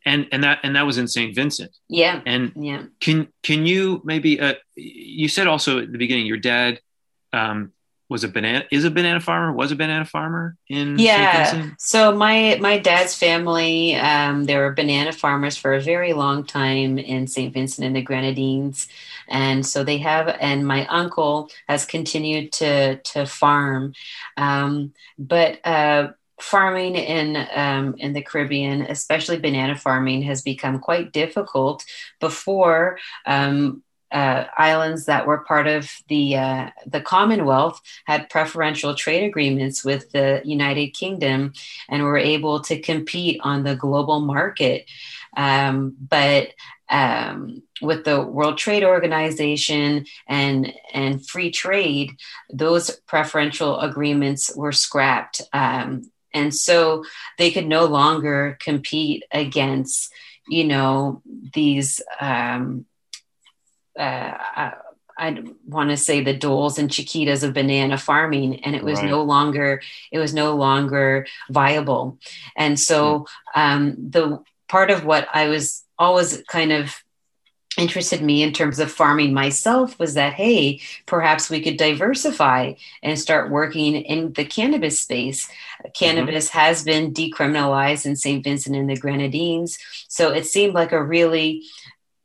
And 0.04 0.28
and 0.30 0.44
that 0.44 0.60
and 0.62 0.76
that 0.76 0.86
was 0.86 0.98
in 0.98 1.08
St. 1.08 1.34
Vincent. 1.34 1.76
Yeah. 1.88 2.22
And 2.24 2.52
yeah. 2.56 2.84
Can 3.00 3.28
can 3.42 3.66
you 3.66 4.00
maybe 4.04 4.40
uh, 4.40 4.54
you 4.76 5.28
said 5.28 5.48
also 5.48 5.80
at 5.80 5.92
the 5.92 5.98
beginning 5.98 6.26
your 6.26 6.38
dad 6.38 6.80
um, 7.32 7.72
was 8.08 8.24
a 8.24 8.28
banana 8.28 8.64
is 8.70 8.84
a 8.84 8.90
banana 8.90 9.20
farmer 9.20 9.52
was 9.52 9.70
a 9.70 9.76
banana 9.76 10.04
farmer 10.04 10.56
in 10.68 10.98
yeah. 10.98 11.70
So 11.78 12.14
my 12.14 12.56
my 12.60 12.78
dad's 12.78 13.14
family 13.14 13.96
um, 13.96 14.44
they 14.44 14.56
were 14.56 14.72
banana 14.72 15.12
farmers 15.12 15.56
for 15.56 15.74
a 15.74 15.80
very 15.80 16.12
long 16.12 16.44
time 16.44 16.98
in 16.98 17.26
st 17.26 17.52
vincent 17.52 17.86
and 17.86 17.94
the 17.94 18.02
grenadines. 18.02 18.88
And 19.28 19.64
so 19.66 19.84
they 19.84 19.98
have 19.98 20.34
and 20.40 20.66
my 20.66 20.86
uncle 20.86 21.50
has 21.68 21.84
continued 21.84 22.52
to 22.52 22.96
to 22.96 23.26
farm. 23.26 23.92
Um, 24.36 24.94
but 25.18 25.64
uh, 25.66 26.12
farming 26.40 26.94
in 26.94 27.46
um, 27.54 27.94
in 27.98 28.12
the 28.12 28.22
Caribbean, 28.22 28.82
especially 28.82 29.38
banana 29.38 29.76
farming, 29.76 30.22
has 30.22 30.42
become 30.42 30.78
quite 30.78 31.12
difficult. 31.12 31.84
Before 32.20 32.98
um, 33.26 33.82
uh, 34.10 34.44
islands 34.56 35.06
that 35.06 35.26
were 35.26 35.38
part 35.38 35.66
of 35.66 35.90
the 36.08 36.36
uh, 36.36 36.70
the 36.86 37.00
Commonwealth 37.00 37.80
had 38.04 38.30
preferential 38.30 38.94
trade 38.94 39.24
agreements 39.24 39.84
with 39.84 40.10
the 40.12 40.40
United 40.44 40.90
Kingdom 40.90 41.52
and 41.88 42.02
were 42.02 42.18
able 42.18 42.60
to 42.60 42.80
compete 42.80 43.40
on 43.42 43.64
the 43.64 43.76
global 43.76 44.20
market. 44.20 44.90
Um, 45.36 45.96
but 46.00 46.52
um, 46.88 47.62
with 47.82 48.04
the 48.04 48.22
World 48.22 48.56
Trade 48.56 48.84
Organization 48.84 50.06
and 50.26 50.72
and 50.92 51.26
free 51.26 51.50
trade, 51.50 52.12
those 52.50 52.90
preferential 53.06 53.78
agreements 53.80 54.54
were 54.56 54.72
scrapped, 54.72 55.42
um, 55.52 56.10
and 56.32 56.54
so 56.54 57.04
they 57.36 57.50
could 57.50 57.66
no 57.66 57.84
longer 57.84 58.56
compete 58.60 59.24
against 59.30 60.12
you 60.48 60.64
know 60.64 61.22
these 61.52 62.00
um, 62.20 62.86
uh, 63.98 64.38
I, 64.56 64.72
I 65.18 65.42
want 65.66 65.90
to 65.90 65.96
say 65.96 66.22
the 66.22 66.34
Doles 66.34 66.78
and 66.78 66.88
Chiquitas 66.88 67.42
of 67.42 67.54
banana 67.54 67.98
farming, 67.98 68.60
and 68.64 68.76
it 68.76 68.84
was 68.84 69.00
right. 69.00 69.10
no 69.10 69.22
longer 69.22 69.82
it 70.12 70.18
was 70.18 70.32
no 70.32 70.54
longer 70.54 71.26
viable. 71.50 72.18
And 72.56 72.78
so 72.78 73.26
hmm. 73.54 73.60
um, 73.60 73.96
the 74.10 74.42
part 74.68 74.90
of 74.90 75.04
what 75.04 75.28
I 75.32 75.48
was 75.48 75.84
always 75.98 76.42
kind 76.48 76.72
of 76.72 77.02
interested 77.76 78.22
me 78.22 78.42
in 78.42 78.52
terms 78.52 78.80
of 78.80 78.90
farming 78.90 79.32
myself 79.32 79.98
was 80.00 80.14
that 80.14 80.32
hey 80.32 80.80
perhaps 81.06 81.48
we 81.48 81.62
could 81.62 81.76
diversify 81.76 82.72
and 83.04 83.18
start 83.18 83.50
working 83.50 83.94
in 83.94 84.32
the 84.32 84.44
cannabis 84.44 84.98
space 84.98 85.48
cannabis 85.94 86.48
mm-hmm. 86.48 86.58
has 86.58 86.82
been 86.82 87.14
decriminalized 87.14 88.04
in 88.04 88.16
st 88.16 88.42
vincent 88.42 88.74
and 88.74 88.90
the 88.90 88.96
grenadines 88.96 89.78
so 90.08 90.32
it 90.32 90.44
seemed 90.44 90.74
like 90.74 90.90
a 90.90 91.02
really 91.02 91.62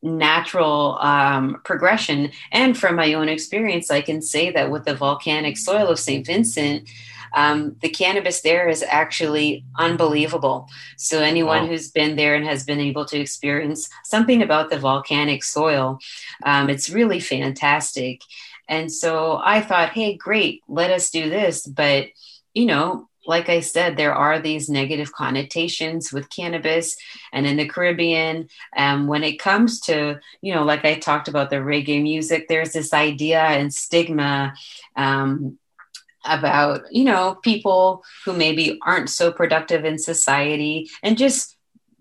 natural 0.03 0.97
um, 0.99 1.61
progression. 1.63 2.31
And 2.51 2.77
from 2.77 2.95
my 2.95 3.13
own 3.13 3.29
experience, 3.29 3.89
I 3.89 4.01
can 4.01 4.21
say 4.21 4.51
that 4.51 4.69
with 4.69 4.85
the 4.85 4.95
volcanic 4.95 5.57
soil 5.57 5.87
of 5.87 5.99
St. 5.99 6.25
Vincent, 6.25 6.89
um, 7.35 7.75
the 7.81 7.89
cannabis 7.89 8.41
there 8.41 8.69
is 8.69 8.83
actually 8.87 9.65
unbelievable. 9.79 10.69
So, 10.97 11.19
anyone 11.19 11.63
wow. 11.63 11.67
who's 11.67 11.89
been 11.89 12.15
there 12.15 12.35
and 12.35 12.45
has 12.45 12.63
been 12.63 12.79
able 12.79 13.05
to 13.05 13.19
experience 13.19 13.89
something 14.03 14.43
about 14.43 14.69
the 14.69 14.77
volcanic 14.77 15.43
soil, 15.43 15.97
um, 16.43 16.69
it's 16.69 16.91
really 16.91 17.19
fantastic. 17.19 18.21
And 18.67 18.91
so 18.91 19.41
I 19.43 19.61
thought, 19.61 19.89
hey, 19.89 20.15
great, 20.15 20.61
let 20.67 20.91
us 20.91 21.09
do 21.09 21.29
this. 21.29 21.65
But, 21.65 22.07
you 22.53 22.65
know, 22.65 23.09
like 23.25 23.49
I 23.49 23.61
said, 23.61 23.95
there 23.95 24.13
are 24.13 24.39
these 24.39 24.69
negative 24.69 25.11
connotations 25.11 26.11
with 26.11 26.29
cannabis 26.29 26.97
and 27.31 27.45
in 27.45 27.57
the 27.57 27.67
Caribbean. 27.67 28.49
Um, 28.75 29.07
when 29.07 29.23
it 29.23 29.39
comes 29.39 29.79
to, 29.81 30.19
you 30.41 30.53
know, 30.53 30.63
like 30.63 30.85
I 30.85 30.95
talked 30.95 31.27
about 31.27 31.49
the 31.49 31.57
reggae 31.57 32.01
music, 32.01 32.47
there's 32.47 32.73
this 32.73 32.93
idea 32.93 33.39
and 33.39 33.73
stigma 33.73 34.53
um, 34.95 35.57
about, 36.25 36.83
you 36.91 37.03
know, 37.03 37.35
people 37.35 38.03
who 38.25 38.33
maybe 38.33 38.79
aren't 38.85 39.09
so 39.09 39.31
productive 39.31 39.85
in 39.85 39.97
society 39.97 40.89
and 41.01 41.17
just 41.17 41.55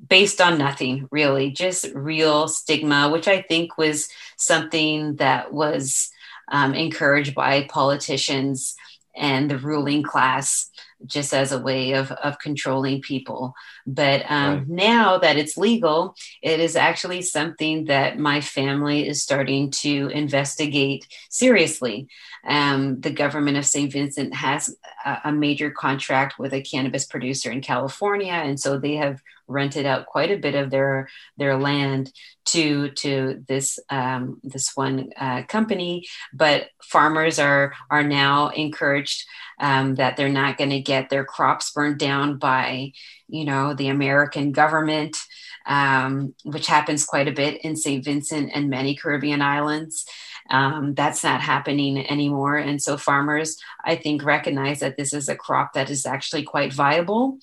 based 0.08 0.40
on 0.40 0.58
nothing 0.58 1.08
really, 1.10 1.50
just 1.50 1.86
real 1.94 2.48
stigma, 2.48 3.08
which 3.10 3.28
I 3.28 3.42
think 3.42 3.78
was 3.78 4.08
something 4.36 5.16
that 5.16 5.52
was 5.52 6.10
um, 6.50 6.74
encouraged 6.74 7.34
by 7.34 7.64
politicians 7.70 8.74
and 9.14 9.50
the 9.50 9.58
ruling 9.58 10.02
class 10.02 10.70
just 11.06 11.34
as 11.34 11.52
a 11.52 11.58
way 11.58 11.92
of, 11.92 12.10
of 12.12 12.38
controlling 12.38 13.00
people. 13.00 13.54
But 13.86 14.24
um, 14.30 14.58
right. 14.58 14.68
now 14.68 15.18
that 15.18 15.36
it's 15.36 15.56
legal, 15.56 16.14
it 16.42 16.60
is 16.60 16.76
actually 16.76 17.22
something 17.22 17.86
that 17.86 18.18
my 18.18 18.40
family 18.40 19.06
is 19.06 19.22
starting 19.22 19.70
to 19.70 20.08
investigate 20.08 21.06
seriously. 21.30 22.08
Um, 22.46 23.00
the 23.00 23.10
government 23.10 23.56
of 23.56 23.66
St. 23.66 23.92
Vincent 23.92 24.34
has 24.34 24.74
a, 25.04 25.18
a 25.26 25.32
major 25.32 25.70
contract 25.70 26.38
with 26.38 26.52
a 26.52 26.62
cannabis 26.62 27.06
producer 27.06 27.50
in 27.50 27.60
California, 27.60 28.32
and 28.32 28.58
so 28.58 28.78
they 28.78 28.96
have 28.96 29.20
rented 29.48 29.86
out 29.86 30.06
quite 30.06 30.30
a 30.30 30.38
bit 30.38 30.54
of 30.54 30.70
their 30.70 31.08
their 31.36 31.58
land 31.58 32.12
to 32.46 32.90
to 32.90 33.44
this 33.48 33.78
um, 33.90 34.40
this 34.42 34.72
one 34.74 35.10
uh, 35.16 35.42
company. 35.44 36.06
But 36.32 36.68
farmers 36.82 37.38
are 37.38 37.74
are 37.90 38.02
now 38.02 38.48
encouraged 38.48 39.24
um, 39.60 39.96
that 39.96 40.16
they're 40.16 40.28
not 40.28 40.58
going 40.58 40.70
to 40.70 40.80
get 40.80 41.08
their 41.08 41.24
crops 41.24 41.72
burned 41.72 41.98
down 41.98 42.38
by 42.38 42.92
you 43.28 43.44
know 43.44 43.74
the 43.74 43.88
American 43.88 44.52
government. 44.52 45.16
Um, 45.64 46.34
which 46.42 46.66
happens 46.66 47.04
quite 47.04 47.28
a 47.28 47.32
bit 47.32 47.60
in 47.60 47.76
St. 47.76 48.04
Vincent 48.04 48.50
and 48.52 48.68
many 48.68 48.96
Caribbean 48.96 49.40
islands. 49.40 50.04
Um, 50.50 50.94
that's 50.94 51.22
not 51.22 51.40
happening 51.40 52.04
anymore. 52.10 52.56
And 52.56 52.82
so 52.82 52.96
farmers, 52.96 53.56
I 53.84 53.94
think, 53.94 54.24
recognize 54.24 54.80
that 54.80 54.96
this 54.96 55.12
is 55.12 55.28
a 55.28 55.36
crop 55.36 55.74
that 55.74 55.88
is 55.88 56.04
actually 56.04 56.42
quite 56.42 56.72
viable 56.72 57.38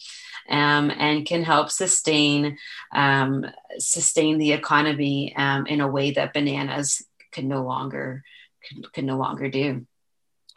um, 0.50 0.92
and 0.92 1.26
can 1.26 1.44
help 1.44 1.70
sustain 1.70 2.58
um, 2.94 3.46
sustain 3.78 4.38
the 4.38 4.52
economy 4.52 5.36
um, 5.36 5.68
in 5.68 5.82
a 5.82 5.88
way 5.88 6.12
that 6.12 6.34
bananas 6.34 7.04
can 7.32 7.48
no 7.48 7.64
longer 7.64 8.24
can, 8.64 8.84
can, 8.94 9.06
no 9.06 9.18
longer 9.18 9.50
do. 9.50 9.86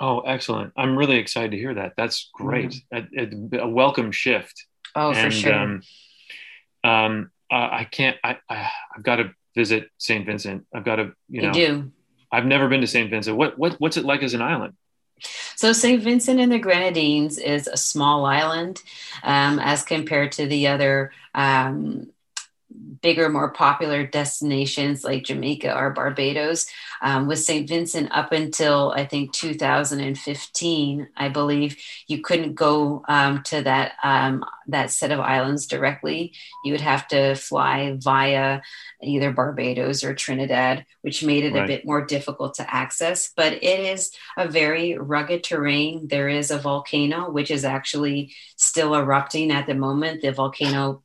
Oh, 0.00 0.20
excellent! 0.20 0.72
I'm 0.76 0.96
really 0.96 1.16
excited 1.16 1.52
to 1.52 1.58
hear 1.58 1.74
that. 1.74 1.92
That's 1.96 2.30
great. 2.32 2.82
Mm-hmm. 2.92 3.54
A, 3.54 3.58
a, 3.60 3.68
welcome 3.68 4.10
shift. 4.10 4.66
Oh, 4.96 5.12
and, 5.12 5.18
for 5.18 5.30
sure. 5.30 5.54
Um, 5.54 5.82
um, 6.82 7.30
I 7.50 7.84
can't. 7.84 8.16
I, 8.24 8.38
I 8.48 8.70
have 8.94 9.02
got 9.02 9.16
to 9.16 9.32
visit 9.54 9.90
St. 9.98 10.24
Vincent. 10.24 10.66
I've 10.74 10.84
got 10.84 10.96
to. 10.96 11.12
You 11.28 11.42
know. 11.42 11.48
You 11.48 11.52
do. 11.52 11.92
I've 12.32 12.46
never 12.46 12.68
been 12.68 12.80
to 12.80 12.86
St. 12.86 13.10
Vincent. 13.10 13.36
What 13.36 13.58
what 13.58 13.74
what's 13.74 13.98
it 13.98 14.06
like 14.06 14.22
as 14.22 14.32
an 14.32 14.40
island? 14.40 14.72
So, 15.56 15.72
St. 15.72 16.02
Vincent 16.02 16.40
and 16.40 16.52
the 16.52 16.58
Grenadines 16.58 17.38
is 17.38 17.66
a 17.66 17.76
small 17.76 18.24
island 18.24 18.82
um, 19.22 19.58
as 19.58 19.82
compared 19.82 20.32
to 20.32 20.46
the 20.46 20.66
other 20.68 21.12
um, 21.34 22.11
bigger, 23.02 23.28
more 23.28 23.50
popular 23.50 24.06
destinations 24.06 25.04
like 25.04 25.24
Jamaica 25.24 25.76
or 25.76 25.90
Barbados. 25.90 26.66
Um, 27.02 27.26
with 27.26 27.40
St. 27.40 27.68
Vincent, 27.68 28.12
up 28.12 28.30
until 28.30 28.92
I 28.94 29.04
think 29.04 29.32
2015, 29.32 31.08
I 31.16 31.28
believe 31.28 31.76
you 32.06 32.20
couldn't 32.20 32.54
go 32.54 33.04
um, 33.08 33.42
to 33.44 33.62
that 33.62 33.94
um, 34.04 34.44
that 34.68 34.92
set 34.92 35.10
of 35.10 35.18
islands 35.18 35.66
directly. 35.66 36.32
You 36.64 36.72
would 36.72 36.80
have 36.80 37.08
to 37.08 37.34
fly 37.34 37.96
via 37.98 38.60
either 39.02 39.32
Barbados 39.32 40.04
or 40.04 40.14
Trinidad, 40.14 40.86
which 41.00 41.24
made 41.24 41.44
it 41.44 41.54
right. 41.54 41.64
a 41.64 41.66
bit 41.66 41.84
more 41.84 42.06
difficult 42.06 42.54
to 42.54 42.74
access. 42.74 43.32
But 43.36 43.54
it 43.54 43.80
is 43.80 44.12
a 44.36 44.46
very 44.46 44.96
rugged 44.96 45.42
terrain. 45.42 46.06
There 46.06 46.28
is 46.28 46.52
a 46.52 46.58
volcano, 46.58 47.30
which 47.30 47.50
is 47.50 47.64
actually 47.64 48.32
still 48.56 48.94
erupting 48.94 49.50
at 49.50 49.66
the 49.66 49.74
moment. 49.74 50.22
The 50.22 50.30
volcano 50.30 51.02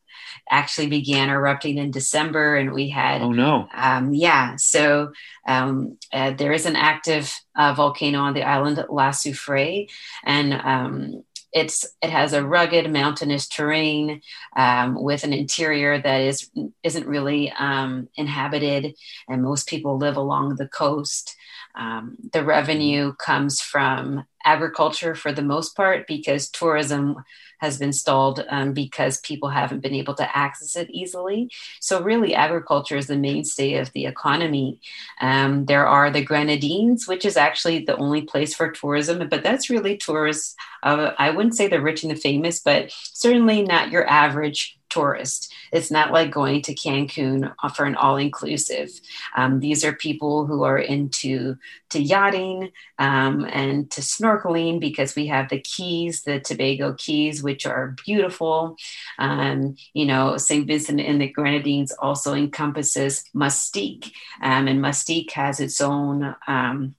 actually 0.50 0.88
began 0.88 1.30
erupting 1.30 1.78
in 1.78 1.92
December, 1.92 2.56
and 2.56 2.74
we 2.74 2.90
had 2.90 3.22
oh 3.22 3.32
no, 3.32 3.68
um, 3.74 4.14
yeah. 4.14 4.56
So 4.58 5.12
um, 5.48 5.98
uh, 6.14 6.32
there 6.32 6.52
is 6.52 6.66
an 6.66 6.76
active 6.76 7.34
uh, 7.56 7.74
volcano 7.74 8.20
on 8.20 8.34
the 8.34 8.44
island 8.44 8.84
La 8.90 9.10
Soufrière, 9.10 9.90
and 10.24 10.54
um, 10.54 11.24
it's 11.54 11.86
it 12.02 12.10
has 12.10 12.34
a 12.34 12.46
rugged 12.46 12.92
mountainous 12.92 13.48
terrain 13.48 14.22
um, 14.56 15.02
with 15.02 15.24
an 15.24 15.34
interior 15.34 16.00
that 16.00 16.22
is 16.22 16.50
isn't 16.84 17.08
really 17.08 17.52
um, 17.58 18.10
inhabited, 18.16 18.96
and 19.28 19.42
most 19.42 19.68
people 19.68 19.98
live 19.98 20.18
along 20.18 20.56
the 20.56 20.68
coast. 20.68 21.36
Um, 21.76 22.18
the 22.34 22.44
revenue 22.44 23.14
comes 23.14 23.62
from 23.62 24.26
agriculture 24.44 25.14
for 25.14 25.32
the 25.32 25.44
most 25.44 25.76
part 25.76 26.08
because 26.08 26.50
tourism 26.50 27.18
has 27.58 27.78
been 27.78 27.93
stalled 27.93 28.45
um, 28.49 28.74
because 28.74 29.20
people 29.22 29.49
haven't 29.49 29.82
been 29.82 29.93
able 29.93 30.14
to 30.16 30.38
access 30.38 30.76
it 30.76 30.89
easily. 30.89 31.49
So, 31.80 32.01
really, 32.01 32.34
agriculture 32.34 32.97
is 32.97 33.08
the 33.08 33.18
mainstay 33.18 33.76
of 33.76 33.91
the 33.93 34.05
economy. 34.05 34.80
Um, 35.22 35.66
there 35.66 35.88
are 35.88 36.12
the 36.12 36.24
Grenadines, 36.24 37.08
which 37.08 37.26
is 37.26 37.38
actually 37.38 37.86
the 37.86 37.97
only 37.97 38.22
place 38.22 38.53
for 38.53 38.72
tourism, 38.72 39.28
but 39.30 39.43
that's 39.43 39.70
really 39.70 39.97
tourists. 39.97 40.55
Uh, 40.84 41.12
I 41.18 41.32
wouldn't 41.32 41.55
say 41.55 41.68
the 41.68 41.82
rich 41.82 42.03
and 42.03 42.12
the 42.12 42.16
famous, 42.16 42.60
but 42.60 42.91
certainly 42.91 43.64
not 43.64 43.91
your 43.91 44.08
average 44.08 44.78
tourist. 44.90 45.54
It's 45.72 45.92
not 45.92 46.12
like 46.12 46.32
going 46.32 46.62
to 46.64 46.76
Cancun 46.76 47.54
for 47.76 47.86
an 47.86 47.96
all 47.96 48.18
inclusive. 48.18 48.90
Um, 49.36 49.60
these 49.60 49.84
are 49.84 49.94
people 49.94 50.46
who 50.46 50.64
are 50.64 50.78
into 50.78 51.58
to 51.90 52.02
yachting 52.02 52.72
um, 53.00 53.46
and 53.46 53.90
to 53.92 54.02
snorkeling 54.02 54.80
because 54.80 55.16
we 55.16 55.28
have 55.28 55.50
the 55.50 55.60
Cays, 55.60 56.24
the 56.24 56.40
Tobago 56.40 56.94
Cays, 56.94 57.44
which 57.44 57.66
are 57.66 57.96
beautiful. 58.06 58.76
Um, 59.20 59.76
you 59.94 60.06
know, 60.06 60.38
St. 60.38 60.68
Vincent 60.68 61.00
and 61.00 61.22
the 61.22 61.30
Grenadines 61.30 61.92
also 61.92 62.34
encompasses 62.34 63.24
Mustique, 63.36 64.12
um, 64.42 64.68
and 64.68 64.82
Mustique 64.82 65.32
has 65.32 65.60
its 65.60 65.82
own 65.82 66.36
um, 66.48 66.96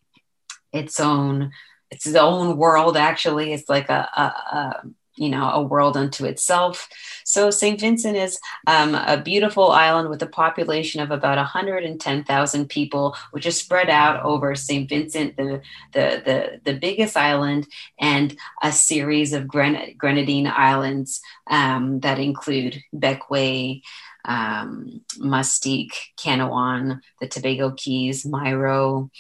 its 0.73 1.01
own 1.01 1.53
it's 1.91 2.07
its 2.07 2.17
own 2.17 2.59
world 2.59 2.99
actually 2.99 3.53
it's 3.53 3.69
like 3.69 3.89
a, 3.89 4.09
a, 4.17 4.23
a 4.23 4.83
you 5.19 5.29
know 5.29 5.51
a 5.51 5.63
world 5.63 5.97
unto 5.97 6.25
itself. 6.25 6.89
So 7.25 7.51
st 7.51 7.81
vincent 7.81 8.17
is 8.17 8.39
um, 8.67 8.95
a 8.95 9.21
beautiful 9.21 9.71
island 9.71 10.09
with 10.09 10.23
a 10.23 10.27
population 10.27 11.01
of 11.01 11.11
about 11.11 11.37
110000 11.37 12.69
people 12.69 13.17
which 13.33 13.47
is 13.47 13.59
spread 13.59 13.91
out 13.91 14.23
over 14.25 14.55
st 14.55 14.89
vincent 14.89 15.37
the, 15.37 15.61
the 15.93 16.23
the 16.25 16.61
the, 16.65 16.79
biggest 16.79 17.17
island 17.17 17.67
and 17.99 18.37
a 18.63 18.73
series 18.73 19.33
of 19.33 19.49
Gren- 19.49 19.95
grenadine 19.99 20.47
islands 20.47 21.21
um, 21.51 22.01
that 22.01 22.19
include 22.19 22.83
bequia 22.95 23.83
um, 24.25 25.01
mustique 25.19 26.13
canouan 26.17 27.01
the 27.21 27.29
Tobago 27.29 27.73
Cays 27.73 28.25
Mayreau 28.25 29.11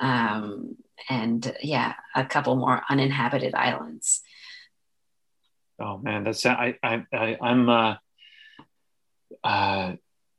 um, 0.00 0.76
and 1.08 1.56
yeah 1.62 1.94
a 2.14 2.24
couple 2.24 2.56
more 2.56 2.82
uninhabited 2.90 3.54
islands 3.54 4.22
Oh 5.80 5.98
man, 5.98 6.24
that's 6.24 6.44
I 6.44 6.76
I, 6.82 7.04
I 7.12 7.36
am 7.40 7.68
uh, 7.68 7.94
uh, 9.44 9.92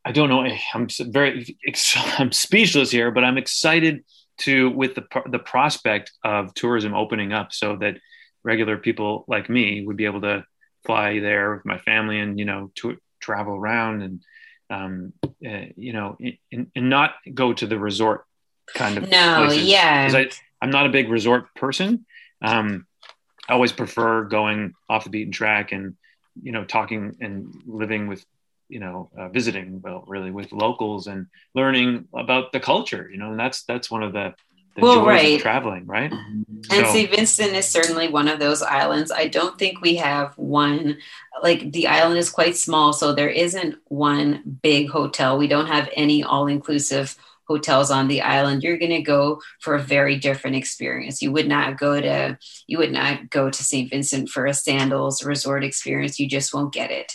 I 0.06 0.12
don't 0.12 0.30
know. 0.30 0.46
I'm 0.74 0.88
very 1.12 1.58
I'm 2.18 2.32
speechless 2.32 2.92
here, 2.92 3.12
but 3.12 3.24
I'm 3.24 3.38
excited 3.38 4.04
to 4.40 4.70
with 4.70 4.96
the 4.96 5.06
the 5.30 5.40
prospect 5.40 6.12
of 6.24 6.54
tourism 6.54 6.94
opening 6.94 7.34
up, 7.34 7.54
so 7.54 7.78
that 7.78 7.98
regular 8.44 8.78
people 8.78 9.26
like 9.28 9.50
me 9.50 9.86
would 9.86 9.98
be 9.98 10.06
able 10.06 10.22
to 10.22 10.46
fly 10.86 11.20
there 11.20 11.56
with 11.56 11.66
my 11.66 11.78
family 11.78 12.20
and 12.20 12.40
you 12.40 12.46
know 12.46 12.72
to 12.76 12.98
travel 13.20 13.56
around 13.56 14.02
and 14.02 14.24
um, 14.70 15.14
uh, 15.46 15.66
you 15.76 15.94
know 15.94 16.18
and, 16.52 16.72
and 16.76 16.90
not 16.90 17.16
go 17.34 17.54
to 17.54 17.68
the 17.68 17.78
resort 17.78 18.26
kind 18.74 18.98
of 18.98 19.10
no 19.10 19.46
places. 19.46 19.68
yeah 19.68 20.12
I, 20.14 20.30
I'm 20.62 20.70
not 20.70 20.86
a 20.86 20.90
big 20.90 21.10
resort 21.10 21.54
person. 21.56 22.06
Um, 22.42 22.86
I 23.50 23.54
always 23.54 23.72
prefer 23.72 24.24
going 24.26 24.74
off 24.88 25.04
the 25.04 25.10
beaten 25.10 25.34
track 25.34 25.72
and 25.72 25.96
you 26.42 26.52
know 26.52 26.64
talking 26.64 27.18
and 27.20 27.54
living 27.66 28.08
with 28.08 28.24
you 28.70 28.80
know 28.80 29.10
uh, 29.18 29.30
visiting 29.30 29.82
well 29.82 30.04
really 30.08 30.32
with 30.32 30.52
locals 30.52 31.08
and 31.08 31.26
learning 31.56 32.08
about 32.14 32.52
the 32.54 32.60
culture 32.60 33.10
you 33.12 33.18
know 33.18 33.32
and 33.32 33.40
that's 33.40 33.64
that's 33.64 33.90
one 33.90 34.04
of 34.04 34.14
the, 34.14 34.36
the 34.76 34.82
well, 34.82 35.04
right. 35.04 35.42
traveling 35.42 35.88
right? 35.88 36.12
And 36.12 36.46
so, 36.64 36.94
st 36.94 37.10
vincent 37.10 37.54
is 37.54 37.68
certainly 37.68 38.08
one 38.08 38.28
of 38.28 38.40
those 38.40 38.62
islands. 38.62 39.12
I 39.12 39.28
don't 39.28 39.58
think 39.58 39.82
we 39.82 39.96
have 39.96 40.38
one 40.38 41.00
like 41.42 41.72
the 41.72 41.88
island 41.88 42.20
is 42.20 42.30
quite 42.30 42.56
small 42.56 42.94
so 42.94 43.14
there 43.14 43.30
isn't 43.30 43.76
one 43.88 44.60
big 44.62 44.90
hotel. 44.90 45.38
We 45.40 45.48
don't 45.48 45.68
have 45.68 45.90
any 45.96 46.24
all-inclusive 46.24 47.18
hotels 47.50 47.90
on 47.90 48.08
the 48.08 48.22
island, 48.22 48.62
you're 48.62 48.78
going 48.78 48.92
to 48.92 49.02
go 49.02 49.42
for 49.60 49.74
a 49.74 49.82
very 49.82 50.18
different 50.18 50.56
experience. 50.56 51.20
You 51.22 51.32
would 51.32 51.48
not 51.48 51.78
go 51.78 52.00
to 52.00 52.38
you 52.68 52.78
would 52.78 52.92
not 52.92 53.30
go 53.32 53.50
to 53.50 53.64
St. 53.64 53.90
Vincent 53.90 54.30
for 54.30 54.46
a 54.46 54.54
sandals 54.54 55.26
resort 55.26 55.64
experience. 55.64 56.20
You 56.20 56.30
just 56.30 56.54
won't 56.54 56.74
get 56.74 56.92
it. 56.92 57.12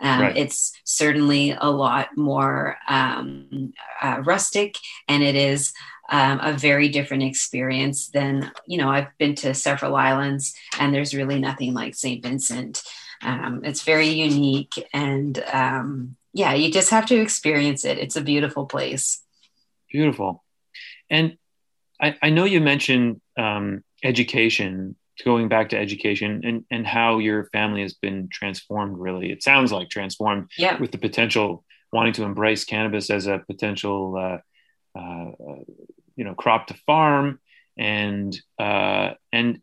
Um, 0.00 0.20
right. 0.20 0.36
It's 0.36 0.72
certainly 0.84 1.56
a 1.58 1.70
lot 1.70 2.08
more 2.16 2.76
um, 2.88 3.72
uh, 4.02 4.20
rustic, 4.24 4.76
and 5.08 5.22
it 5.22 5.36
is 5.36 5.72
um, 6.10 6.40
a 6.42 6.52
very 6.52 6.88
different 6.88 7.22
experience 7.22 8.08
than 8.08 8.50
you 8.66 8.76
know. 8.76 8.90
I've 8.90 9.16
been 9.18 9.36
to 9.36 9.54
several 9.54 9.94
islands, 9.94 10.52
and 10.78 10.92
there's 10.92 11.14
really 11.14 11.38
nothing 11.38 11.72
like 11.72 11.94
St. 11.94 12.22
Vincent. 12.22 12.82
Um, 13.22 13.62
it's 13.64 13.84
very 13.84 14.08
unique, 14.08 14.74
and 14.92 15.42
um, 15.52 16.16
yeah, 16.34 16.52
you 16.52 16.70
just 16.70 16.90
have 16.90 17.06
to 17.06 17.16
experience 17.16 17.84
it. 17.84 17.98
It's 17.98 18.16
a 18.16 18.20
beautiful 18.20 18.66
place. 18.66 19.22
Beautiful. 19.90 20.44
And 21.10 21.36
I, 22.00 22.16
I 22.22 22.30
know 22.30 22.44
you 22.44 22.60
mentioned 22.60 23.20
um, 23.38 23.82
education, 24.02 24.96
going 25.24 25.48
back 25.48 25.70
to 25.70 25.78
education 25.78 26.42
and, 26.44 26.64
and 26.70 26.86
how 26.86 27.18
your 27.18 27.44
family 27.46 27.82
has 27.82 27.94
been 27.94 28.28
transformed, 28.30 28.98
really. 28.98 29.30
It 29.32 29.42
sounds 29.42 29.72
like 29.72 29.88
transformed 29.88 30.50
yeah. 30.58 30.78
with 30.78 30.92
the 30.92 30.98
potential 30.98 31.64
wanting 31.92 32.12
to 32.14 32.24
embrace 32.24 32.64
cannabis 32.64 33.08
as 33.10 33.26
a 33.26 33.42
potential, 33.46 34.16
uh, 34.16 34.98
uh, 34.98 35.30
you 36.16 36.24
know, 36.24 36.34
crop 36.34 36.66
to 36.66 36.74
farm. 36.86 37.40
And, 37.78 38.38
uh, 38.58 39.12
and 39.32 39.62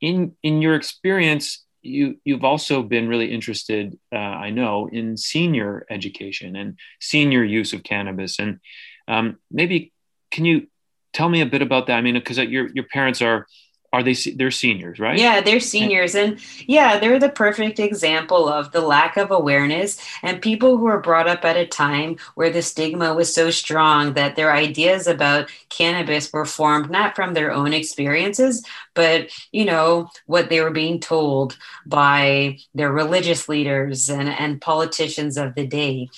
in, 0.00 0.34
in 0.42 0.62
your 0.62 0.74
experience, 0.74 1.64
you 1.82 2.16
you've 2.24 2.44
also 2.44 2.82
been 2.82 3.08
really 3.08 3.32
interested, 3.32 3.98
uh, 4.12 4.18
I 4.18 4.50
know, 4.50 4.88
in 4.88 5.16
senior 5.16 5.84
education 5.90 6.54
and 6.54 6.78
senior 7.00 7.42
use 7.42 7.72
of 7.72 7.82
cannabis. 7.82 8.38
And 8.38 8.60
um, 9.08 9.38
maybe 9.50 9.92
can 10.30 10.44
you 10.44 10.66
tell 11.12 11.28
me 11.28 11.40
a 11.40 11.46
bit 11.46 11.62
about 11.62 11.86
that? 11.86 11.94
I 11.94 12.00
mean, 12.00 12.14
because 12.14 12.38
your 12.38 12.68
your 12.74 12.84
parents 12.84 13.22
are 13.22 13.46
are 13.92 14.02
they 14.02 14.14
they're 14.36 14.50
seniors 14.50 14.98
right? 14.98 15.18
Yeah 15.18 15.40
they're 15.40 15.60
seniors. 15.60 16.14
And 16.14 16.40
yeah 16.66 16.98
they're 16.98 17.18
the 17.18 17.28
perfect 17.28 17.78
example 17.78 18.48
of 18.48 18.72
the 18.72 18.80
lack 18.80 19.16
of 19.16 19.30
awareness 19.30 19.98
and 20.22 20.40
people 20.40 20.78
who 20.78 20.86
are 20.86 21.00
brought 21.00 21.28
up 21.28 21.44
at 21.44 21.56
a 21.56 21.66
time 21.66 22.16
where 22.34 22.50
the 22.50 22.62
stigma 22.62 23.14
was 23.14 23.34
so 23.34 23.50
strong 23.50 24.14
that 24.14 24.36
their 24.36 24.52
ideas 24.52 25.06
about 25.06 25.50
cannabis 25.68 26.32
were 26.32 26.46
formed 26.46 26.90
not 26.90 27.14
from 27.14 27.34
their 27.34 27.52
own 27.52 27.72
experiences 27.72 28.64
but 28.94 29.30
you 29.52 29.64
know 29.64 30.08
what 30.26 30.48
they 30.48 30.60
were 30.60 30.70
being 30.70 30.98
told 30.98 31.58
by 31.86 32.58
their 32.74 32.92
religious 32.92 33.48
leaders 33.48 34.08
and, 34.08 34.28
and 34.28 34.60
politicians 34.60 35.36
of 35.36 35.54
the 35.54 35.66
day. 35.66 36.08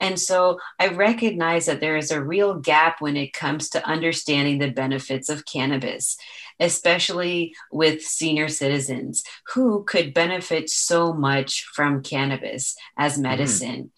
And 0.00 0.18
so 0.18 0.60
i 0.78 0.88
recognize 0.88 1.66
that 1.66 1.80
there 1.80 1.96
is 1.96 2.10
a 2.10 2.22
real 2.22 2.54
gap 2.54 3.00
when 3.00 3.16
it 3.16 3.32
comes 3.32 3.68
to 3.70 3.86
understanding 3.86 4.58
the 4.58 4.70
benefits 4.70 5.28
of 5.28 5.46
cannabis 5.46 6.16
especially 6.60 7.54
with 7.70 8.02
senior 8.02 8.48
citizens 8.48 9.24
who 9.54 9.84
could 9.84 10.14
benefit 10.14 10.70
so 10.70 11.12
much 11.12 11.64
from 11.72 12.02
cannabis 12.02 12.76
as 12.96 13.14
mm-hmm. 13.14 13.22
medicine. 13.22 13.90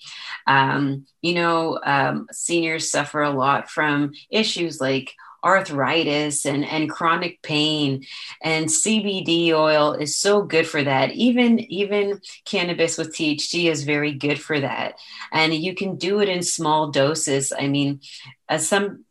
Mm. 0.48 0.52
Um, 0.52 1.06
you 1.22 1.34
know, 1.34 1.78
um, 1.84 2.26
seniors 2.32 2.90
suffer 2.90 3.22
a 3.22 3.30
lot 3.30 3.70
from 3.70 4.12
issues 4.30 4.80
like 4.80 5.12
arthritis 5.44 6.44
and, 6.44 6.64
and 6.64 6.90
chronic 6.90 7.40
pain. 7.40 8.04
And 8.42 8.66
CBD 8.66 9.52
oil 9.52 9.92
is 9.92 10.16
so 10.16 10.42
good 10.42 10.66
for 10.66 10.82
that. 10.82 11.12
Even, 11.12 11.60
even 11.60 12.20
cannabis 12.44 12.98
with 12.98 13.14
THC 13.14 13.70
is 13.70 13.84
very 13.84 14.12
good 14.12 14.40
for 14.40 14.58
that. 14.58 14.94
And 15.32 15.54
you 15.54 15.74
can 15.74 15.96
do 15.96 16.20
it 16.20 16.28
in 16.28 16.42
small 16.42 16.90
doses. 16.90 17.52
I 17.56 17.68
mean, 17.68 18.00
uh, 18.48 18.58
some 18.58 19.04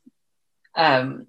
um, 0.75 1.27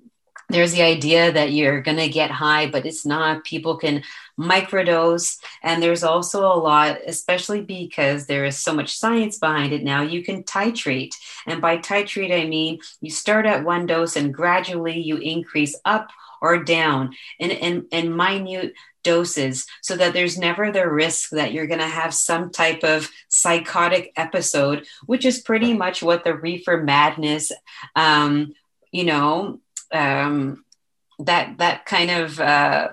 there's 0.49 0.73
the 0.73 0.83
idea 0.83 1.33
that 1.33 1.53
you're 1.53 1.81
going 1.81 1.97
to 1.97 2.09
get 2.09 2.31
high, 2.31 2.71
but 2.71 2.87
it's 2.87 3.05
not. 3.05 3.45
People 3.45 3.77
can 3.77 4.03
microdose. 4.39 5.39
And 5.63 5.83
there's 5.83 6.05
also 6.05 6.47
a 6.47 6.55
lot, 6.59 6.99
especially 7.07 7.63
because 7.63 8.27
there 8.27 8.45
is 8.45 8.57
so 8.57 8.73
much 8.73 8.97
science 8.97 9.39
behind 9.39 9.73
it 9.73 9.83
now, 9.83 10.03
you 10.03 10.23
can 10.23 10.45
titrate. 10.45 11.15
And 11.47 11.61
by 11.61 11.79
titrate, 11.79 12.33
I 12.33 12.47
mean 12.47 12.79
you 13.01 13.11
start 13.11 13.47
at 13.47 13.65
one 13.65 13.87
dose 13.87 14.17
and 14.17 14.33
gradually 14.33 15.01
you 15.01 15.17
increase 15.17 15.77
up 15.85 16.11
or 16.41 16.63
down 16.63 17.15
in, 17.39 17.51
in, 17.51 17.87
in 17.91 18.15
minute 18.15 18.75
doses 19.03 19.67
so 19.83 19.97
that 19.97 20.13
there's 20.13 20.37
never 20.37 20.71
the 20.71 20.87
risk 20.89 21.31
that 21.31 21.53
you're 21.53 21.69
going 21.69 21.81
to 21.81 21.87
have 21.87 22.13
some 22.13 22.51
type 22.51 22.83
of 22.83 23.11
psychotic 23.29 24.13
episode, 24.17 24.85
which 25.07 25.25
is 25.25 25.41
pretty 25.41 25.73
much 25.73 26.03
what 26.03 26.25
the 26.25 26.35
reefer 26.35 26.83
madness, 26.83 27.53
um, 27.95 28.53
you 28.91 29.05
know, 29.05 29.61
um, 29.93 30.65
that 31.19 31.59
that 31.59 31.87
kind 31.87 32.11
of 32.11 32.41
uh, 32.41 32.89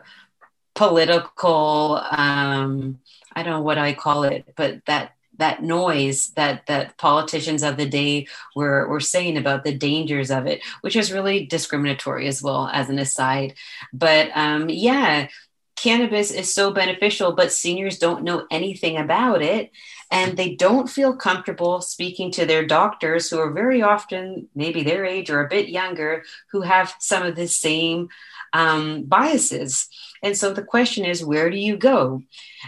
political 0.75 2.01
um, 2.11 2.99
I 3.35 3.43
don't 3.43 3.53
know 3.53 3.61
what 3.61 3.77
I 3.77 3.93
call 3.93 4.23
it, 4.23 4.53
but 4.55 4.85
that 4.85 5.11
that 5.37 5.63
noise 5.63 6.29
that 6.35 6.67
that 6.67 6.97
politicians 6.97 7.63
of 7.63 7.77
the 7.77 7.87
day 7.87 8.27
were 8.55 8.87
were 8.87 8.99
saying 8.99 9.37
about 9.37 9.63
the 9.63 9.73
dangers 9.73 10.29
of 10.31 10.45
it, 10.45 10.61
which 10.81 10.95
is 10.95 11.11
really 11.11 11.45
discriminatory 11.45 12.27
as 12.27 12.41
well 12.41 12.69
as 12.71 12.89
an 12.89 12.99
aside. 12.99 13.55
But 13.91 14.29
um, 14.35 14.69
yeah, 14.69 15.27
cannabis 15.75 16.31
is 16.31 16.53
so 16.53 16.71
beneficial, 16.71 17.33
but 17.33 17.51
seniors 17.51 17.97
don't 17.97 18.23
know 18.23 18.45
anything 18.51 18.97
about 18.97 19.41
it. 19.41 19.71
And 20.13 20.37
they 20.37 20.53
don't 20.53 20.87
feel 20.87 21.15
comfortable 21.15 21.81
speaking 21.81 22.29
to 22.33 22.45
their 22.45 22.63
doctors, 22.63 23.29
who 23.31 23.39
are 23.39 23.51
very 23.51 23.81
often 23.81 24.47
maybe 24.53 24.83
their 24.83 25.05
age 25.05 25.31
or 25.31 25.43
a 25.43 25.49
bit 25.49 25.69
younger, 25.69 26.23
who 26.51 26.61
have 26.61 26.93
some 26.99 27.23
of 27.23 27.35
the 27.35 27.47
same 27.47 28.09
um, 28.53 29.05
biases. 29.05 29.89
And 30.21 30.37
so 30.37 30.53
the 30.53 30.61
question 30.61 31.03
is, 31.03 31.25
where 31.25 31.49
do 31.49 31.57
you 31.57 31.77
go? 31.77 32.21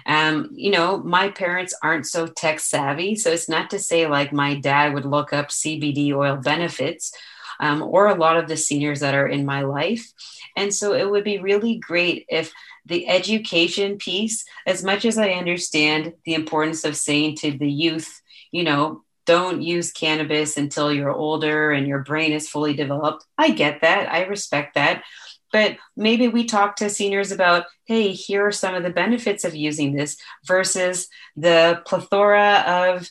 Um, 0.07 0.49
you 0.53 0.71
know, 0.71 0.97
my 0.97 1.29
parents 1.29 1.77
aren't 1.83 2.07
so 2.07 2.25
tech 2.25 2.59
savvy. 2.59 3.15
So 3.15 3.29
it's 3.29 3.47
not 3.47 3.69
to 3.69 3.79
say 3.79 4.07
like 4.07 4.33
my 4.33 4.55
dad 4.55 4.95
would 4.95 5.05
look 5.05 5.31
up 5.31 5.49
CBD 5.49 6.13
oil 6.13 6.37
benefits 6.37 7.13
um, 7.59 7.83
or 7.83 8.07
a 8.07 8.15
lot 8.15 8.37
of 8.37 8.47
the 8.47 8.57
seniors 8.57 9.01
that 9.01 9.13
are 9.13 9.27
in 9.27 9.45
my 9.45 9.61
life. 9.61 10.11
And 10.57 10.73
so 10.73 10.93
it 10.93 11.09
would 11.09 11.23
be 11.23 11.37
really 11.37 11.75
great 11.75 12.25
if 12.27 12.51
the 12.85 13.07
education 13.07 13.97
piece, 13.97 14.45
as 14.67 14.83
much 14.83 15.05
as 15.05 15.17
I 15.17 15.31
understand 15.31 16.13
the 16.25 16.35
importance 16.35 16.83
of 16.83 16.95
saying 16.95 17.37
to 17.37 17.51
the 17.51 17.71
youth, 17.71 18.21
you 18.51 18.63
know, 18.63 19.03
don't 19.25 19.61
use 19.61 19.91
cannabis 19.91 20.55
until 20.55 20.93
you're 20.93 21.11
older 21.11 21.71
and 21.71 21.87
your 21.87 21.99
brain 21.99 22.31
is 22.31 22.47
fully 22.47 22.75
developed. 22.75 23.25
I 23.37 23.49
get 23.49 23.81
that. 23.81 24.11
I 24.11 24.25
respect 24.25 24.75
that. 24.75 25.03
But 25.51 25.77
maybe 25.95 26.27
we 26.27 26.45
talk 26.45 26.75
to 26.77 26.89
seniors 26.89 27.31
about, 27.31 27.65
hey, 27.85 28.11
here 28.11 28.45
are 28.45 28.51
some 28.51 28.75
of 28.75 28.83
the 28.83 28.89
benefits 28.89 29.43
of 29.43 29.55
using 29.55 29.95
this 29.95 30.17
versus 30.45 31.07
the 31.35 31.81
plethora 31.85 32.63
of 32.67 33.09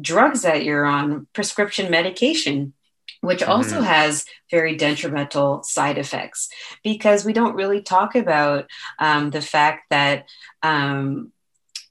drugs 0.00 0.42
that 0.42 0.64
you're 0.64 0.84
on, 0.84 1.26
prescription 1.32 1.90
medication 1.90 2.72
which 3.20 3.40
mm-hmm. 3.40 3.50
also 3.50 3.80
has 3.80 4.24
very 4.50 4.76
detrimental 4.76 5.62
side 5.62 5.98
effects 5.98 6.48
because 6.82 7.24
we 7.24 7.32
don't 7.32 7.56
really 7.56 7.82
talk 7.82 8.14
about 8.14 8.66
um, 8.98 9.30
the 9.30 9.42
fact 9.42 9.86
that 9.90 10.26
um, 10.62 11.32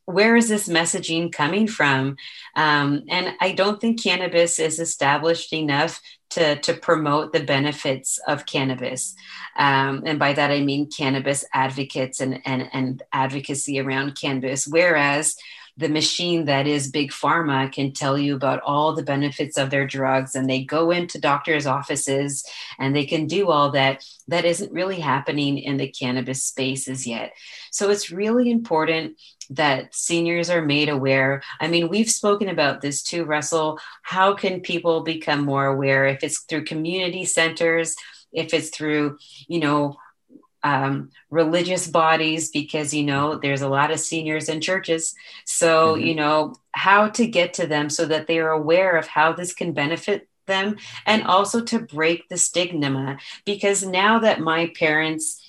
where 0.06 0.38
is 0.38 0.48
this 0.48 0.70
messaging 0.70 1.32
coming 1.34 1.68
from? 1.68 2.16
Um, 2.56 3.04
and 3.10 3.36
I 3.42 3.52
don't 3.52 3.80
think 3.80 4.02
cannabis 4.02 4.58
is 4.58 4.80
established 4.80 5.52
enough 5.52 6.00
to, 6.30 6.56
to 6.62 6.74
promote 6.74 7.34
the 7.34 7.44
benefits 7.44 8.18
of 8.26 8.46
cannabis. 8.46 9.16
Um, 9.58 10.04
and 10.06 10.18
by 10.18 10.32
that, 10.32 10.50
I 10.50 10.62
mean 10.62 10.90
cannabis 10.90 11.44
advocates 11.54 12.22
and, 12.22 12.42
and, 12.46 12.70
and 12.72 13.04
advocacy 13.12 13.82
around 13.82 14.20
cannabis. 14.20 14.66
Whereas 14.66 15.36
the 15.78 15.90
machine 15.90 16.46
that 16.46 16.66
is 16.66 16.90
big 16.90 17.12
pharma 17.12 17.72
can 17.72 17.94
tell 17.94 18.18
you 18.18 18.36
about 18.36 18.62
all 18.62 18.94
the 18.94 19.04
benefits 19.04 19.58
of 19.58 19.70
their 19.70 19.86
drugs 19.86 20.34
and 20.34 20.50
they 20.50 20.64
go 20.64 20.90
into 20.90 21.22
doctors 21.22 21.68
offices 21.68 22.44
and 22.80 22.96
they 22.96 23.06
can 23.06 23.28
do 23.28 23.50
all 23.50 23.72
that. 23.72 24.04
That 24.28 24.44
isn't 24.44 24.74
really 24.74 25.00
happening 25.00 25.60
in 25.60 25.78
the 25.78 25.88
cannabis 25.88 26.44
spaces 26.44 27.06
yet. 27.06 27.34
So 27.72 27.92
it's 27.92 28.12
really 28.12 28.50
important 28.50 29.18
that 29.52 29.94
seniors 29.96 30.50
are 30.50 30.62
made 30.62 30.90
aware. 30.90 31.44
I 31.62 31.68
mean 31.68 31.90
we've 31.90 32.10
spoken 32.10 32.50
about 32.50 32.82
this 32.82 33.04
too 33.04 33.24
russell. 33.24 33.80
How 34.02 34.34
can 34.34 34.62
people 34.62 35.02
become 35.02 35.46
more 35.46 35.68
aware 35.68 36.06
if 36.08 36.24
it's 36.24 36.40
through 36.40 36.66
community 36.66 37.24
centers 37.24 37.96
if 38.34 38.54
it's 38.54 38.70
through 38.70 39.18
you 39.48 39.60
know 39.60 39.98
um, 40.64 41.12
religious 41.30 41.88
bodies 41.88 42.50
because 42.50 42.94
you 42.94 43.04
know 43.04 43.38
there's 43.38 43.62
a 43.62 43.70
lot 43.70 43.92
of 43.92 44.00
seniors 44.00 44.50
in 44.50 44.62
churches. 44.62 45.16
So 45.46 45.96
mm-hmm. 45.96 46.06
you 46.06 46.16
know 46.16 46.56
how 46.72 47.10
to 47.10 47.28
get 47.28 47.54
to 47.56 47.68
them 47.68 47.90
so 47.90 48.06
that 48.06 48.28
they 48.28 48.40
are 48.40 48.52
aware 48.52 48.98
of 48.98 49.08
how 49.08 49.34
this 49.34 49.54
can 49.54 49.74
benefit 49.74 50.28
them 50.46 50.78
and 51.06 51.24
also 51.24 51.62
to 51.62 51.80
break 51.80 52.28
the 52.30 52.38
stigma. 52.38 53.18
Because 53.46 53.86
now 53.86 54.20
that 54.20 54.40
my 54.40 54.72
parents 54.78 55.42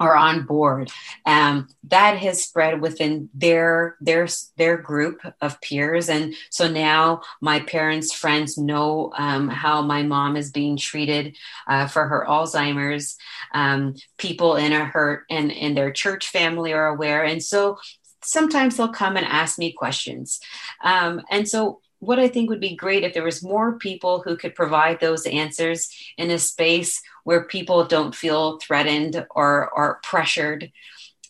are 0.00 0.16
on 0.16 0.44
board. 0.44 0.90
Um, 1.26 1.68
that 1.84 2.18
has 2.18 2.42
spread 2.42 2.80
within 2.80 3.28
their 3.34 3.96
their 4.00 4.28
their 4.56 4.76
group 4.76 5.20
of 5.40 5.60
peers, 5.60 6.08
and 6.08 6.34
so 6.50 6.68
now 6.68 7.22
my 7.40 7.60
parents' 7.60 8.12
friends 8.12 8.56
know 8.56 9.12
um, 9.16 9.48
how 9.48 9.82
my 9.82 10.02
mom 10.02 10.36
is 10.36 10.50
being 10.50 10.76
treated 10.76 11.36
uh, 11.66 11.86
for 11.86 12.06
her 12.06 12.24
Alzheimer's. 12.28 13.16
Um, 13.54 13.94
people 14.18 14.56
in 14.56 14.72
her 14.72 15.24
in 15.28 15.50
in 15.50 15.74
their 15.74 15.92
church 15.92 16.28
family 16.28 16.72
are 16.72 16.86
aware, 16.86 17.24
and 17.24 17.42
so 17.42 17.78
sometimes 18.22 18.76
they'll 18.76 18.88
come 18.88 19.16
and 19.16 19.26
ask 19.26 19.58
me 19.58 19.72
questions, 19.72 20.40
um, 20.82 21.22
and 21.30 21.48
so 21.48 21.80
what 22.00 22.18
I 22.18 22.28
think 22.28 22.48
would 22.48 22.60
be 22.60 22.76
great 22.76 23.02
if 23.02 23.12
there 23.12 23.24
was 23.24 23.42
more 23.42 23.76
people 23.78 24.22
who 24.22 24.36
could 24.36 24.54
provide 24.54 25.00
those 25.00 25.26
answers 25.26 25.90
in 26.16 26.30
a 26.30 26.38
space 26.38 27.02
where 27.28 27.44
people 27.44 27.84
don't 27.84 28.14
feel 28.14 28.58
threatened 28.58 29.26
or, 29.32 29.68
or 29.76 30.00
pressured. 30.02 30.72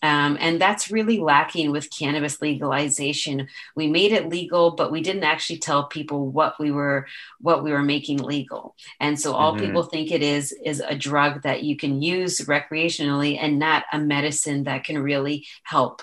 Um, 0.01 0.37
and 0.39 0.61
that's 0.61 0.89
really 0.89 1.19
lacking 1.19 1.71
with 1.71 1.91
cannabis 1.91 2.41
legalization. 2.41 3.49
We 3.75 3.87
made 3.87 4.13
it 4.13 4.29
legal, 4.29 4.71
but 4.71 4.93
we 4.93 5.01
didn't 5.01 5.25
actually 5.25 5.59
tell 5.59 5.87
people 5.87 6.31
what 6.31 6.57
we 6.57 6.71
were 6.71 7.05
what 7.41 7.65
we 7.65 7.73
were 7.73 7.81
making 7.81 8.19
legal. 8.19 8.77
And 9.01 9.19
so 9.19 9.33
all 9.33 9.55
mm-hmm. 9.55 9.65
people 9.65 9.83
think 9.83 10.13
it 10.13 10.23
is 10.23 10.55
is 10.63 10.79
a 10.79 10.95
drug 10.95 11.41
that 11.41 11.63
you 11.63 11.75
can 11.75 12.01
use 12.01 12.39
recreationally 12.39 13.37
and 13.37 13.59
not 13.59 13.83
a 13.91 13.99
medicine 13.99 14.63
that 14.63 14.85
can 14.85 14.99
really 14.99 15.47
help 15.63 16.01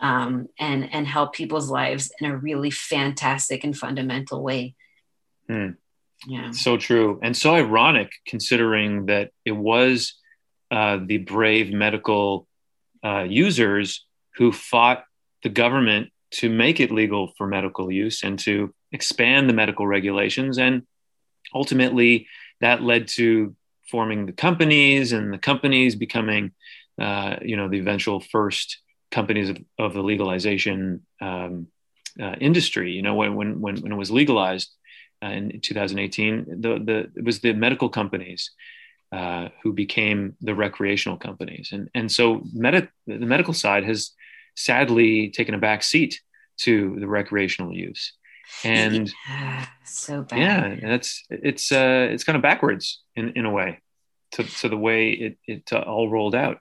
um, 0.00 0.50
and 0.56 0.88
and 0.94 1.04
help 1.04 1.32
people's 1.32 1.68
lives 1.68 2.12
in 2.20 2.30
a 2.30 2.36
really 2.36 2.70
fantastic 2.70 3.64
and 3.64 3.76
fundamental 3.76 4.40
way. 4.40 4.76
Hmm. 5.48 5.70
Yeah, 6.26 6.50
so 6.52 6.76
true. 6.76 7.18
And 7.22 7.36
so 7.36 7.54
ironic 7.54 8.12
considering 8.26 9.06
that 9.06 9.30
it 9.44 9.52
was 9.52 10.14
uh, 10.70 10.98
the 11.04 11.18
brave 11.18 11.72
medical 11.72 12.46
uh, 13.04 13.24
users 13.28 14.06
who 14.36 14.52
fought 14.52 15.04
the 15.42 15.48
government 15.48 16.10
to 16.30 16.48
make 16.48 16.80
it 16.80 16.90
legal 16.90 17.32
for 17.36 17.46
medical 17.46 17.90
use 17.90 18.22
and 18.22 18.38
to 18.38 18.72
expand 18.92 19.48
the 19.48 19.54
medical 19.54 19.86
regulations. 19.86 20.58
And 20.58 20.82
ultimately 21.54 22.28
that 22.60 22.82
led 22.82 23.08
to 23.08 23.54
forming 23.90 24.26
the 24.26 24.32
companies 24.32 25.12
and 25.12 25.32
the 25.32 25.38
companies 25.38 25.96
becoming 25.96 26.52
uh, 27.00 27.36
you 27.42 27.56
know 27.56 27.68
the 27.68 27.78
eventual 27.78 28.20
first 28.20 28.78
companies 29.10 29.50
of, 29.50 29.58
of 29.78 29.92
the 29.92 30.02
legalization 30.02 31.06
um, 31.20 31.68
uh, 32.20 32.34
industry. 32.40 32.92
You 32.92 33.02
know, 33.02 33.14
when, 33.14 33.34
when, 33.34 33.60
when, 33.60 33.92
it 33.92 33.96
was 33.96 34.10
legalized 34.10 34.70
in 35.30 35.60
2018, 35.60 36.60
the, 36.60 36.68
the, 36.78 37.10
it 37.16 37.24
was 37.24 37.40
the 37.40 37.52
medical 37.52 37.88
companies 37.88 38.50
uh, 39.12 39.48
who 39.62 39.72
became 39.72 40.36
the 40.40 40.54
recreational 40.54 41.18
companies. 41.18 41.70
And, 41.72 41.90
and 41.94 42.10
so 42.10 42.42
med- 42.52 42.88
the 43.06 43.18
medical 43.18 43.54
side 43.54 43.84
has 43.84 44.12
sadly 44.56 45.30
taken 45.30 45.54
a 45.54 45.58
back 45.58 45.82
seat 45.82 46.20
to 46.58 46.96
the 46.98 47.06
recreational 47.06 47.74
use. 47.74 48.14
And 48.64 49.12
yeah, 49.28 49.66
so 49.84 50.22
bad. 50.22 50.38
Yeah, 50.38 50.88
that's 50.90 51.24
it's 51.30 51.72
uh, 51.72 52.08
it's 52.10 52.24
kind 52.24 52.36
of 52.36 52.42
backwards 52.42 53.02
in, 53.16 53.30
in 53.30 53.44
a 53.44 53.50
way 53.50 53.80
to, 54.32 54.44
to 54.44 54.68
the 54.68 54.76
way 54.76 55.10
it, 55.10 55.38
it 55.46 55.72
uh, 55.72 55.80
all 55.80 56.08
rolled 56.08 56.34
out. 56.34 56.58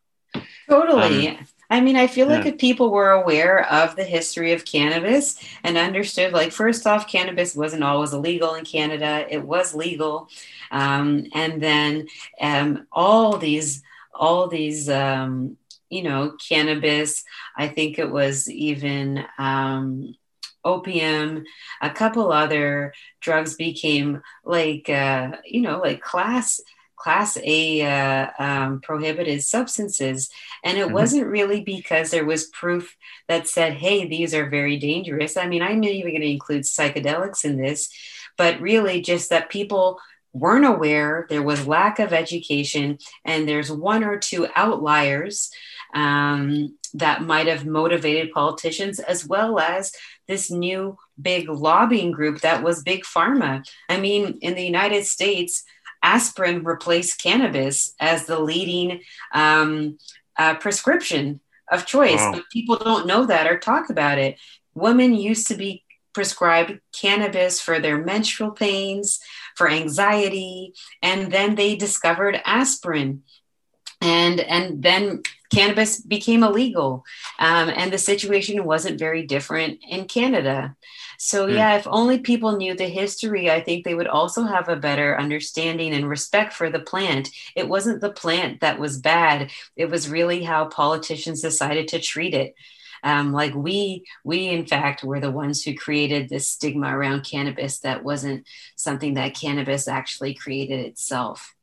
Totally. 0.70 1.30
Um, 1.30 1.48
I 1.72 1.80
mean, 1.80 1.96
I 1.96 2.08
feel 2.08 2.30
yeah. 2.30 2.36
like 2.36 2.46
if 2.46 2.58
people 2.58 2.92
were 2.92 3.12
aware 3.12 3.66
of 3.72 3.96
the 3.96 4.04
history 4.04 4.52
of 4.52 4.66
cannabis 4.66 5.38
and 5.64 5.78
understood, 5.78 6.34
like, 6.34 6.52
first 6.52 6.86
off, 6.86 7.08
cannabis 7.08 7.56
wasn't 7.56 7.86
always 7.86 8.12
illegal 8.12 8.56
in 8.56 8.66
Canada, 8.66 9.26
it 9.30 9.42
was 9.42 9.74
legal. 9.74 10.28
Um, 10.70 11.28
and 11.34 11.64
then 11.64 12.08
um, 12.42 12.88
all 12.92 13.38
these, 13.38 13.84
all 14.14 14.50
these, 14.50 14.90
um, 14.90 15.56
you 15.90 16.04
know, 16.04 16.36
cannabis, 16.50 17.24
I 17.56 17.70
think 17.70 17.98
it 17.98 18.12
was 18.12 18.50
even 18.50 19.24
um, 19.38 20.14
opium, 20.66 21.46
a 21.82 21.90
couple 21.90 22.34
other 22.34 22.94
drugs 23.22 23.56
became 23.56 24.22
like, 24.44 24.90
uh, 24.90 25.38
you 25.46 25.62
know, 25.62 25.80
like 25.80 26.02
class 26.02 26.60
class 27.02 27.38
A 27.44 27.82
uh, 27.82 28.28
um, 28.38 28.82
prohibited 28.82 29.44
substances. 29.44 30.30
And 30.64 30.78
it 30.78 30.86
mm-hmm. 30.86 30.94
wasn't 30.94 31.28
really 31.28 31.62
because 31.62 32.12
there 32.12 32.26
was 32.26 32.48
proof 32.48 32.96
that 33.28 33.48
said, 33.48 33.74
hey, 33.74 34.08
these 34.08 34.34
are 34.34 34.50
very 34.50 34.78
dangerous. 34.78 35.38
I 35.38 35.48
mean, 35.48 35.62
I'm 35.62 35.82
not 35.82 35.92
even 35.92 36.12
going 36.12 36.22
to 36.22 36.32
include 36.32 36.64
psychedelics 36.64 37.44
in 37.44 37.58
this, 37.58 37.90
but 38.38 38.62
really 38.62 39.02
just 39.02 39.30
that 39.30 39.50
people 39.50 40.00
weren't 40.34 40.66
aware, 40.66 41.26
there 41.30 41.44
was 41.44 41.68
lack 41.68 42.00
of 42.00 42.14
education, 42.14 42.98
and 43.26 43.48
there's 43.48 43.70
one 43.70 44.04
or 44.04 44.18
two 44.18 44.48
outliers. 44.56 45.52
Um, 45.94 46.78
that 46.94 47.22
might 47.22 47.48
have 47.48 47.66
motivated 47.66 48.32
politicians 48.32 49.00
as 49.00 49.26
well 49.26 49.60
as 49.60 49.94
this 50.28 50.52
new 50.52 50.98
big 51.22 51.50
lobbying 51.50 52.12
group 52.12 52.42
that 52.42 52.64
was 52.64 52.84
big 52.84 53.04
pharma. 53.04 53.66
I 53.90 54.00
mean, 54.00 54.40
in 54.42 54.56
the 54.56 54.64
United 54.64 55.06
States, 55.06 55.64
aspirin 56.04 56.64
replaced 56.64 57.22
cannabis 57.22 57.94
as 58.00 58.26
the 58.26 58.40
leading 58.40 59.02
um, 59.34 59.98
uh, 60.38 60.56
prescription 60.56 61.40
of 61.72 61.86
choice, 61.86 62.20
wow. 62.20 62.34
but 62.34 62.50
people 62.52 62.76
don't 62.76 63.08
know 63.08 63.26
that 63.26 63.48
or 63.48 63.58
talk 63.58 63.90
about 63.90 64.18
it. 64.18 64.40
Women 64.74 65.14
used 65.14 65.48
to 65.48 65.56
be 65.56 65.84
prescribed 66.14 66.80
cannabis 66.94 67.62
for 67.62 67.80
their 67.80 67.98
menstrual 67.98 68.52
pains, 68.52 69.20
for 69.56 69.70
anxiety, 69.70 70.74
and 71.02 71.32
then 71.32 71.56
they 71.56 71.76
discovered 71.76 72.42
aspirin. 72.46 73.24
And, 74.02 74.40
and 74.40 74.82
then 74.82 75.22
cannabis 75.54 76.02
became 76.02 76.44
illegal. 76.44 77.06
Um, 77.40 77.70
and 77.70 77.94
the 77.94 77.98
situation 77.98 78.64
wasn't 78.66 79.00
very 79.00 79.26
different 79.26 79.80
in 79.88 80.06
Canada. 80.06 80.76
So, 81.24 81.46
mm. 81.46 81.54
yeah, 81.54 81.76
if 81.76 81.86
only 81.86 82.18
people 82.18 82.58
knew 82.58 82.74
the 82.74 82.88
history, 82.88 83.52
I 83.52 83.62
think 83.62 83.86
they 83.86 83.94
would 83.94 84.08
also 84.08 84.42
have 84.42 84.70
a 84.70 84.76
better 84.76 85.16
understanding 85.20 85.94
and 85.94 86.10
respect 86.10 86.52
for 86.52 86.72
the 86.72 86.80
plant. 86.80 87.30
It 87.56 87.70
wasn't 87.70 88.02
the 88.02 88.12
plant 88.12 88.62
that 88.62 88.80
was 88.80 88.98
bad, 88.98 89.52
it 89.76 89.88
was 89.88 90.10
really 90.10 90.44
how 90.44 90.66
politicians 90.66 91.40
decided 91.40 91.88
to 91.90 92.00
treat 92.00 92.34
it. 92.34 92.56
Um, 93.04 93.34
like 93.34 93.54
we 93.54 94.04
we 94.24 94.48
in 94.48 94.66
fact 94.66 95.04
were 95.04 95.20
the 95.20 95.30
ones 95.30 95.64
who 95.64 95.76
created 95.76 96.28
this 96.28 96.48
stigma 96.48 96.96
around 96.96 97.24
cannabis 97.24 97.80
that 97.80 98.04
wasn't 98.04 98.48
something 98.76 99.14
that 99.14 99.36
cannabis 99.36 99.88
actually 99.88 100.36
created 100.36 100.86
itself 100.86 101.56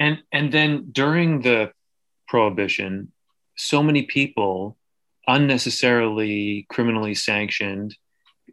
and 0.00 0.22
and 0.32 0.50
then 0.50 0.88
during 0.92 1.42
the 1.42 1.72
prohibition 2.26 3.12
so 3.54 3.82
many 3.82 4.04
people 4.04 4.78
unnecessarily 5.26 6.64
criminally 6.70 7.14
sanctioned 7.14 7.94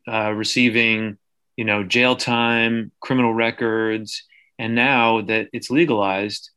uh, 0.10 0.32
receiving, 0.32 1.18
you 1.56 1.66
know, 1.66 1.84
jail 1.84 2.16
time, 2.16 2.92
criminal 3.00 3.34
records, 3.34 4.24
and 4.58 4.76
now 4.76 5.22
that 5.22 5.50
it's 5.54 5.70
legalized, 5.70 6.50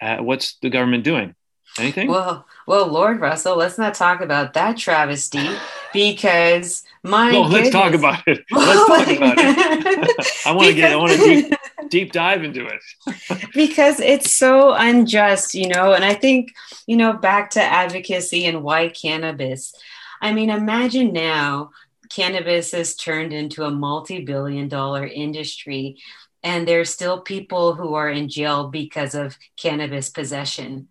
uh, 0.00 0.18
what's 0.18 0.56
the 0.62 0.70
government 0.70 1.04
doing? 1.04 1.34
Anything? 1.78 2.08
Well, 2.08 2.46
well, 2.66 2.86
Lord 2.86 3.20
Russell, 3.20 3.56
let's 3.56 3.78
not 3.78 3.94
talk 3.94 4.20
about 4.20 4.52
that 4.52 4.76
travesty 4.76 5.48
because 5.92 6.84
my. 7.02 7.32
Well, 7.32 7.48
let's 7.48 7.70
talk 7.70 7.94
about 7.94 8.22
it. 8.26 8.44
Let's 8.50 8.86
talk 8.86 9.16
about 9.16 9.36
it. 9.38 10.26
I 10.46 10.52
want 10.52 10.68
to 10.68 10.74
get. 10.74 10.92
I 10.92 10.96
want 10.96 11.12
to 11.12 11.18
deep, 11.18 11.54
deep 11.88 12.12
dive 12.12 12.44
into 12.44 12.66
it. 12.66 13.48
because 13.54 14.00
it's 14.00 14.30
so 14.30 14.74
unjust, 14.74 15.54
you 15.54 15.68
know, 15.68 15.94
and 15.94 16.04
I 16.04 16.12
think 16.12 16.52
you 16.86 16.96
know 16.96 17.14
back 17.14 17.50
to 17.50 17.62
advocacy 17.62 18.44
and 18.44 18.62
why 18.62 18.88
cannabis. 18.88 19.74
I 20.20 20.32
mean, 20.34 20.50
imagine 20.50 21.12
now 21.12 21.70
cannabis 22.14 22.72
has 22.72 22.94
turned 22.94 23.32
into 23.32 23.64
a 23.64 23.70
multi-billion 23.70 24.68
dollar 24.68 25.06
industry 25.06 25.96
and 26.42 26.66
there's 26.66 26.90
still 26.90 27.20
people 27.20 27.74
who 27.74 27.94
are 27.94 28.10
in 28.10 28.28
jail 28.28 28.68
because 28.68 29.14
of 29.14 29.38
cannabis 29.56 30.10
possession 30.10 30.88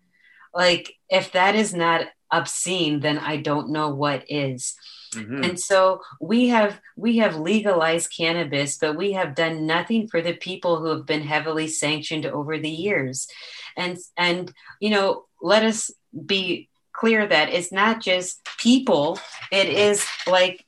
like 0.54 0.94
if 1.08 1.32
that 1.32 1.54
is 1.54 1.74
not 1.74 2.06
obscene 2.30 3.00
then 3.00 3.18
i 3.18 3.36
don't 3.36 3.70
know 3.70 3.90
what 3.90 4.24
is. 4.28 4.74
Mm-hmm. 5.14 5.44
and 5.44 5.60
so 5.60 6.00
we 6.22 6.48
have 6.48 6.80
we 6.96 7.18
have 7.18 7.36
legalized 7.36 8.10
cannabis 8.16 8.78
but 8.78 8.96
we 8.96 9.12
have 9.12 9.34
done 9.34 9.66
nothing 9.66 10.08
for 10.08 10.22
the 10.22 10.32
people 10.32 10.78
who 10.78 10.86
have 10.86 11.04
been 11.04 11.20
heavily 11.22 11.68
sanctioned 11.68 12.24
over 12.24 12.58
the 12.58 12.70
years 12.70 13.28
and 13.76 13.98
and 14.16 14.54
you 14.80 14.88
know 14.88 15.26
let 15.42 15.64
us 15.64 15.90
be 16.24 16.70
clear 16.94 17.26
that 17.26 17.50
it's 17.50 17.70
not 17.72 18.00
just 18.00 18.40
people 18.56 19.18
it 19.50 19.68
is 19.68 20.06
like 20.26 20.64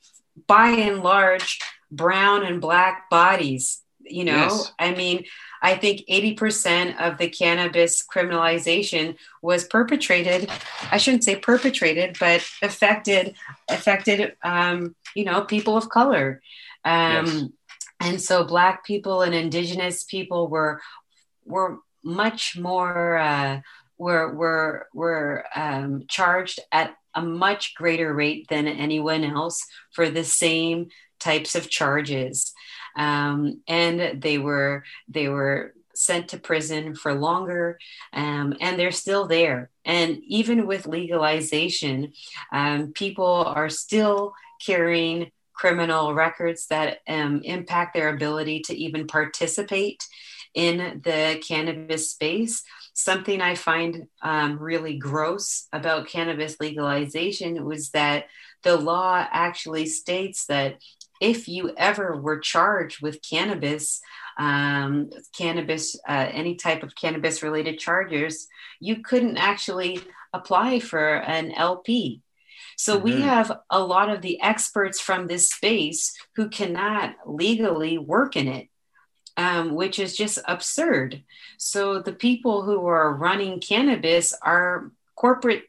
by 0.47 0.69
and 0.69 1.01
large 1.01 1.59
brown 1.91 2.43
and 2.43 2.61
black 2.61 3.09
bodies 3.09 3.81
you 4.01 4.23
know 4.23 4.33
yes. 4.33 4.71
i 4.79 4.93
mean 4.93 5.23
i 5.61 5.75
think 5.75 6.01
80% 6.07 6.99
of 6.99 7.17
the 7.17 7.29
cannabis 7.29 8.03
criminalization 8.05 9.15
was 9.41 9.65
perpetrated 9.65 10.49
i 10.91 10.97
shouldn't 10.97 11.23
say 11.23 11.35
perpetrated 11.35 12.17
but 12.19 12.45
affected 12.61 13.35
affected 13.69 14.35
um, 14.43 14.95
you 15.15 15.25
know 15.25 15.41
people 15.41 15.77
of 15.77 15.89
color 15.89 16.41
um, 16.83 17.25
yes. 17.25 17.43
and 18.01 18.21
so 18.21 18.43
black 18.43 18.85
people 18.85 19.21
and 19.21 19.33
indigenous 19.33 20.03
people 20.03 20.47
were 20.47 20.81
were 21.45 21.79
much 22.03 22.57
more 22.57 23.17
uh, 23.17 23.59
were 23.97 24.33
were 24.33 24.87
were 24.93 25.45
um, 25.55 26.03
charged 26.07 26.59
at 26.71 26.95
a 27.15 27.21
much 27.21 27.75
greater 27.75 28.13
rate 28.13 28.47
than 28.49 28.67
anyone 28.67 29.23
else 29.23 29.65
for 29.91 30.09
the 30.09 30.23
same 30.23 30.87
types 31.19 31.55
of 31.55 31.69
charges. 31.69 32.53
Um, 32.97 33.61
and 33.67 34.21
they 34.21 34.37
were 34.37 34.83
they 35.07 35.27
were 35.27 35.73
sent 35.95 36.29
to 36.29 36.37
prison 36.37 36.93
for 36.93 37.13
longer 37.13 37.79
um, 38.13 38.53
and 38.59 38.77
they're 38.77 38.91
still 38.91 39.27
there 39.27 39.69
and 39.85 40.17
even 40.27 40.67
with 40.67 40.85
legalization 40.85 42.11
um, 42.51 42.91
people 42.91 43.45
are 43.45 43.69
still 43.69 44.33
carrying 44.65 45.31
criminal 45.53 46.13
records 46.13 46.67
that 46.67 46.99
um, 47.07 47.41
impact 47.43 47.93
their 47.93 48.09
ability 48.09 48.59
to 48.59 48.75
even 48.75 49.07
participate 49.07 50.05
in 50.55 51.01
the 51.03 51.41
cannabis 51.45 52.09
space 52.11 52.63
something 52.95 53.41
I 53.41 53.55
find 53.55 54.07
um, 54.21 54.57
really 54.57 54.97
gross 54.97 55.67
about 55.73 56.07
cannabis 56.07 56.55
legalization 56.61 57.65
was 57.65 57.89
that 57.89 58.27
the 58.63 58.77
law 58.77 59.27
actually 59.29 59.85
states 59.85 60.45
that 60.45 60.77
if 61.21 61.47
you 61.47 61.73
ever 61.77 62.19
were 62.19 62.39
charged 62.39 63.01
with 63.01 63.21
cannabis, 63.21 64.01
um, 64.37 65.09
cannabis, 65.37 65.97
uh, 66.07 66.27
any 66.31 66.55
type 66.55 66.83
of 66.83 66.95
cannabis 66.95 67.43
related 67.43 67.79
charges, 67.79 68.47
you 68.79 69.01
couldn't 69.01 69.37
actually 69.37 69.99
apply 70.33 70.79
for 70.79 71.15
an 71.15 71.51
LP. 71.51 72.21
So 72.77 72.95
mm-hmm. 72.95 73.03
we 73.03 73.21
have 73.21 73.59
a 73.69 73.83
lot 73.83 74.09
of 74.09 74.21
the 74.21 74.41
experts 74.41 75.01
from 75.01 75.27
this 75.27 75.49
space 75.49 76.15
who 76.35 76.47
cannot 76.47 77.15
legally 77.25 77.97
work 77.97 78.37
in 78.37 78.47
it 78.47 78.69
um, 79.37 79.75
which 79.75 79.99
is 79.99 80.15
just 80.15 80.39
absurd. 80.47 81.23
So 81.57 82.01
the 82.01 82.13
people 82.13 82.63
who 82.63 82.85
are 82.85 83.13
running 83.13 83.59
cannabis 83.59 84.33
are 84.41 84.91
corporate 85.15 85.63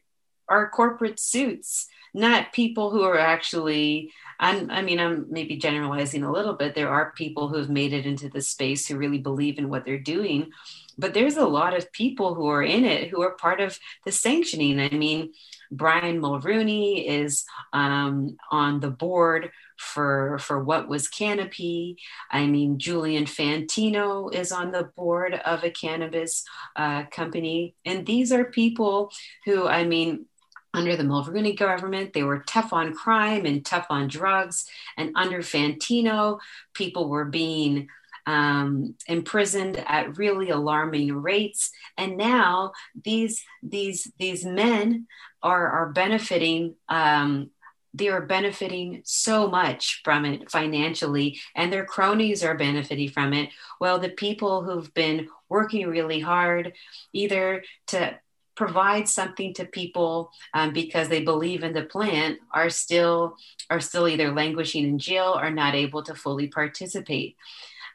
are 0.49 0.69
corporate 0.69 1.19
suits, 1.19 1.87
not 2.13 2.53
people 2.53 2.91
who 2.91 3.03
are 3.03 3.19
actually. 3.19 4.11
I'm, 4.39 4.69
I 4.69 4.83
mean, 4.83 4.99
I'm 4.99 5.25
maybe 5.31 5.57
generalizing 5.57 6.23
a 6.23 6.31
little 6.31 6.53
bit. 6.53 6.75
There 6.75 6.91
are 6.91 7.11
people 7.13 7.47
who've 7.47 7.71
made 7.71 7.91
it 7.91 8.05
into 8.05 8.29
the 8.29 8.41
space 8.41 8.87
who 8.87 8.95
really 8.95 9.17
believe 9.17 9.57
in 9.57 9.67
what 9.67 9.83
they're 9.83 9.97
doing, 9.97 10.51
but 10.95 11.15
there's 11.15 11.37
a 11.37 11.45
lot 11.47 11.75
of 11.75 11.91
people 11.91 12.35
who 12.35 12.47
are 12.47 12.61
in 12.61 12.85
it 12.85 13.09
who 13.09 13.23
are 13.23 13.31
part 13.31 13.59
of 13.59 13.79
the 14.05 14.11
sanctioning. 14.11 14.79
I 14.79 14.89
mean, 14.89 15.33
Brian 15.71 16.21
Mulroney 16.21 17.05
is 17.07 17.45
um, 17.73 18.37
on 18.51 18.79
the 18.79 18.91
board 18.91 19.49
for 19.77 20.37
for 20.39 20.63
what 20.63 20.87
was 20.87 21.07
Canopy. 21.07 21.97
I 22.31 22.47
mean, 22.47 22.79
Julian 22.79 23.25
Fantino 23.25 24.33
is 24.33 24.51
on 24.51 24.71
the 24.71 24.89
board 24.95 25.33
of 25.33 25.63
a 25.63 25.71
cannabis 25.71 26.43
uh, 26.75 27.03
company, 27.05 27.75
and 27.85 28.05
these 28.05 28.31
are 28.31 28.45
people 28.45 29.11
who, 29.45 29.67
I 29.67 29.83
mean, 29.83 30.25
under 30.73 30.95
the 30.95 31.03
Mulroney 31.03 31.57
government, 31.57 32.13
they 32.13 32.23
were 32.23 32.43
tough 32.47 32.73
on 32.73 32.93
crime 32.93 33.45
and 33.45 33.65
tough 33.65 33.87
on 33.89 34.07
drugs, 34.07 34.65
and 34.97 35.11
under 35.15 35.39
Fantino, 35.39 36.39
people 36.73 37.09
were 37.09 37.25
being 37.25 37.87
um, 38.27 38.93
imprisoned 39.07 39.77
at 39.87 40.17
really 40.17 40.49
alarming 40.49 41.13
rates. 41.13 41.71
And 41.97 42.17
now 42.17 42.73
these 43.03 43.43
these 43.63 44.11
these 44.19 44.45
men 44.45 45.07
are 45.41 45.67
are 45.69 45.89
benefiting 45.93 46.75
um, 46.89 47.51
they 47.97 48.09
are 48.09 48.21
benefiting 48.21 49.01
so 49.03 49.47
much 49.47 50.01
from 50.03 50.25
it 50.25 50.51
financially 50.51 51.39
and 51.55 51.71
their 51.71 51.85
cronies 51.85 52.43
are 52.43 52.55
benefiting 52.55 53.09
from 53.09 53.33
it. 53.33 53.49
Well 53.79 53.99
the 53.99 54.09
people 54.09 54.63
who've 54.63 54.93
been 54.93 55.29
working 55.49 55.87
really 55.87 56.19
hard 56.19 56.73
either 57.13 57.63
to 57.87 58.19
provide 58.55 59.07
something 59.07 59.53
to 59.53 59.65
people 59.65 60.31
um, 60.53 60.73
because 60.73 61.09
they 61.09 61.21
believe 61.23 61.63
in 61.63 61.73
the 61.73 61.83
plant 61.83 62.39
are 62.51 62.69
still 62.69 63.37
are 63.69 63.79
still 63.79 64.07
either 64.07 64.33
languishing 64.33 64.83
in 64.83 64.99
jail 64.99 65.37
or 65.39 65.49
not 65.51 65.75
able 65.75 66.03
to 66.03 66.15
fully 66.15 66.47
participate. 66.47 67.35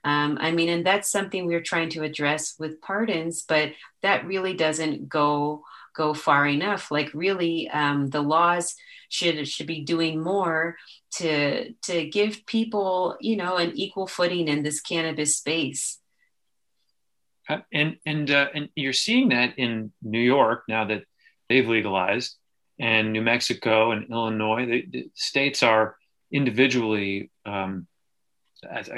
Um, 0.05 0.37
i 0.41 0.51
mean 0.51 0.69
and 0.69 0.85
that's 0.85 1.13
something 1.13 1.47
we're 1.47 1.63
trying 1.63 1.89
to 1.91 2.03
address 2.03 2.57
with 2.59 2.81
pardons 2.81 3.43
but 3.43 3.71
that 4.01 4.27
really 4.27 4.53
doesn't 4.53 5.09
go 5.09 5.63
go 5.95 6.15
far 6.15 6.47
enough 6.47 6.91
like 6.91 7.13
really 7.15 7.69
um, 7.71 8.09
the 8.09 8.23
laws 8.23 8.75
should 9.09 9.47
should 9.47 9.67
be 9.67 9.83
doing 9.83 10.23
more 10.23 10.77
to 11.13 11.73
to 11.83 12.07
give 12.07 12.47
people 12.47 13.17
you 13.21 13.37
know 13.37 13.57
an 13.57 13.73
equal 13.75 14.07
footing 14.07 14.49
in 14.49 14.63
this 14.63 14.81
cannabis 14.81 15.37
space 15.37 15.99
uh, 17.49 17.59
and 17.73 17.97
and 18.07 18.31
uh, 18.31 18.49
and 18.55 18.69
you're 18.75 18.93
seeing 18.93 19.31
that 19.31 19.59
in 19.59 19.93
New 20.03 20.21
York 20.21 20.65
now 20.69 20.85
that 20.85 21.05
they've 21.49 21.69
legalized, 21.69 22.37
and 22.79 23.13
New 23.13 23.23
Mexico 23.23 23.93
and 23.93 24.11
Illinois. 24.11 24.67
The, 24.67 24.87
the 24.91 25.11
states 25.15 25.63
are 25.63 25.97
individually, 26.31 27.31
um, 27.45 27.87
as, 28.69 28.89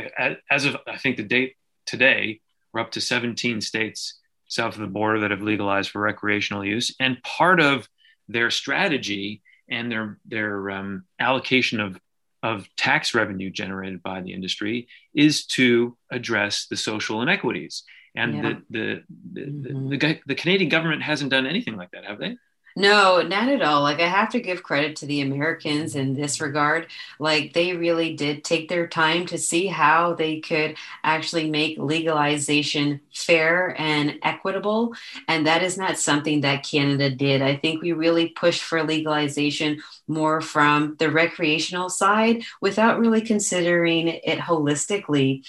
as 0.50 0.64
of 0.64 0.76
I 0.86 0.98
think 0.98 1.16
the 1.16 1.24
date 1.24 1.54
today, 1.86 2.40
we're 2.72 2.80
up 2.80 2.92
to 2.92 3.00
17 3.00 3.60
states 3.60 4.18
south 4.54 4.74
of 4.74 4.80
the 4.80 4.86
border 4.86 5.20
that 5.20 5.30
have 5.30 5.42
legalized 5.42 5.90
for 5.90 6.00
recreational 6.00 6.64
use, 6.64 6.94
and 7.00 7.22
part 7.22 7.60
of 7.60 7.88
their 8.28 8.50
strategy 8.50 9.42
and 9.68 9.90
their 9.90 10.18
their 10.24 10.70
um, 10.70 11.04
allocation 11.18 11.80
of 11.80 11.98
of 12.42 12.68
tax 12.76 13.14
revenue 13.14 13.50
generated 13.50 14.02
by 14.02 14.20
the 14.20 14.32
industry 14.32 14.86
is 15.14 15.46
to 15.46 15.96
address 16.10 16.66
the 16.66 16.76
social 16.76 17.22
inequities. 17.22 17.84
And 18.14 18.34
yeah. 18.34 18.42
the, 18.42 18.62
the, 18.70 19.02
the, 19.32 19.40
mm-hmm. 19.40 19.88
the, 19.88 20.20
the, 20.26 20.34
Canadian 20.34 20.68
government 20.68 21.02
hasn't 21.02 21.30
done 21.30 21.46
anything 21.46 21.76
like 21.76 21.90
that, 21.92 22.04
have 22.04 22.18
they? 22.18 22.36
No, 22.76 23.22
not 23.22 23.48
at 23.48 23.62
all. 23.62 23.82
Like 23.82 24.00
I 24.00 24.08
have 24.08 24.30
to 24.30 24.40
give 24.40 24.64
credit 24.64 24.96
to 24.96 25.06
the 25.06 25.20
Americans 25.20 25.94
in 25.94 26.14
this 26.14 26.40
regard. 26.40 26.88
Like 27.20 27.52
they 27.52 27.76
really 27.76 28.16
did 28.16 28.42
take 28.42 28.68
their 28.68 28.88
time 28.88 29.26
to 29.26 29.38
see 29.38 29.68
how 29.68 30.14
they 30.14 30.40
could 30.40 30.76
actually 31.04 31.48
make 31.48 31.78
legalization 31.78 33.00
fair 33.14 33.80
and 33.80 34.18
equitable. 34.24 34.92
And 35.28 35.46
that 35.46 35.62
is 35.62 35.78
not 35.78 35.98
something 35.98 36.40
that 36.40 36.64
Canada 36.68 37.10
did. 37.10 37.42
I 37.42 37.54
think 37.54 37.80
we 37.80 37.92
really 37.92 38.30
pushed 38.30 38.62
for 38.64 38.82
legalization 38.82 39.80
more 40.08 40.40
from 40.40 40.96
the 40.98 41.12
recreational 41.12 41.88
side 41.88 42.42
without 42.60 42.98
really 42.98 43.20
considering 43.20 44.08
it 44.08 44.40
holistically. 44.40 45.44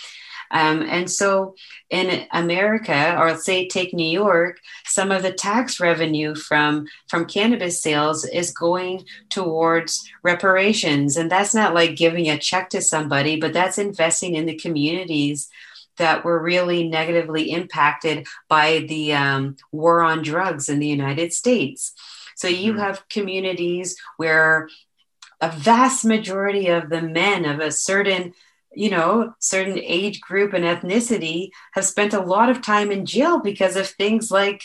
Um, 0.55 0.83
and 0.83 1.11
so 1.11 1.55
in 1.89 2.25
America, 2.31 3.17
or 3.19 3.35
say 3.37 3.67
take 3.67 3.93
New 3.93 4.07
York, 4.07 4.61
some 4.85 5.11
of 5.11 5.21
the 5.21 5.33
tax 5.33 5.81
revenue 5.81 6.33
from 6.33 6.87
from 7.09 7.25
cannabis 7.25 7.81
sales 7.81 8.23
is 8.23 8.51
going 8.51 9.03
towards 9.29 10.09
reparations, 10.23 11.17
and 11.17 11.29
that's 11.29 11.53
not 11.53 11.73
like 11.73 11.97
giving 11.97 12.29
a 12.29 12.37
check 12.37 12.69
to 12.69 12.81
somebody, 12.81 13.37
but 13.37 13.51
that's 13.51 13.77
investing 13.77 14.35
in 14.35 14.45
the 14.45 14.55
communities 14.55 15.49
that 15.97 16.23
were 16.23 16.41
really 16.41 16.87
negatively 16.87 17.51
impacted 17.51 18.25
by 18.47 18.85
the 18.87 19.13
um, 19.13 19.57
war 19.73 20.01
on 20.01 20.23
drugs 20.23 20.69
in 20.69 20.79
the 20.79 20.87
United 20.87 21.33
States. 21.33 21.91
So 22.37 22.47
you 22.47 22.71
mm-hmm. 22.71 22.81
have 22.81 23.09
communities 23.09 23.97
where 24.15 24.69
a 25.41 25.51
vast 25.51 26.05
majority 26.05 26.67
of 26.67 26.89
the 26.89 27.01
men 27.01 27.43
of 27.43 27.59
a 27.59 27.71
certain 27.71 28.33
you 28.75 28.89
know, 28.89 29.33
certain 29.39 29.79
age 29.79 30.21
group 30.21 30.53
and 30.53 30.65
ethnicity 30.65 31.49
have 31.73 31.85
spent 31.85 32.13
a 32.13 32.21
lot 32.21 32.49
of 32.49 32.61
time 32.61 32.91
in 32.91 33.05
jail 33.05 33.39
because 33.39 33.75
of 33.75 33.87
things 33.87 34.31
like 34.31 34.63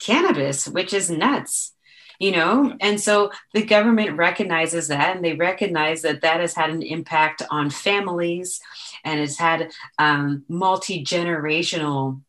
cannabis, 0.00 0.66
which 0.68 0.92
is 0.92 1.10
nuts, 1.10 1.72
you 2.18 2.32
know? 2.32 2.76
And 2.80 3.00
so 3.00 3.30
the 3.54 3.64
government 3.64 4.16
recognizes 4.16 4.88
that 4.88 5.16
and 5.16 5.24
they 5.24 5.34
recognize 5.34 6.02
that 6.02 6.22
that 6.22 6.40
has 6.40 6.54
had 6.54 6.70
an 6.70 6.82
impact 6.82 7.42
on 7.50 7.70
families 7.70 8.60
and 9.04 9.20
it's 9.20 9.38
had 9.38 9.70
um, 9.98 10.44
multi 10.48 11.04
generational 11.04 12.20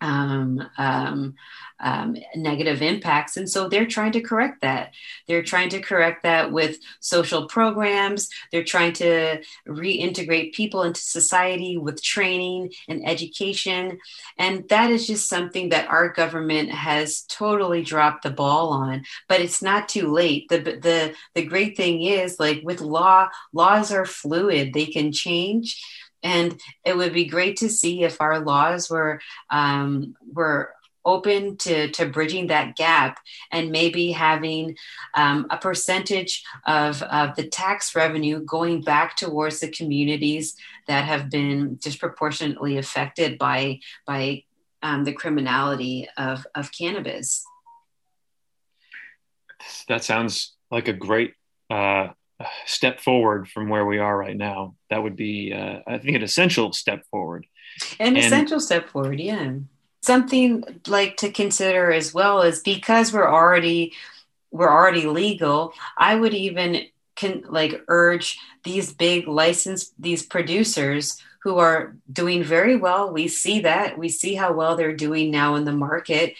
um, 0.00 0.66
um, 0.78 1.34
um, 1.80 2.16
negative 2.36 2.82
impacts. 2.82 3.36
And 3.36 3.48
so 3.48 3.68
they're 3.68 3.86
trying 3.86 4.12
to 4.12 4.20
correct 4.20 4.60
that. 4.62 4.92
They're 5.26 5.42
trying 5.42 5.70
to 5.70 5.80
correct 5.80 6.22
that 6.22 6.52
with 6.52 6.78
social 7.00 7.46
programs. 7.46 8.28
They're 8.52 8.64
trying 8.64 8.92
to 8.94 9.42
reintegrate 9.66 10.54
people 10.54 10.82
into 10.82 11.00
society 11.00 11.78
with 11.78 12.02
training 12.02 12.72
and 12.88 13.06
education. 13.08 13.98
And 14.38 14.68
that 14.68 14.90
is 14.90 15.06
just 15.06 15.28
something 15.28 15.70
that 15.70 15.88
our 15.88 16.08
government 16.08 16.70
has 16.70 17.22
totally 17.22 17.82
dropped 17.82 18.22
the 18.22 18.30
ball 18.30 18.70
on. 18.70 19.04
But 19.28 19.40
it's 19.40 19.62
not 19.62 19.88
too 19.88 20.12
late. 20.12 20.48
The, 20.48 20.58
the, 20.58 21.14
the 21.34 21.44
great 21.44 21.76
thing 21.76 22.02
is, 22.02 22.38
like 22.38 22.60
with 22.62 22.80
law, 22.80 23.28
laws 23.52 23.92
are 23.92 24.06
fluid, 24.06 24.72
they 24.72 24.86
can 24.86 25.12
change 25.12 25.82
and 26.22 26.60
it 26.84 26.96
would 26.96 27.12
be 27.12 27.24
great 27.24 27.56
to 27.58 27.68
see 27.68 28.02
if 28.02 28.20
our 28.20 28.40
laws 28.40 28.90
were 28.90 29.20
um, 29.50 30.14
were 30.32 30.74
open 31.04 31.56
to, 31.56 31.90
to 31.90 32.06
bridging 32.06 32.48
that 32.48 32.76
gap 32.76 33.18
and 33.50 33.70
maybe 33.70 34.12
having 34.12 34.76
um, 35.14 35.46
a 35.50 35.56
percentage 35.56 36.44
of, 36.66 37.02
of 37.02 37.34
the 37.36 37.46
tax 37.46 37.94
revenue 37.94 38.40
going 38.44 38.82
back 38.82 39.16
towards 39.16 39.60
the 39.60 39.68
communities 39.68 40.56
that 40.86 41.04
have 41.04 41.30
been 41.30 41.76
disproportionately 41.76 42.76
affected 42.76 43.38
by, 43.38 43.78
by 44.06 44.42
um, 44.82 45.04
the 45.04 45.12
criminality 45.12 46.08
of, 46.16 46.46
of 46.54 46.70
cannabis. 46.72 47.44
That 49.88 50.04
sounds 50.04 50.54
like 50.70 50.88
a 50.88 50.92
great 50.92 51.34
uh, 51.68 52.08
step 52.66 53.00
forward 53.00 53.48
from 53.48 53.68
where 53.68 53.84
we 53.84 53.98
are 53.98 54.16
right 54.16 54.36
now. 54.36 54.74
That 54.88 55.02
would 55.02 55.16
be, 55.16 55.52
uh, 55.52 55.80
I 55.86 55.98
think, 55.98 56.16
an 56.16 56.22
essential 56.22 56.72
step 56.72 57.04
forward. 57.10 57.46
An 57.98 58.08
and, 58.08 58.18
essential 58.18 58.58
step 58.58 58.88
forward, 58.88 59.20
yeah 59.20 59.52
something 60.02 60.64
like 60.86 61.16
to 61.18 61.30
consider 61.30 61.92
as 61.92 62.14
well 62.14 62.42
is 62.42 62.60
because 62.60 63.12
we're 63.12 63.30
already 63.30 63.92
we're 64.50 64.70
already 64.70 65.06
legal 65.06 65.72
i 65.96 66.14
would 66.14 66.34
even 66.34 66.82
can 67.16 67.42
like 67.48 67.82
urge 67.88 68.38
these 68.64 68.92
big 68.92 69.28
license 69.28 69.92
these 69.98 70.24
producers 70.24 71.22
who 71.42 71.58
are 71.58 71.96
doing 72.12 72.42
very 72.42 72.76
well 72.76 73.12
we 73.12 73.28
see 73.28 73.60
that 73.60 73.98
we 73.98 74.08
see 74.08 74.34
how 74.34 74.52
well 74.52 74.76
they're 74.76 74.96
doing 74.96 75.30
now 75.30 75.54
in 75.54 75.64
the 75.64 75.72
market 75.72 76.34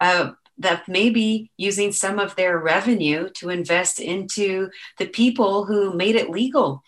uh, 0.00 0.32
that 0.58 0.86
maybe 0.88 1.50
using 1.56 1.92
some 1.92 2.18
of 2.18 2.36
their 2.36 2.58
revenue 2.58 3.28
to 3.30 3.48
invest 3.48 3.98
into 3.98 4.70
the 4.98 5.06
people 5.06 5.64
who 5.64 5.94
made 5.94 6.14
it 6.16 6.30
legal 6.30 6.84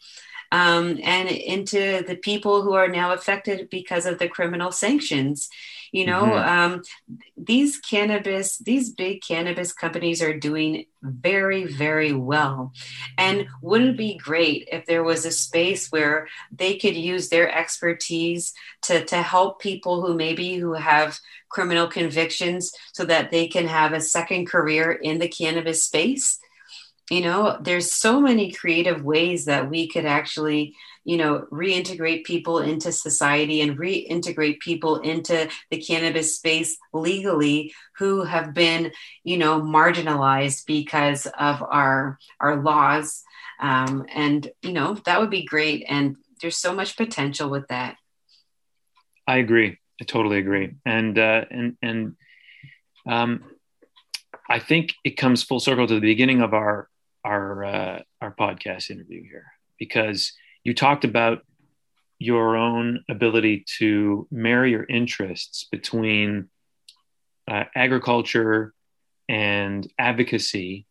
um, 0.53 0.99
and 1.03 1.29
into 1.29 2.05
the 2.07 2.17
people 2.17 2.63
who 2.63 2.75
are 2.75 2.89
now 2.89 3.13
affected 3.13 3.69
because 3.71 4.07
of 4.07 4.19
the 4.19 4.29
criminal 4.29 4.71
sanctions 4.71 5.49
you 5.93 6.07
know 6.07 6.23
mm-hmm. 6.23 6.73
um, 6.75 6.83
these 7.37 7.79
cannabis 7.79 8.59
these 8.59 8.91
big 8.91 9.23
cannabis 9.23 9.73
companies 9.73 10.23
are 10.23 10.39
doing 10.39 10.87
very 11.03 11.65
very 11.65 12.13
well 12.13 12.73
and 13.19 13.47
wouldn't 13.63 13.91
it 13.91 13.97
be 13.97 14.17
great 14.17 14.69
if 14.73 14.87
there 14.87 15.05
was 15.05 15.25
a 15.25 15.31
space 15.31 15.91
where 15.91 16.27
they 16.51 16.77
could 16.77 16.97
use 16.97 17.29
their 17.29 17.53
expertise 17.55 18.53
to, 18.83 19.05
to 19.05 19.17
help 19.17 19.61
people 19.61 20.05
who 20.05 20.15
maybe 20.15 20.55
who 20.55 20.73
have 20.73 21.19
criminal 21.49 21.87
convictions 21.87 22.73
so 22.93 23.05
that 23.05 23.31
they 23.31 23.47
can 23.47 23.67
have 23.67 23.93
a 23.93 24.01
second 24.01 24.47
career 24.47 24.93
in 24.93 25.19
the 25.19 25.29
cannabis 25.29 25.85
space 25.85 26.39
you 27.11 27.21
know 27.21 27.57
there's 27.61 27.93
so 27.93 28.21
many 28.21 28.51
creative 28.51 29.03
ways 29.03 29.45
that 29.45 29.71
we 29.71 29.89
could 29.89 30.05
actually 30.05 30.75
you 31.07 31.17
know 31.17 31.47
reintegrate 31.53 32.25
people 32.25 32.59
into 32.59 32.91
society 32.93 33.61
and 33.61 33.79
reintegrate 33.79 34.59
people 34.61 34.97
into 34.97 35.49
the 35.71 35.81
cannabis 35.81 36.37
space 36.37 36.77
legally 36.93 37.73
who 37.97 38.25
have 38.25 38.53
been 38.53 38.93
you 39.25 39.39
know 39.39 39.61
marginalized 39.61 40.67
because 40.67 41.27
of 41.39 41.63
our 41.63 42.19
our 42.41 42.57
laws. 42.57 43.23
Um, 43.59 44.05
and 44.15 44.51
you 44.63 44.73
know 44.73 44.95
that 45.07 45.21
would 45.21 45.31
be 45.31 45.45
great. 45.45 45.87
And 45.89 46.17
there's 46.43 46.59
so 46.59 46.75
much 46.75 46.97
potential 46.97 47.49
with 47.49 47.69
that. 47.69 47.97
I 49.27 49.39
agree. 49.39 49.79
I 50.01 50.05
totally 50.05 50.39
agree. 50.39 50.75
And 50.85 51.19
uh, 51.19 51.45
and 51.51 51.77
and 51.81 52.17
um, 53.07 53.45
i 54.49 54.59
think 54.59 54.95
it 55.05 55.17
comes 55.17 55.43
full 55.43 55.61
circle 55.61 55.87
to 55.87 55.95
the 55.95 56.01
beginning 56.01 56.41
of 56.43 56.55
our 56.55 56.89
our 57.25 57.65
uh, 57.65 58.03
our 58.21 58.35
podcast 58.35 58.91
interview 58.91 59.23
here 59.23 59.53
because 59.79 60.33
you 60.67 60.75
talked 60.75 61.05
about 61.05 61.43
your 62.19 62.57
own 62.57 63.05
ability 63.09 63.65
to 63.79 64.27
marry 64.33 64.73
your 64.73 64.83
interests 64.83 65.69
between 65.71 66.49
uh, 67.49 67.63
agriculture 67.77 68.75
and 69.29 69.89
advocacy 69.97 70.85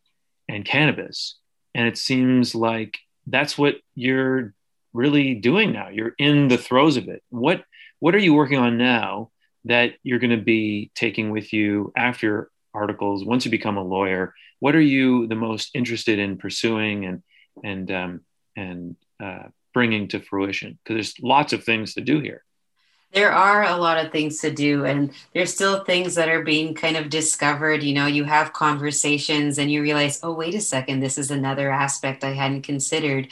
and 0.48 0.64
cannabis. 0.64 1.36
And 1.74 1.86
it 1.86 1.98
seems 1.98 2.54
like 2.54 2.96
that's 3.26 3.58
what 3.58 3.74
you're 3.94 4.54
really 4.94 5.34
doing 5.34 5.74
now. 5.74 5.90
You're 5.90 6.14
in 6.16 6.48
the 6.48 6.56
throes 6.56 6.96
of 6.96 7.08
it. 7.08 7.22
What 7.28 7.62
what 7.98 8.14
are 8.14 8.24
you 8.26 8.32
working 8.32 8.58
on 8.58 8.78
now 8.78 9.30
that 9.66 9.92
you're 10.02 10.20
going 10.20 10.38
to 10.38 10.42
be 10.42 10.90
taking 10.94 11.30
with 11.30 11.52
you 11.52 11.92
after 11.94 12.50
articles 12.72 13.26
once 13.26 13.44
you 13.44 13.50
become 13.50 13.76
a 13.76 13.84
lawyer? 13.84 14.32
What 14.58 14.74
are 14.74 14.80
you 14.80 15.26
the 15.26 15.34
most 15.34 15.70
interested 15.74 16.18
in 16.18 16.38
pursuing 16.38 17.04
and 17.04 17.22
and 17.62 17.90
um, 17.90 18.20
and 18.56 18.96
uh, 19.22 19.48
bringing 19.76 20.08
to 20.08 20.20
fruition? 20.20 20.78
Because 20.82 20.94
there's 20.94 21.20
lots 21.20 21.52
of 21.52 21.62
things 21.62 21.92
to 21.92 22.00
do 22.00 22.20
here 22.20 22.42
there 23.16 23.32
are 23.32 23.64
a 23.64 23.76
lot 23.76 24.04
of 24.04 24.12
things 24.12 24.40
to 24.40 24.50
do 24.50 24.84
and 24.84 25.10
there's 25.32 25.54
still 25.54 25.84
things 25.84 26.16
that 26.16 26.28
are 26.28 26.42
being 26.42 26.74
kind 26.74 26.96
of 26.96 27.08
discovered 27.08 27.82
you 27.82 27.94
know 27.94 28.06
you 28.06 28.24
have 28.24 28.52
conversations 28.52 29.58
and 29.58 29.70
you 29.70 29.80
realize 29.80 30.20
oh 30.22 30.34
wait 30.34 30.54
a 30.54 30.60
second 30.60 31.00
this 31.00 31.16
is 31.16 31.30
another 31.30 31.70
aspect 31.70 32.24
i 32.24 32.32
hadn't 32.32 32.62
considered 32.62 33.28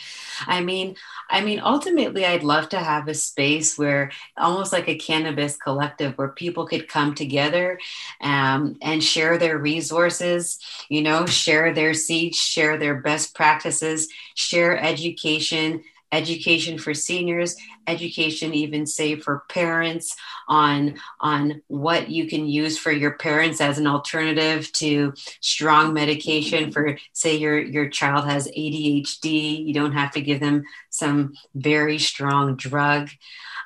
i 0.46 0.60
mean 0.60 0.96
i 1.28 1.40
mean 1.40 1.60
ultimately 1.62 2.24
i'd 2.24 2.42
love 2.42 2.68
to 2.68 2.78
have 2.78 3.08
a 3.08 3.14
space 3.14 3.76
where 3.76 4.10
almost 4.38 4.72
like 4.72 4.88
a 4.88 4.96
cannabis 4.96 5.56
collective 5.56 6.16
where 6.16 6.28
people 6.28 6.66
could 6.66 6.88
come 6.88 7.14
together 7.14 7.78
um, 8.22 8.76
and 8.80 9.04
share 9.04 9.36
their 9.36 9.58
resources 9.58 10.58
you 10.88 11.02
know 11.02 11.26
share 11.26 11.74
their 11.74 11.92
seeds 11.92 12.38
share 12.38 12.78
their 12.78 12.94
best 12.94 13.34
practices 13.34 14.08
share 14.34 14.78
education 14.78 15.82
education 16.14 16.78
for 16.78 16.94
seniors 16.94 17.56
education 17.86 18.54
even 18.54 18.86
say 18.86 19.14
for 19.16 19.44
parents 19.50 20.16
on 20.48 20.94
on 21.20 21.60
what 21.68 22.08
you 22.08 22.26
can 22.26 22.46
use 22.46 22.78
for 22.78 22.90
your 22.90 23.12
parents 23.12 23.60
as 23.60 23.78
an 23.78 23.86
alternative 23.86 24.72
to 24.72 25.12
strong 25.40 25.92
medication 25.92 26.72
for 26.72 26.96
say 27.12 27.36
your 27.36 27.58
your 27.58 27.88
child 27.88 28.24
has 28.24 28.48
adhd 28.56 29.66
you 29.66 29.74
don't 29.74 29.92
have 29.92 30.12
to 30.12 30.20
give 30.20 30.40
them 30.40 30.64
some 30.94 31.34
very 31.54 31.98
strong 31.98 32.56
drug. 32.56 33.10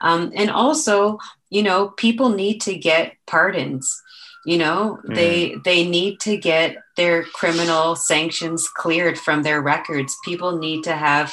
Um, 0.01 0.33
and 0.35 0.51
also 0.51 1.19
you 1.51 1.63
know 1.63 1.89
people 1.89 2.31
need 2.31 2.61
to 2.63 2.75
get 2.75 3.15
pardons. 3.27 4.03
You 4.47 4.59
know 4.59 4.99
mm. 5.05 5.15
they 5.15 5.57
they 5.65 5.87
need 5.87 6.21
to 6.21 6.37
get 6.37 6.77
their 6.97 7.25
criminal 7.25 7.97
sanctions 7.97 8.69
cleared 8.69 9.19
from 9.19 9.43
their 9.43 9.61
records. 9.61 10.17
People 10.25 10.59
need 10.59 10.85
to 10.85 10.97
have 10.97 11.33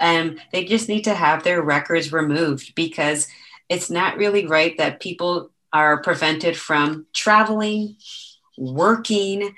um, 0.00 0.38
they 0.52 0.64
just 0.64 0.88
need 0.88 1.02
to 1.04 1.14
have 1.14 1.42
their 1.42 1.62
records 1.62 2.12
removed 2.12 2.74
because 2.74 3.28
it's 3.68 3.90
not 3.90 4.16
really 4.16 4.46
right 4.46 4.76
that 4.78 5.00
people 5.00 5.50
are 5.72 6.02
prevented 6.02 6.56
from 6.56 7.06
traveling, 7.12 7.96
working, 8.56 9.54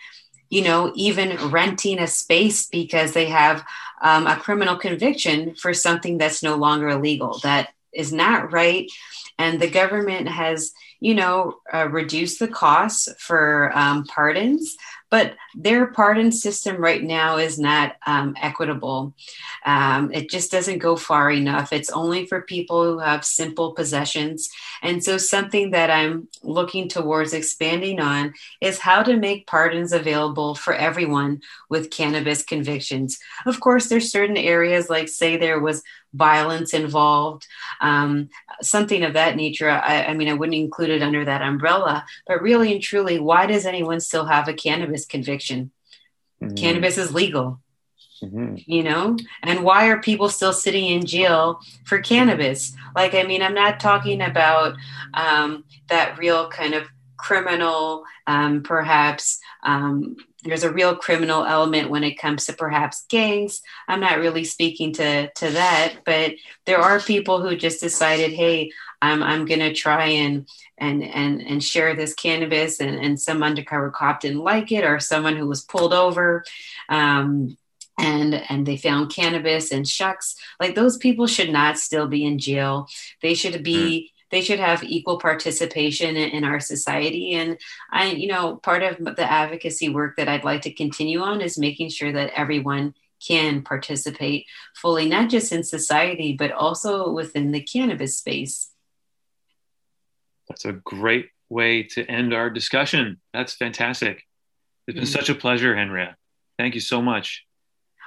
you 0.49 0.63
know, 0.63 0.93
even 0.97 1.51
renting 1.51 1.99
a 1.99 2.07
space 2.07 2.67
because 2.67 3.13
they 3.13 3.27
have 3.27 3.65
um, 4.03 4.27
a 4.27 4.37
criminal 4.37 4.77
conviction 4.77 5.55
for 5.55 5.73
something 5.73 6.19
that's 6.19 6.43
no 6.43 6.57
longer 6.57 6.89
illegal. 6.89 7.39
That 7.43 7.69
is 7.93 8.13
not 8.13 8.53
right. 8.53 8.91
And 9.39 9.61
the 9.61 9.71
government 9.71 10.29
has, 10.29 10.73
you 10.99 11.15
know, 11.15 11.61
uh, 11.73 11.89
reduced 11.89 12.41
the 12.41 12.49
costs 12.49 13.09
for 13.19 13.71
um, 13.75 14.05
pardons 14.05 14.77
but 15.11 15.35
their 15.55 15.89
pardon 15.89 16.31
system 16.31 16.77
right 16.77 17.03
now 17.03 17.37
is 17.37 17.59
not 17.59 17.97
um, 18.07 18.35
equitable. 18.41 19.13
Um, 19.67 20.13
it 20.13 20.31
just 20.31 20.51
doesn't 20.51 20.79
go 20.79 20.97
far 20.97 21.31
enough. 21.31 21.73
It's 21.73 21.91
only 21.91 22.27
for 22.27 22.43
people 22.43 22.85
who 22.85 22.99
have 23.01 23.25
simple 23.25 23.73
possessions. 23.73 24.49
And 24.83 25.03
so, 25.03 25.19
something 25.19 25.73
that 25.73 25.91
I'm 25.91 26.29
looking 26.43 26.89
towards 26.89 27.33
expanding 27.33 28.01
on 28.01 28.35
is 28.61 28.79
how 28.79 29.03
to 29.03 29.17
make 29.17 29.47
pardons 29.47 29.93
available 29.93 30.55
for 30.55 30.75
everyone 30.75 31.41
with 31.69 31.91
cannabis 31.91 32.45
convictions. 32.45 33.19
Of 33.47 33.61
course, 33.61 33.89
there's 33.89 34.11
certain 34.11 34.37
areas, 34.37 34.89
like, 34.89 35.09
say, 35.09 35.37
there 35.37 35.61
was 35.61 35.83
violence 36.13 36.75
involved, 36.75 37.47
um, 37.81 38.29
something 38.63 39.05
of 39.05 39.15
that 39.15 39.37
nature. 39.37 39.71
I, 39.71 40.05
I, 40.05 40.15
mean, 40.15 40.29
I 40.29 40.35
wouldn't 40.35 40.57
include 40.57 40.91
it 40.91 41.03
under 41.03 41.25
that 41.25 41.43
umbrella, 41.43 42.05
but 42.27 42.43
really 42.43 42.73
and 42.73 42.83
truly, 42.83 43.19
why 43.19 43.47
does 43.47 43.67
anyone 43.67 44.01
still 44.01 44.27
have 44.27 44.49
a 44.49 44.55
cannabis 44.55 45.05
conviction? 45.05 45.71
Mm-hmm. 46.43 46.55
Cannabis 46.55 46.99
is 46.99 47.15
legal. 47.15 47.61
Mm-hmm. 48.23 48.57
You 48.67 48.83
know, 48.83 49.17
and 49.43 49.65
why 49.65 49.89
are 49.89 49.99
people 49.99 50.29
still 50.29 50.53
sitting 50.53 50.85
in 50.85 51.07
jail 51.07 51.61
for 51.87 52.01
cannabis? 52.01 52.75
Like, 52.95 53.15
I 53.15 53.23
mean, 53.23 53.43
I'm 53.43 53.55
not 53.55 53.81
talking 53.81 54.21
about 54.21 54.77
um, 55.15 55.65
that 55.89 56.19
real 56.19 56.51
kind 56.51 56.75
of 56.75 56.87
criminal, 57.17 58.05
um, 58.27 58.63
perhaps 58.63 59.39
um, 59.63 60.17
there's 60.45 60.63
a 60.63 60.73
real 60.73 60.97
criminal 60.97 61.45
element 61.45 61.91
when 61.91 62.05
it 62.05 62.19
comes 62.19 62.47
to 62.47 62.53
perhaps 62.53 63.05
gangs. 63.09 63.61
I'm 63.89 64.01
not 64.01 64.19
really 64.19 64.45
speaking 64.45 64.93
to 64.95 65.31
to 65.31 65.51
that, 65.51 65.97
but 66.05 66.33
there 66.67 66.79
are 66.79 67.01
people 67.01 67.41
who 67.41 67.57
just 67.57 67.81
decided, 67.81 68.33
hey, 68.33 68.71
I'm 69.03 69.23
I'm 69.23 69.45
gonna 69.45 69.75
try 69.75 70.07
and 70.07 70.49
and 70.79 71.03
and 71.05 71.43
and 71.43 71.63
share 71.63 71.95
this 71.95 72.15
cannabis, 72.15 72.81
and 72.81 72.97
and 72.99 73.21
some 73.21 73.43
undercover 73.43 73.91
cop 73.91 74.21
didn't 74.21 74.45
like 74.45 74.73
it, 74.73 74.85
or 74.85 74.99
someone 74.99 75.37
who 75.37 75.47
was 75.47 75.63
pulled 75.63 75.93
over. 75.93 76.45
Um, 76.89 77.57
and 77.99 78.35
and 78.49 78.67
they 78.67 78.79
found 78.79 79.15
cannabis 79.15 79.73
and 79.73 79.87
shucks 79.87 80.35
like 80.59 80.75
those 80.75 80.97
people 80.97 81.27
should 81.27 81.51
not 81.51 81.77
still 81.77 82.07
be 82.07 82.25
in 82.25 82.39
jail 82.39 82.89
they 83.21 83.35
should 83.35 83.63
be 83.63 84.11
mm 84.11 84.20
they 84.31 84.41
should 84.41 84.61
have 84.61 84.83
equal 84.85 85.19
participation 85.19 86.17
in, 86.17 86.31
in, 86.31 86.45
our 86.45 86.61
society. 86.61 87.35
And 87.35 87.59
I, 87.91 88.11
you 88.13 88.29
know, 88.29 88.57
part 88.57 88.83
of 88.83 89.17
the 89.17 89.31
advocacy 89.31 89.89
work 89.89 90.17
that 90.17 90.29
I'd 90.29 90.45
like 90.45 90.63
to 90.63 90.73
continue 90.73 91.21
on 91.21 91.41
is 91.41 91.59
making 91.59 91.91
sure 91.91 92.13
that 92.13 92.33
everyone 92.35 92.95
can 93.27 93.63
participate 93.63 94.47
fully, 94.75 95.09
not 95.09 95.29
just 95.29 95.53
in 95.53 95.63
society, 95.63 96.35
but 96.39 96.53
also 96.53 97.11
within 97.13 97.53
the 97.53 97.61
cannabis 97.61 98.19
space. 98.19 98.71
That's 100.49 100.65
a 100.65 100.73
great 100.73 101.29
way 101.49 101.83
to 101.83 102.05
end 102.07 102.33
our 102.33 102.51
discussion. 102.51 103.21
That's 103.33 103.55
fantastic. 103.55 104.25
It's 104.87 104.95
been 104.95 105.05
mm-hmm. 105.05 105.13
such 105.13 105.29
a 105.29 105.35
pleasure, 105.35 105.75
Henria. 105.75 106.15
Thank 106.59 106.75
you 106.75 106.81
so 106.81 107.03
much. 107.03 107.45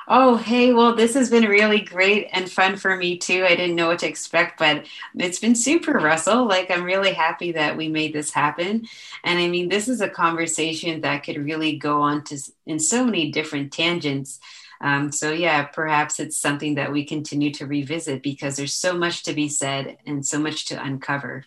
Oh, 0.08 0.36
hey, 0.36 0.74
well, 0.74 0.96
this 0.96 1.14
has 1.14 1.30
been 1.30 1.46
really 1.46 1.80
great 1.80 2.28
and 2.34 2.52
fun 2.52 2.76
for 2.76 2.96
me 2.96 3.18
too. 3.18 3.46
I 3.46 3.56
didn't 3.56 3.76
know 3.76 3.88
what 3.88 4.00
to 4.00 4.08
expect, 4.08 4.60
but 4.60 4.86
it's 5.16 5.40
been 5.40 5.56
super, 5.56 5.94
Russell. 5.94 6.46
Like, 6.46 6.70
I'm 6.70 6.84
really 6.84 7.14
happy 7.14 7.54
that 7.54 7.78
we 7.78 7.88
made 7.88 8.14
this 8.14 8.32
happen. 8.32 8.86
And 9.24 9.40
I 9.40 9.48
mean, 9.48 9.70
this 9.70 9.88
is 9.88 10.02
a 10.02 10.10
conversation 10.10 11.02
that 11.02 11.24
could 11.24 11.38
really 11.38 11.78
go 11.78 12.02
on 12.02 12.24
to 12.26 12.38
in 12.66 12.80
so 12.80 13.06
many 13.06 13.32
different 13.32 13.72
tangents. 13.72 14.40
Um, 14.82 15.12
so, 15.14 15.32
yeah, 15.32 15.64
perhaps 15.64 16.20
it's 16.20 16.38
something 16.38 16.76
that 16.76 16.92
we 16.92 17.06
continue 17.06 17.52
to 17.54 17.66
revisit 17.66 18.22
because 18.22 18.58
there's 18.58 18.74
so 18.74 18.98
much 18.98 19.24
to 19.24 19.34
be 19.34 19.48
said 19.48 19.98
and 20.06 20.26
so 20.26 20.38
much 20.38 20.66
to 20.66 20.84
uncover. 20.84 21.46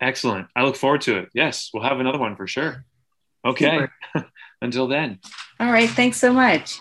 Excellent. 0.00 0.48
I 0.54 0.64
look 0.64 0.76
forward 0.76 1.00
to 1.02 1.18
it. 1.18 1.30
Yes, 1.32 1.70
we'll 1.72 1.84
have 1.84 2.00
another 2.00 2.18
one 2.18 2.36
for 2.36 2.46
sure. 2.46 2.84
Okay. 3.44 3.86
Until 4.62 4.88
then. 4.88 5.20
All 5.58 5.72
right. 5.72 5.88
Thanks 5.88 6.18
so 6.18 6.32
much. 6.32 6.80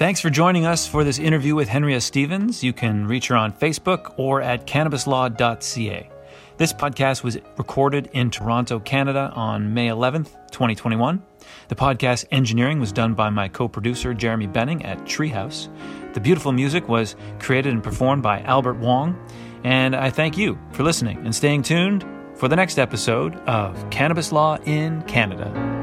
Thanks 0.00 0.18
for 0.18 0.30
joining 0.30 0.64
us 0.64 0.86
for 0.86 1.04
this 1.04 1.18
interview 1.18 1.54
with 1.54 1.68
Henria 1.68 2.00
Stephens. 2.00 2.64
You 2.64 2.72
can 2.72 3.06
reach 3.06 3.26
her 3.26 3.36
on 3.36 3.52
Facebook 3.52 4.14
or 4.16 4.40
at 4.40 4.66
cannabislaw.ca. 4.66 6.10
This 6.56 6.72
podcast 6.72 7.22
was 7.22 7.36
recorded 7.58 8.08
in 8.14 8.30
Toronto, 8.30 8.80
Canada 8.80 9.30
on 9.34 9.74
May 9.74 9.88
11th, 9.88 10.30
2021. 10.52 11.22
The 11.68 11.74
podcast 11.74 12.24
engineering 12.30 12.80
was 12.80 12.92
done 12.92 13.12
by 13.12 13.28
my 13.28 13.48
co 13.48 13.68
producer 13.68 14.14
Jeremy 14.14 14.46
Benning 14.46 14.86
at 14.86 15.00
Treehouse. 15.00 15.68
The 16.14 16.20
beautiful 16.20 16.52
music 16.52 16.88
was 16.88 17.14
created 17.38 17.74
and 17.74 17.84
performed 17.84 18.22
by 18.22 18.40
Albert 18.40 18.78
Wong. 18.78 19.22
And 19.64 19.94
I 19.94 20.08
thank 20.08 20.38
you 20.38 20.58
for 20.72 20.82
listening 20.82 21.18
and 21.26 21.34
staying 21.34 21.64
tuned 21.64 22.06
for 22.36 22.48
the 22.48 22.56
next 22.56 22.78
episode 22.78 23.36
of 23.40 23.90
Cannabis 23.90 24.32
Law 24.32 24.56
in 24.64 25.02
Canada. 25.02 25.79